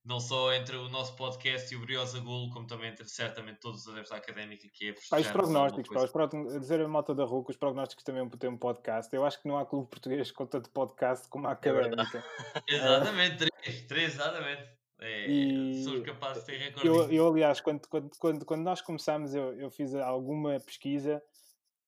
não 0.08 0.18
só 0.18 0.54
entre 0.54 0.74
o 0.74 0.88
nosso 0.88 1.14
podcast 1.16 1.72
e 1.72 1.76
o 1.76 1.80
Briosa 1.80 2.18
Golo, 2.18 2.50
como 2.50 2.66
também 2.66 2.88
entre 2.90 3.06
certamente 3.06 3.60
todos 3.60 3.82
os 3.82 3.88
adeptos 3.88 4.10
da 4.10 4.16
académica, 4.16 4.66
que 4.72 4.88
é 4.88 4.94
Pá, 5.10 5.20
os 5.20 5.30
prognósticos, 5.30 5.94
pá, 5.94 6.02
os 6.02 6.10
progn- 6.10 6.56
a 6.56 6.58
dizer 6.58 6.80
a 6.80 6.88
malta 6.88 7.14
da 7.14 7.24
rua 7.24 7.44
que 7.44 7.50
os 7.50 7.58
prognósticos 7.58 8.02
também 8.04 8.26
têm 8.30 8.48
um 8.48 8.56
podcast. 8.56 9.14
Eu 9.14 9.26
acho 9.26 9.40
que 9.42 9.46
não 9.46 9.58
há 9.58 9.66
clube 9.66 9.86
português 9.90 10.30
com 10.32 10.46
tanto 10.46 10.70
podcast 10.70 11.28
como 11.28 11.46
a 11.46 11.50
É 11.50 11.52
académica. 11.52 12.24
Exatamente, 12.66 13.36
três, 13.36 13.82
três, 13.82 14.14
exatamente. 14.14 14.66
É, 15.00 15.30
E 15.30 15.84
Somos 15.84 16.00
capazes 16.06 16.42
de 16.44 16.52
ter 16.52 16.56
recorde. 16.56 16.88
Eu, 16.88 17.12
eu, 17.12 17.28
aliás, 17.28 17.60
quando, 17.60 17.86
quando, 17.86 18.10
quando, 18.18 18.44
quando 18.46 18.62
nós 18.62 18.80
começámos, 18.80 19.34
eu, 19.34 19.52
eu 19.60 19.70
fiz 19.70 19.94
alguma 19.94 20.58
pesquisa 20.58 21.22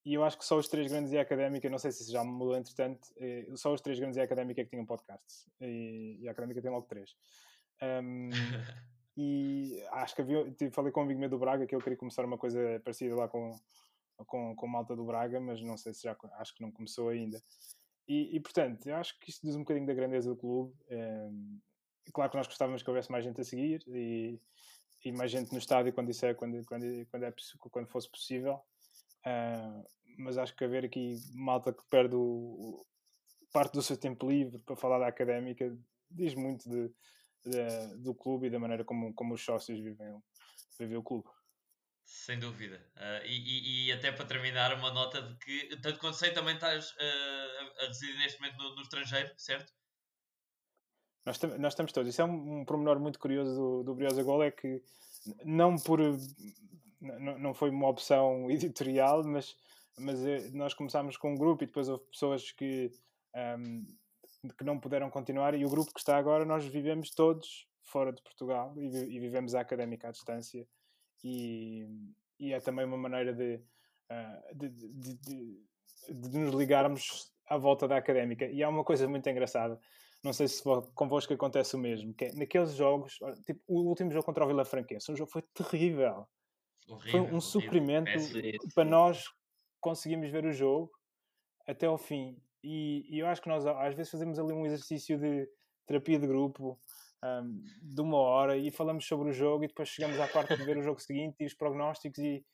e 0.04 0.12
eu 0.12 0.22
acho 0.22 0.36
que 0.36 0.44
só 0.44 0.58
os 0.58 0.68
três 0.68 0.92
grandes 0.92 1.10
e 1.12 1.18
a 1.18 1.22
académica, 1.22 1.70
não 1.70 1.78
sei 1.78 1.90
se 1.90 2.02
isso 2.02 2.12
já 2.12 2.22
mudou 2.22 2.54
entretanto, 2.54 3.00
eh, 3.18 3.46
só 3.56 3.72
os 3.72 3.80
três 3.80 3.98
grandes 3.98 4.16
e 4.18 4.20
a 4.20 4.24
académica 4.24 4.62
que 4.62 4.68
tinham 4.70 4.84
podcasts. 4.86 5.46
E, 5.60 6.18
e 6.20 6.28
a 6.28 6.32
académica 6.32 6.60
tem 6.60 6.70
logo 6.70 6.86
três. 6.86 7.16
Um, 7.82 8.30
e 9.16 9.82
acho 9.92 10.14
que 10.14 10.22
havia, 10.22 10.50
tipo, 10.52 10.74
falei 10.74 10.92
com 10.92 11.00
um 11.00 11.04
amigo 11.04 11.20
meu 11.20 11.28
do 11.28 11.38
Braga 11.38 11.66
que 11.66 11.74
ele 11.74 11.82
queria 11.82 11.98
começar 11.98 12.24
uma 12.24 12.38
coisa 12.38 12.80
parecida 12.84 13.14
lá 13.14 13.28
com, 13.28 13.58
com, 14.26 14.54
com 14.54 14.66
malta 14.66 14.94
do 14.94 15.04
Braga, 15.04 15.40
mas 15.40 15.60
não 15.62 15.76
sei 15.76 15.92
se 15.92 16.02
já, 16.02 16.16
acho 16.38 16.54
que 16.54 16.62
não 16.62 16.70
começou 16.70 17.08
ainda. 17.08 17.42
E, 18.08 18.36
e 18.36 18.40
portanto, 18.40 18.86
eu 18.88 18.96
acho 18.96 19.18
que 19.20 19.30
isto 19.30 19.46
diz 19.46 19.54
um 19.54 19.60
bocadinho 19.60 19.86
da 19.86 19.94
grandeza 19.94 20.28
do 20.28 20.36
clube. 20.36 20.74
Um, 20.90 21.60
claro 22.12 22.30
que 22.30 22.36
nós 22.36 22.46
gostávamos 22.46 22.82
que 22.82 22.90
houvesse 22.90 23.10
mais 23.10 23.24
gente 23.24 23.40
a 23.40 23.44
seguir 23.44 23.84
e, 23.86 24.40
e 25.04 25.12
mais 25.12 25.30
gente 25.30 25.52
no 25.52 25.58
estádio 25.58 25.92
quando 25.92 26.10
isso 26.10 26.26
é, 26.26 26.34
quando, 26.34 26.64
quando, 26.64 26.84
quando, 27.06 27.22
é, 27.24 27.34
quando 27.70 27.88
fosse 27.88 28.10
possível. 28.10 28.60
Uh, 29.24 29.84
mas 30.18 30.38
acho 30.38 30.56
que 30.56 30.64
haver 30.64 30.84
aqui 30.84 31.14
malta 31.34 31.72
que 31.72 31.84
perde 31.88 32.16
o, 32.16 32.84
parte 33.52 33.74
do 33.74 33.82
seu 33.82 33.96
tempo 33.96 34.28
livre 34.28 34.58
para 34.60 34.76
falar 34.76 34.98
da 34.98 35.06
académica 35.06 35.76
diz 36.10 36.34
muito 36.34 36.68
de, 36.68 36.92
de, 37.44 37.96
do 38.02 38.14
clube 38.14 38.46
e 38.46 38.50
da 38.50 38.58
maneira 38.58 38.84
como, 38.84 39.14
como 39.14 39.34
os 39.34 39.44
sócios 39.44 39.80
vivem, 39.80 40.22
vivem 40.78 40.96
o 40.96 41.02
clube. 41.02 41.28
Sem 42.04 42.38
dúvida. 42.38 42.84
Uh, 42.96 43.24
e, 43.24 43.36
e, 43.38 43.86
e, 43.86 43.92
até 43.92 44.10
para 44.10 44.26
terminar, 44.26 44.74
uma 44.74 44.92
nota 44.92 45.22
de 45.22 45.36
que, 45.36 45.76
tanto 45.80 46.00
quanto 46.00 46.16
sei, 46.16 46.32
também 46.32 46.54
estás 46.54 46.90
uh, 46.92 47.84
a 47.84 47.86
residir 47.86 48.18
neste 48.18 48.40
momento 48.40 48.58
no, 48.58 48.74
no 48.74 48.82
estrangeiro, 48.82 49.32
certo? 49.36 49.72
Nós, 51.24 51.40
nós 51.58 51.72
estamos 51.72 51.92
todos. 51.92 52.10
Isso 52.10 52.22
é 52.22 52.24
um, 52.24 52.60
um 52.60 52.64
pormenor 52.64 52.98
muito 52.98 53.18
curioso 53.18 53.54
do, 53.54 53.84
do 53.84 53.94
Briosa 53.94 54.22
Gol, 54.24 54.42
é 54.42 54.50
que 54.50 54.82
não 55.44 55.76
por 55.76 56.00
não, 57.00 57.54
foi 57.54 57.70
uma 57.70 57.88
opção 57.88 58.50
editorial, 58.50 59.24
mas, 59.24 59.56
mas 59.98 60.24
eh, 60.24 60.50
nós 60.52 60.74
começámos 60.74 61.16
com 61.16 61.32
um 61.32 61.36
grupo 61.36 61.64
e 61.64 61.66
depois 61.66 61.88
houve 61.88 62.04
pessoas 62.06 62.52
que, 62.52 62.90
um, 63.34 63.86
que 64.56 64.64
não 64.64 64.78
puderam 64.78 65.10
continuar 65.10 65.54
e 65.54 65.64
o 65.64 65.70
grupo 65.70 65.92
que 65.92 66.00
está 66.00 66.16
agora 66.16 66.44
nós 66.44 66.64
vivemos 66.66 67.10
todos 67.10 67.66
fora 67.82 68.12
de 68.12 68.22
Portugal 68.22 68.74
e, 68.76 68.86
e 68.86 69.20
vivemos 69.20 69.54
a 69.54 69.60
académica 69.60 70.08
à 70.08 70.10
distância. 70.10 70.66
E, 71.22 71.86
e 72.38 72.52
é 72.52 72.60
também 72.60 72.86
uma 72.86 72.96
maneira 72.96 73.34
de, 73.34 73.56
uh, 74.10 74.56
de, 74.56 74.68
de, 74.70 75.14
de, 76.08 76.38
nos 76.38 76.54
ligarmos 76.54 77.30
à 77.46 77.58
volta 77.58 77.86
da 77.86 77.96
académica. 77.96 78.46
E 78.46 78.62
há 78.62 78.68
uma 78.68 78.84
coisa 78.84 79.06
muito 79.06 79.28
engraçada 79.28 79.78
não 80.22 80.32
sei 80.32 80.48
se 80.48 80.62
convosco 80.94 81.32
acontece 81.32 81.74
o 81.74 81.78
mesmo, 81.78 82.12
que 82.12 82.26
é, 82.26 82.32
naqueles 82.34 82.74
jogos, 82.74 83.18
tipo, 83.46 83.60
o 83.66 83.88
último 83.88 84.10
jogo 84.10 84.24
contra 84.24 84.44
o 84.44 84.46
Vila 84.46 84.64
Franquense, 84.64 85.10
um 85.10 85.16
jogo 85.16 85.30
foi 85.30 85.42
terrível. 85.54 86.26
Horrível, 86.88 87.10
foi 87.10 87.20
um 87.20 87.22
horrível, 87.22 87.40
sofrimento 87.40 88.12
para 88.74 88.84
nós 88.84 89.24
conseguirmos 89.80 90.30
ver 90.30 90.44
o 90.44 90.52
jogo 90.52 90.90
até 91.70 91.86
ao 91.86 91.96
fim. 91.96 92.36
E, 92.62 93.06
e, 93.08 93.18
eu 93.18 93.26
acho 93.26 93.40
que 93.40 93.48
nós 93.48 93.64
às 93.66 93.94
vezes 93.94 94.10
fazemos 94.10 94.38
ali 94.38 94.52
um 94.52 94.66
exercício 94.66 95.18
de 95.18 95.48
terapia 95.86 96.18
de 96.18 96.26
grupo 96.26 96.78
um, 97.24 97.62
de 97.82 98.00
uma 98.00 98.18
hora 98.18 98.56
e 98.56 98.70
falamos 98.70 99.06
sobre 99.06 99.30
o 99.30 99.32
jogo 99.32 99.64
e 99.64 99.68
depois 99.68 99.88
chegamos 99.88 100.18
à 100.20 100.26
parte 100.28 100.56
de 100.56 100.64
ver 100.64 100.76
o 100.76 100.82
jogo 100.82 101.00
seguinte 101.00 101.36
e 101.40 101.46
os 101.46 101.54
prognósticos 101.54 102.18
e, 102.18 102.44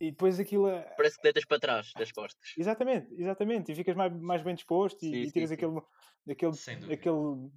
e 0.00 0.10
depois 0.10 0.38
aquilo. 0.38 0.68
É 0.68 0.82
Parece 0.96 1.16
que 1.16 1.22
deitas 1.22 1.44
para 1.44 1.58
trás 1.58 1.92
das 1.96 2.12
costas. 2.12 2.54
Exatamente, 2.56 3.12
exatamente. 3.14 3.72
E 3.72 3.74
ficas 3.74 3.96
mais, 3.96 4.12
mais 4.12 4.42
bem 4.42 4.54
disposto 4.54 5.02
e, 5.04 5.10
sim, 5.10 5.16
e 5.16 5.32
tiras 5.32 5.48
sim, 5.48 5.54
aquele, 5.54 6.54
sim. 6.54 6.72
aquele, 6.72 6.94
aquele 6.94 7.50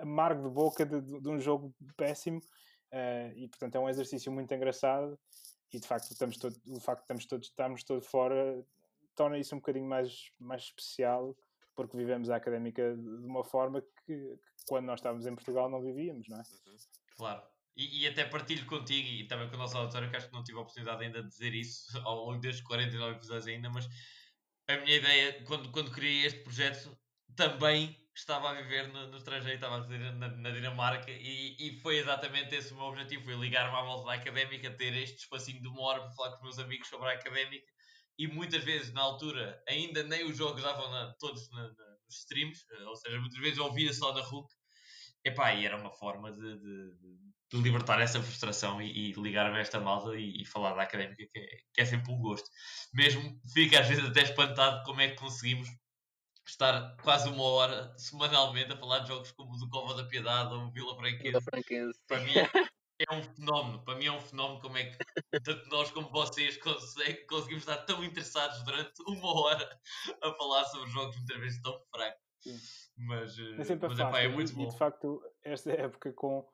amargo 0.00 0.48
de 0.48 0.54
boca 0.54 0.84
de, 0.84 1.00
de, 1.00 1.20
de 1.20 1.28
um 1.28 1.38
jogo 1.38 1.74
péssimo. 1.96 2.40
Uh, 2.92 3.32
e 3.36 3.48
portanto 3.48 3.76
é 3.76 3.80
um 3.80 3.88
exercício 3.88 4.32
muito 4.32 4.52
engraçado. 4.52 5.18
E 5.72 5.80
de 5.80 5.86
facto, 5.86 6.10
estamos 6.10 6.36
todo, 6.36 6.54
o 6.66 6.80
facto 6.80 6.98
de 6.98 7.04
estamos 7.04 7.26
todos, 7.26 7.48
estamos 7.48 7.84
todos 7.84 8.06
fora 8.06 8.62
torna 9.14 9.38
isso 9.38 9.54
um 9.54 9.58
bocadinho 9.58 9.86
mais, 9.86 10.30
mais 10.38 10.62
especial 10.62 11.36
porque 11.74 11.96
vivemos 11.96 12.30
a 12.30 12.36
académica 12.36 12.94
de 12.96 13.26
uma 13.26 13.44
forma 13.44 13.80
que, 13.80 14.14
que 14.14 14.64
quando 14.66 14.86
nós 14.86 15.00
estávamos 15.00 15.26
em 15.26 15.34
Portugal 15.34 15.70
não 15.70 15.80
vivíamos, 15.80 16.28
não 16.28 16.38
é? 16.38 16.40
Uhum. 16.40 16.76
Claro. 17.16 17.42
E, 17.74 18.02
e, 18.02 18.06
até 18.06 18.24
partilho 18.26 18.66
contigo 18.66 19.08
e 19.08 19.26
também 19.26 19.48
com 19.48 19.54
o 19.54 19.58
nosso 19.58 19.78
auditório, 19.78 20.10
que 20.10 20.16
acho 20.16 20.28
que 20.28 20.34
não 20.34 20.44
tive 20.44 20.58
a 20.58 20.60
oportunidade 20.60 21.04
ainda 21.04 21.22
de 21.22 21.28
dizer 21.28 21.54
isso 21.54 21.86
ao 22.04 22.26
longo 22.26 22.38
destes 22.38 22.62
49 22.64 23.16
episódios 23.16 23.46
ainda, 23.46 23.70
mas 23.70 23.88
a 24.68 24.76
minha 24.76 24.96
ideia, 24.96 25.42
quando, 25.44 25.70
quando 25.72 25.90
criei 25.90 26.26
este 26.26 26.40
projeto, 26.40 26.96
também 27.34 27.96
estava 28.14 28.50
a 28.50 28.60
viver 28.60 28.88
no, 28.88 29.08
no 29.08 29.16
estrangeiro, 29.16 29.54
estava 29.54 29.76
a 29.76 29.80
viver 29.80 30.12
na, 30.12 30.28
na 30.28 30.50
Dinamarca 30.50 31.10
e, 31.10 31.56
e, 31.58 31.80
foi 31.80 31.96
exatamente 31.96 32.54
esse 32.54 32.74
o 32.74 32.76
meu 32.76 32.84
objetivo, 32.84 33.24
foi 33.24 33.34
ligar-me 33.36 33.74
à 33.74 33.82
volta 33.82 34.06
da 34.06 34.14
académica, 34.14 34.70
ter 34.70 34.94
este 34.94 35.20
espacinho 35.20 35.62
de 35.62 35.68
uma 35.68 35.80
hora 35.80 36.02
para 36.02 36.12
falar 36.12 36.30
com 36.32 36.36
os 36.36 36.42
meus 36.42 36.58
amigos 36.58 36.88
sobre 36.88 37.08
a 37.08 37.14
académica 37.14 37.71
e 38.18 38.26
muitas 38.26 38.62
vezes 38.62 38.92
na 38.92 39.00
altura 39.00 39.62
ainda 39.68 40.02
nem 40.02 40.24
os 40.24 40.36
jogos 40.36 40.62
davam 40.62 40.90
na, 40.90 41.12
todos 41.18 41.50
na, 41.50 41.62
na, 41.62 41.96
nos 42.06 42.18
streams, 42.18 42.64
ou 42.86 42.96
seja, 42.96 43.18
muitas 43.18 43.38
vezes 43.38 43.58
ouvia 43.58 43.92
só 43.92 44.12
na 44.12 44.20
RUC 44.20 44.48
Epá, 45.24 45.54
e 45.54 45.64
era 45.64 45.76
uma 45.76 45.92
forma 45.92 46.32
de, 46.32 46.58
de, 46.58 46.90
de 47.52 47.60
libertar 47.60 48.00
essa 48.00 48.20
frustração 48.20 48.82
e, 48.82 49.10
e 49.10 49.12
ligar-me 49.12 49.56
a 49.56 49.60
esta 49.60 49.78
malta 49.78 50.16
e, 50.16 50.42
e, 50.42 50.44
falar 50.44 50.74
da 50.74 50.82
académica, 50.82 51.24
que 51.32 51.38
é, 51.38 51.46
que 51.72 51.80
é 51.80 51.84
sempre 51.84 52.12
um 52.12 52.18
gosto. 52.18 52.48
Mesmo 52.92 53.40
fico 53.52 53.76
às 53.76 53.86
vezes 53.86 54.04
até 54.04 54.22
espantado 54.22 54.82
como 54.84 55.00
é 55.00 55.08
que 55.08 55.16
conseguimos 55.16 55.68
estar 56.44 56.96
quase 57.02 57.28
uma 57.28 57.44
hora 57.44 57.94
semanalmente 57.96 58.72
a 58.72 58.76
falar 58.76 59.00
de 59.00 59.08
jogos 59.08 59.30
como 59.30 59.54
o 59.54 59.58
do 59.58 59.68
Cova 59.68 59.94
da 59.94 60.08
Piedade 60.08 60.52
ou 60.52 60.66
o 60.66 60.72
Vila 60.72 60.96
Franquense. 60.96 61.44
Franquense. 61.44 62.00
Para 62.08 62.20
mim 62.20 62.32
é 63.08 63.14
um 63.14 63.22
fenómeno. 63.22 63.82
Para 63.84 63.96
mim 63.96 64.06
é 64.06 64.12
um 64.12 64.20
fenómeno 64.20 64.60
como 64.60 64.76
é 64.76 64.84
que 64.84 64.98
tanto 65.40 65.68
nós 65.68 65.90
como 65.90 66.08
vocês 66.10 66.58
conseguimos 66.58 67.62
estar 67.62 67.78
tão 67.78 68.02
interessados 68.04 68.62
durante 68.64 69.02
uma 69.06 69.40
hora 69.40 69.80
a 70.22 70.32
falar 70.34 70.64
sobre 70.66 70.90
jogos 70.90 71.16
muitas 71.16 71.38
vezes 71.38 71.62
tão 71.62 71.80
fracos. 71.90 72.22
Sim. 72.40 72.58
Mas, 72.96 73.38
é 73.38 73.64
sempre 73.64 73.88
mas 73.88 73.98
fácil. 73.98 74.16
é 74.16 74.28
muito 74.28 74.54
bom. 74.54 74.62
E 74.62 74.68
de 74.68 74.76
facto, 74.76 75.22
esta 75.44 75.70
época 75.72 76.12
com, 76.12 76.46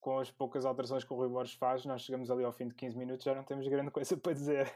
com 0.00 0.18
as 0.18 0.30
poucas 0.30 0.64
alterações 0.64 1.04
que 1.04 1.12
o 1.12 1.16
Rui 1.16 1.28
Borges 1.28 1.54
faz, 1.54 1.84
nós 1.84 2.02
chegamos 2.02 2.30
ali 2.30 2.44
ao 2.44 2.52
fim 2.52 2.68
de 2.68 2.74
15 2.74 2.96
minutos 2.96 3.24
já 3.24 3.34
não 3.34 3.44
temos 3.44 3.66
grande 3.68 3.90
coisa 3.90 4.16
para 4.18 4.32
dizer. 4.32 4.72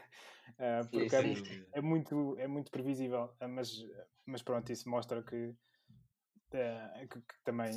Uh, 0.51 0.89
porque 0.89 1.09
sim, 1.09 1.43
é, 1.73 1.79
é, 1.79 1.81
muito, 1.81 2.35
é 2.37 2.47
muito 2.47 2.71
previsível. 2.71 3.25
Uh, 3.41 3.47
mas, 3.49 3.85
mas 4.25 4.41
pronto, 4.41 4.71
isso 4.71 4.89
mostra 4.89 5.21
que, 5.21 5.35
uh, 5.35 7.07
que, 7.09 7.19
que, 7.19 7.43
também, 7.43 7.71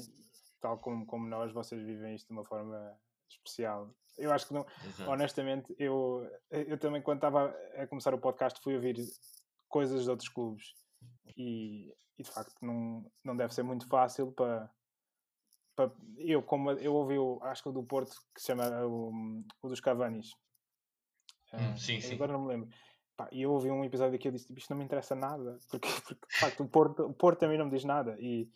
tal 0.60 0.78
como, 0.78 1.04
como 1.06 1.26
nós, 1.26 1.52
vocês 1.52 1.82
vivem 1.82 2.14
isto 2.14 2.28
de 2.28 2.32
uma 2.32 2.44
forma 2.44 2.96
especial. 3.36 3.94
Eu 4.16 4.32
acho 4.32 4.46
que 4.46 4.54
não, 4.54 4.64
Exato. 4.84 5.10
honestamente, 5.10 5.74
eu, 5.78 6.28
eu 6.50 6.78
também 6.78 7.02
quando 7.02 7.18
estava 7.18 7.54
a 7.76 7.86
começar 7.86 8.14
o 8.14 8.18
podcast 8.18 8.60
fui 8.62 8.74
ouvir 8.74 8.96
coisas 9.68 10.04
de 10.04 10.10
outros 10.10 10.28
clubes 10.28 10.72
e, 11.36 11.92
e 12.16 12.22
de 12.22 12.30
facto 12.30 12.54
não, 12.62 13.04
não 13.24 13.36
deve 13.36 13.52
ser 13.52 13.64
muito 13.64 13.88
fácil 13.88 14.30
para, 14.32 14.70
para 15.74 15.90
eu 16.16 16.42
como 16.42 16.70
eu 16.70 16.94
ouvi 16.94 17.18
o, 17.18 17.40
acho 17.42 17.62
que 17.62 17.68
o 17.68 17.72
do 17.72 17.82
Porto 17.82 18.14
que 18.32 18.40
se 18.40 18.46
chama 18.46 18.68
o, 18.86 19.42
o 19.62 19.68
dos 19.68 19.80
Cavanis 19.80 20.30
hum, 21.52 21.72
uh, 21.72 21.76
sim, 21.76 22.00
sim. 22.00 22.14
agora 22.14 22.32
não 22.32 22.42
me 22.42 22.48
lembro 22.48 22.68
e 23.32 23.42
eu 23.42 23.52
ouvi 23.52 23.70
um 23.70 23.84
episódio 23.84 24.18
que 24.18 24.28
eu 24.28 24.32
disse 24.32 24.52
isto 24.56 24.70
não 24.70 24.78
me 24.78 24.84
interessa 24.84 25.16
nada 25.16 25.58
porque, 25.68 25.88
porque 26.06 26.26
de 26.28 26.38
facto 26.38 26.62
o 26.62 26.68
Porto, 26.68 27.02
o 27.04 27.14
Porto 27.14 27.40
também 27.40 27.58
não 27.58 27.66
me 27.66 27.72
diz 27.72 27.84
nada 27.84 28.16
e 28.20 28.48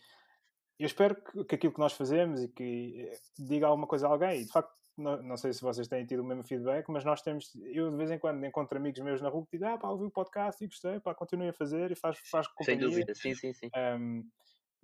eu 0.79 0.87
espero 0.87 1.17
que, 1.17 1.45
que 1.45 1.55
aquilo 1.57 1.73
que 1.73 1.81
nós 1.81 1.93
fazemos 1.93 2.43
e 2.43 2.49
que 2.49 3.09
eh, 3.09 3.19
diga 3.39 3.67
alguma 3.67 3.87
coisa 3.87 4.07
a 4.07 4.11
alguém 4.11 4.41
e 4.41 4.45
de 4.45 4.53
facto 4.53 4.73
não, 4.97 5.23
não, 5.23 5.37
sei 5.37 5.53
se 5.53 5.63
vocês 5.63 5.87
têm 5.87 6.05
tido 6.05 6.21
o 6.21 6.25
mesmo 6.25 6.45
feedback, 6.45 6.89
mas 6.89 7.05
nós 7.05 7.23
temos, 7.23 7.55
eu 7.73 7.91
de 7.91 7.97
vez 7.97 8.11
em 8.11 8.19
quando 8.19 8.45
encontro 8.45 8.77
amigos 8.77 9.01
meus 9.01 9.21
na 9.21 9.29
rua 9.29 9.45
que 9.45 9.57
dizem, 9.57 9.69
ah 9.69 9.79
pá, 9.79 9.89
ouvi 9.89 10.07
o 10.07 10.11
podcast 10.11 10.63
e 10.63 10.67
gostei, 10.67 10.99
pá, 10.99 11.15
continuem 11.15 11.51
a 11.51 11.53
fazer 11.53 11.93
e 11.93 11.95
faz, 11.95 12.19
faz 12.29 12.49
companhia. 12.49 12.81
Sem 12.81 12.91
dúvida, 12.91 13.15
sim, 13.15 13.35
sim, 13.35 13.53
sim. 13.53 13.71
Um, 13.77 14.29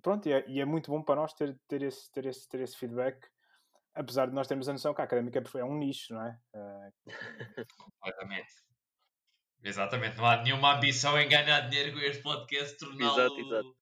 pronto, 0.01 0.27
e 0.27 0.31
é, 0.31 0.45
e 0.47 0.61
é, 0.61 0.65
muito 0.65 0.89
bom 0.89 1.03
para 1.03 1.15
nós 1.15 1.33
ter, 1.33 1.59
ter, 1.67 1.81
esse, 1.81 2.09
ter, 2.11 2.25
esse, 2.25 2.47
ter 2.47 2.61
esse 2.61 2.77
feedback, 2.77 3.27
apesar 3.93 4.27
de 4.27 4.33
nós 4.33 4.47
termos 4.47 4.69
a 4.69 4.71
noção 4.71 4.93
que 4.93 5.01
a 5.01 5.03
académica 5.03 5.43
é 5.55 5.63
um 5.65 5.77
nicho, 5.77 6.13
não 6.13 6.21
é? 6.25 6.39
Uh... 6.55 7.05
Completamente. 7.77 8.53
Exatamente, 9.63 10.17
não 10.17 10.25
há 10.25 10.41
nenhuma 10.41 10.77
ambição 10.77 11.19
em 11.19 11.27
ganhar 11.27 11.61
dinheiro 11.61 11.91
com 11.91 11.99
este 11.99 12.21
podcast, 12.21 12.77
torná-lo 12.77 13.75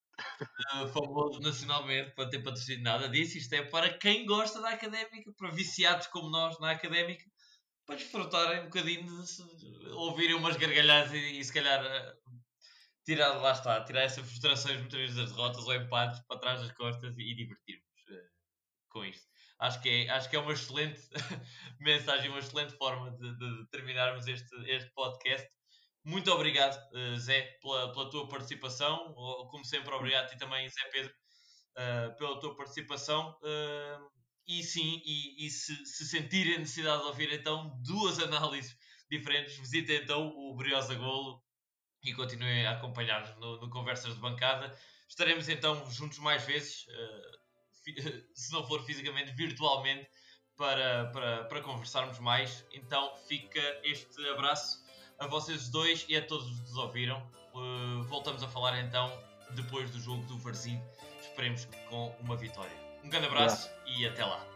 uh, 0.76 0.88
famoso 0.88 1.40
nacionalmente 1.40 2.12
para 2.12 2.30
ter 2.30 2.44
patrocínio, 2.44 2.84
nada 2.84 3.10
disso. 3.10 3.38
Isto 3.38 3.54
é 3.54 3.64
para 3.64 3.98
quem 3.98 4.26
gosta 4.26 4.62
da 4.62 4.70
académica, 4.70 5.32
para 5.38 5.52
viciados 5.52 6.08
como 6.08 6.30
nós 6.30 6.60
na 6.60 6.72
académica, 6.72 7.26
para 7.86 7.96
desfrutarem 7.96 8.62
um 8.62 8.66
bocadinho 8.66 9.04
de 9.04 9.90
ouvirem 9.92 10.36
umas 10.36 10.56
gargalhadas 10.58 11.14
e, 11.14 11.40
e 11.40 11.44
se 11.44 11.54
calhar 11.54 11.84
uh, 11.84 12.42
tirar, 13.06 13.34
lá 13.34 13.52
está, 13.52 13.84
tirar 13.84 14.02
essas 14.02 14.26
frustrações 14.26 14.80
muitas 14.80 15.00
vezes 15.00 15.16
das 15.16 15.32
derrotas 15.32 15.66
ou 15.66 15.76
empates 15.76 16.22
para 16.28 16.40
trás 16.40 16.62
das 16.62 16.72
costas 16.74 17.14
e, 17.18 17.32
e 17.32 17.36
divertirmos 17.36 17.86
uh, 18.10 18.30
com 18.90 19.06
isto. 19.06 19.28
Acho 19.60 19.82
que, 19.82 19.90
é, 19.90 20.10
acho 20.10 20.30
que 20.30 20.36
é 20.36 20.40
uma 20.40 20.54
excelente 20.54 21.02
mensagem, 21.80 22.30
uma 22.30 22.40
excelente 22.40 22.76
forma 22.78 23.12
de, 23.12 23.38
de 23.38 23.68
terminarmos 23.70 24.28
este, 24.28 24.56
este 24.70 24.92
podcast. 24.94 25.48
Muito 26.06 26.30
obrigado, 26.32 26.78
uh, 26.92 27.16
Zé, 27.18 27.42
pela, 27.62 27.94
pela, 27.94 28.10
tua 28.10 28.28
participação. 28.28 29.14
Como 29.50 29.64
sempre, 29.64 29.94
obrigado 29.94 30.26
a 30.26 30.28
ti 30.28 30.38
também, 30.38 30.68
Zé 30.68 30.84
Pedro, 30.92 31.14
uh, 31.78 32.18
pela 32.18 32.40
tua 32.42 32.56
participação. 32.58 33.38
Uh, 33.42 34.12
e 34.46 34.62
sim, 34.64 35.02
e, 35.06 35.48
e 35.48 35.50
se, 35.50 35.74
se, 35.86 36.06
sentirem 36.06 36.60
necessidade 36.60 37.02
de 37.02 37.08
ouvir 37.08 37.32
então 37.32 37.80
duas 37.86 38.20
análises 38.24 38.76
diferentes, 39.10 39.58
visitem 39.58 39.98
então 39.98 40.28
o 40.28 40.54
Briosa 40.56 40.94
Golo 40.96 41.42
e 42.04 42.14
continuem 42.14 42.66
a 42.66 42.72
acompanhar-nos 42.72 43.34
no, 43.38 43.62
no, 43.62 43.70
Conversas 43.70 44.14
de 44.14 44.20
Bancada. 44.20 44.78
Estaremos 45.08 45.48
então 45.48 45.90
juntos 45.90 46.18
mais 46.20 46.44
vezes, 46.44 46.86
se 48.36 48.52
não 48.52 48.68
for 48.68 48.84
fisicamente, 48.86 49.32
virtualmente, 49.32 50.10
para, 50.58 51.06
para, 51.12 51.46
para 51.46 51.62
conversarmos 51.62 52.20
mais. 52.20 52.66
Então 52.74 53.16
fica 53.26 53.62
este 53.84 54.28
abraço 54.30 54.83
a 55.20 55.28
vocês 55.28 55.70
dois 55.70 56.06
e 56.08 56.16
a 56.16 56.26
todos 56.26 56.48
os 56.48 56.60
que 56.60 56.70
nos 56.70 56.78
ouviram. 56.78 57.22
Uh, 57.54 58.04
voltamos 58.04 58.42
a 58.44 58.48
falar 58.48 58.80
então 58.80 59.12
depois 59.52 59.90
do 59.92 60.00
jogo 60.00 60.24
do 60.26 60.38
Varzim. 60.40 60.80
Esperemos 61.22 61.66
que 61.66 61.78
com 61.90 62.16
uma 62.22 62.36
vitória. 62.36 62.76
Um 63.04 63.10
grande 63.10 63.28
abraço 63.28 63.70
e 63.86 64.06
até 64.06 64.26
lá. 64.26 64.53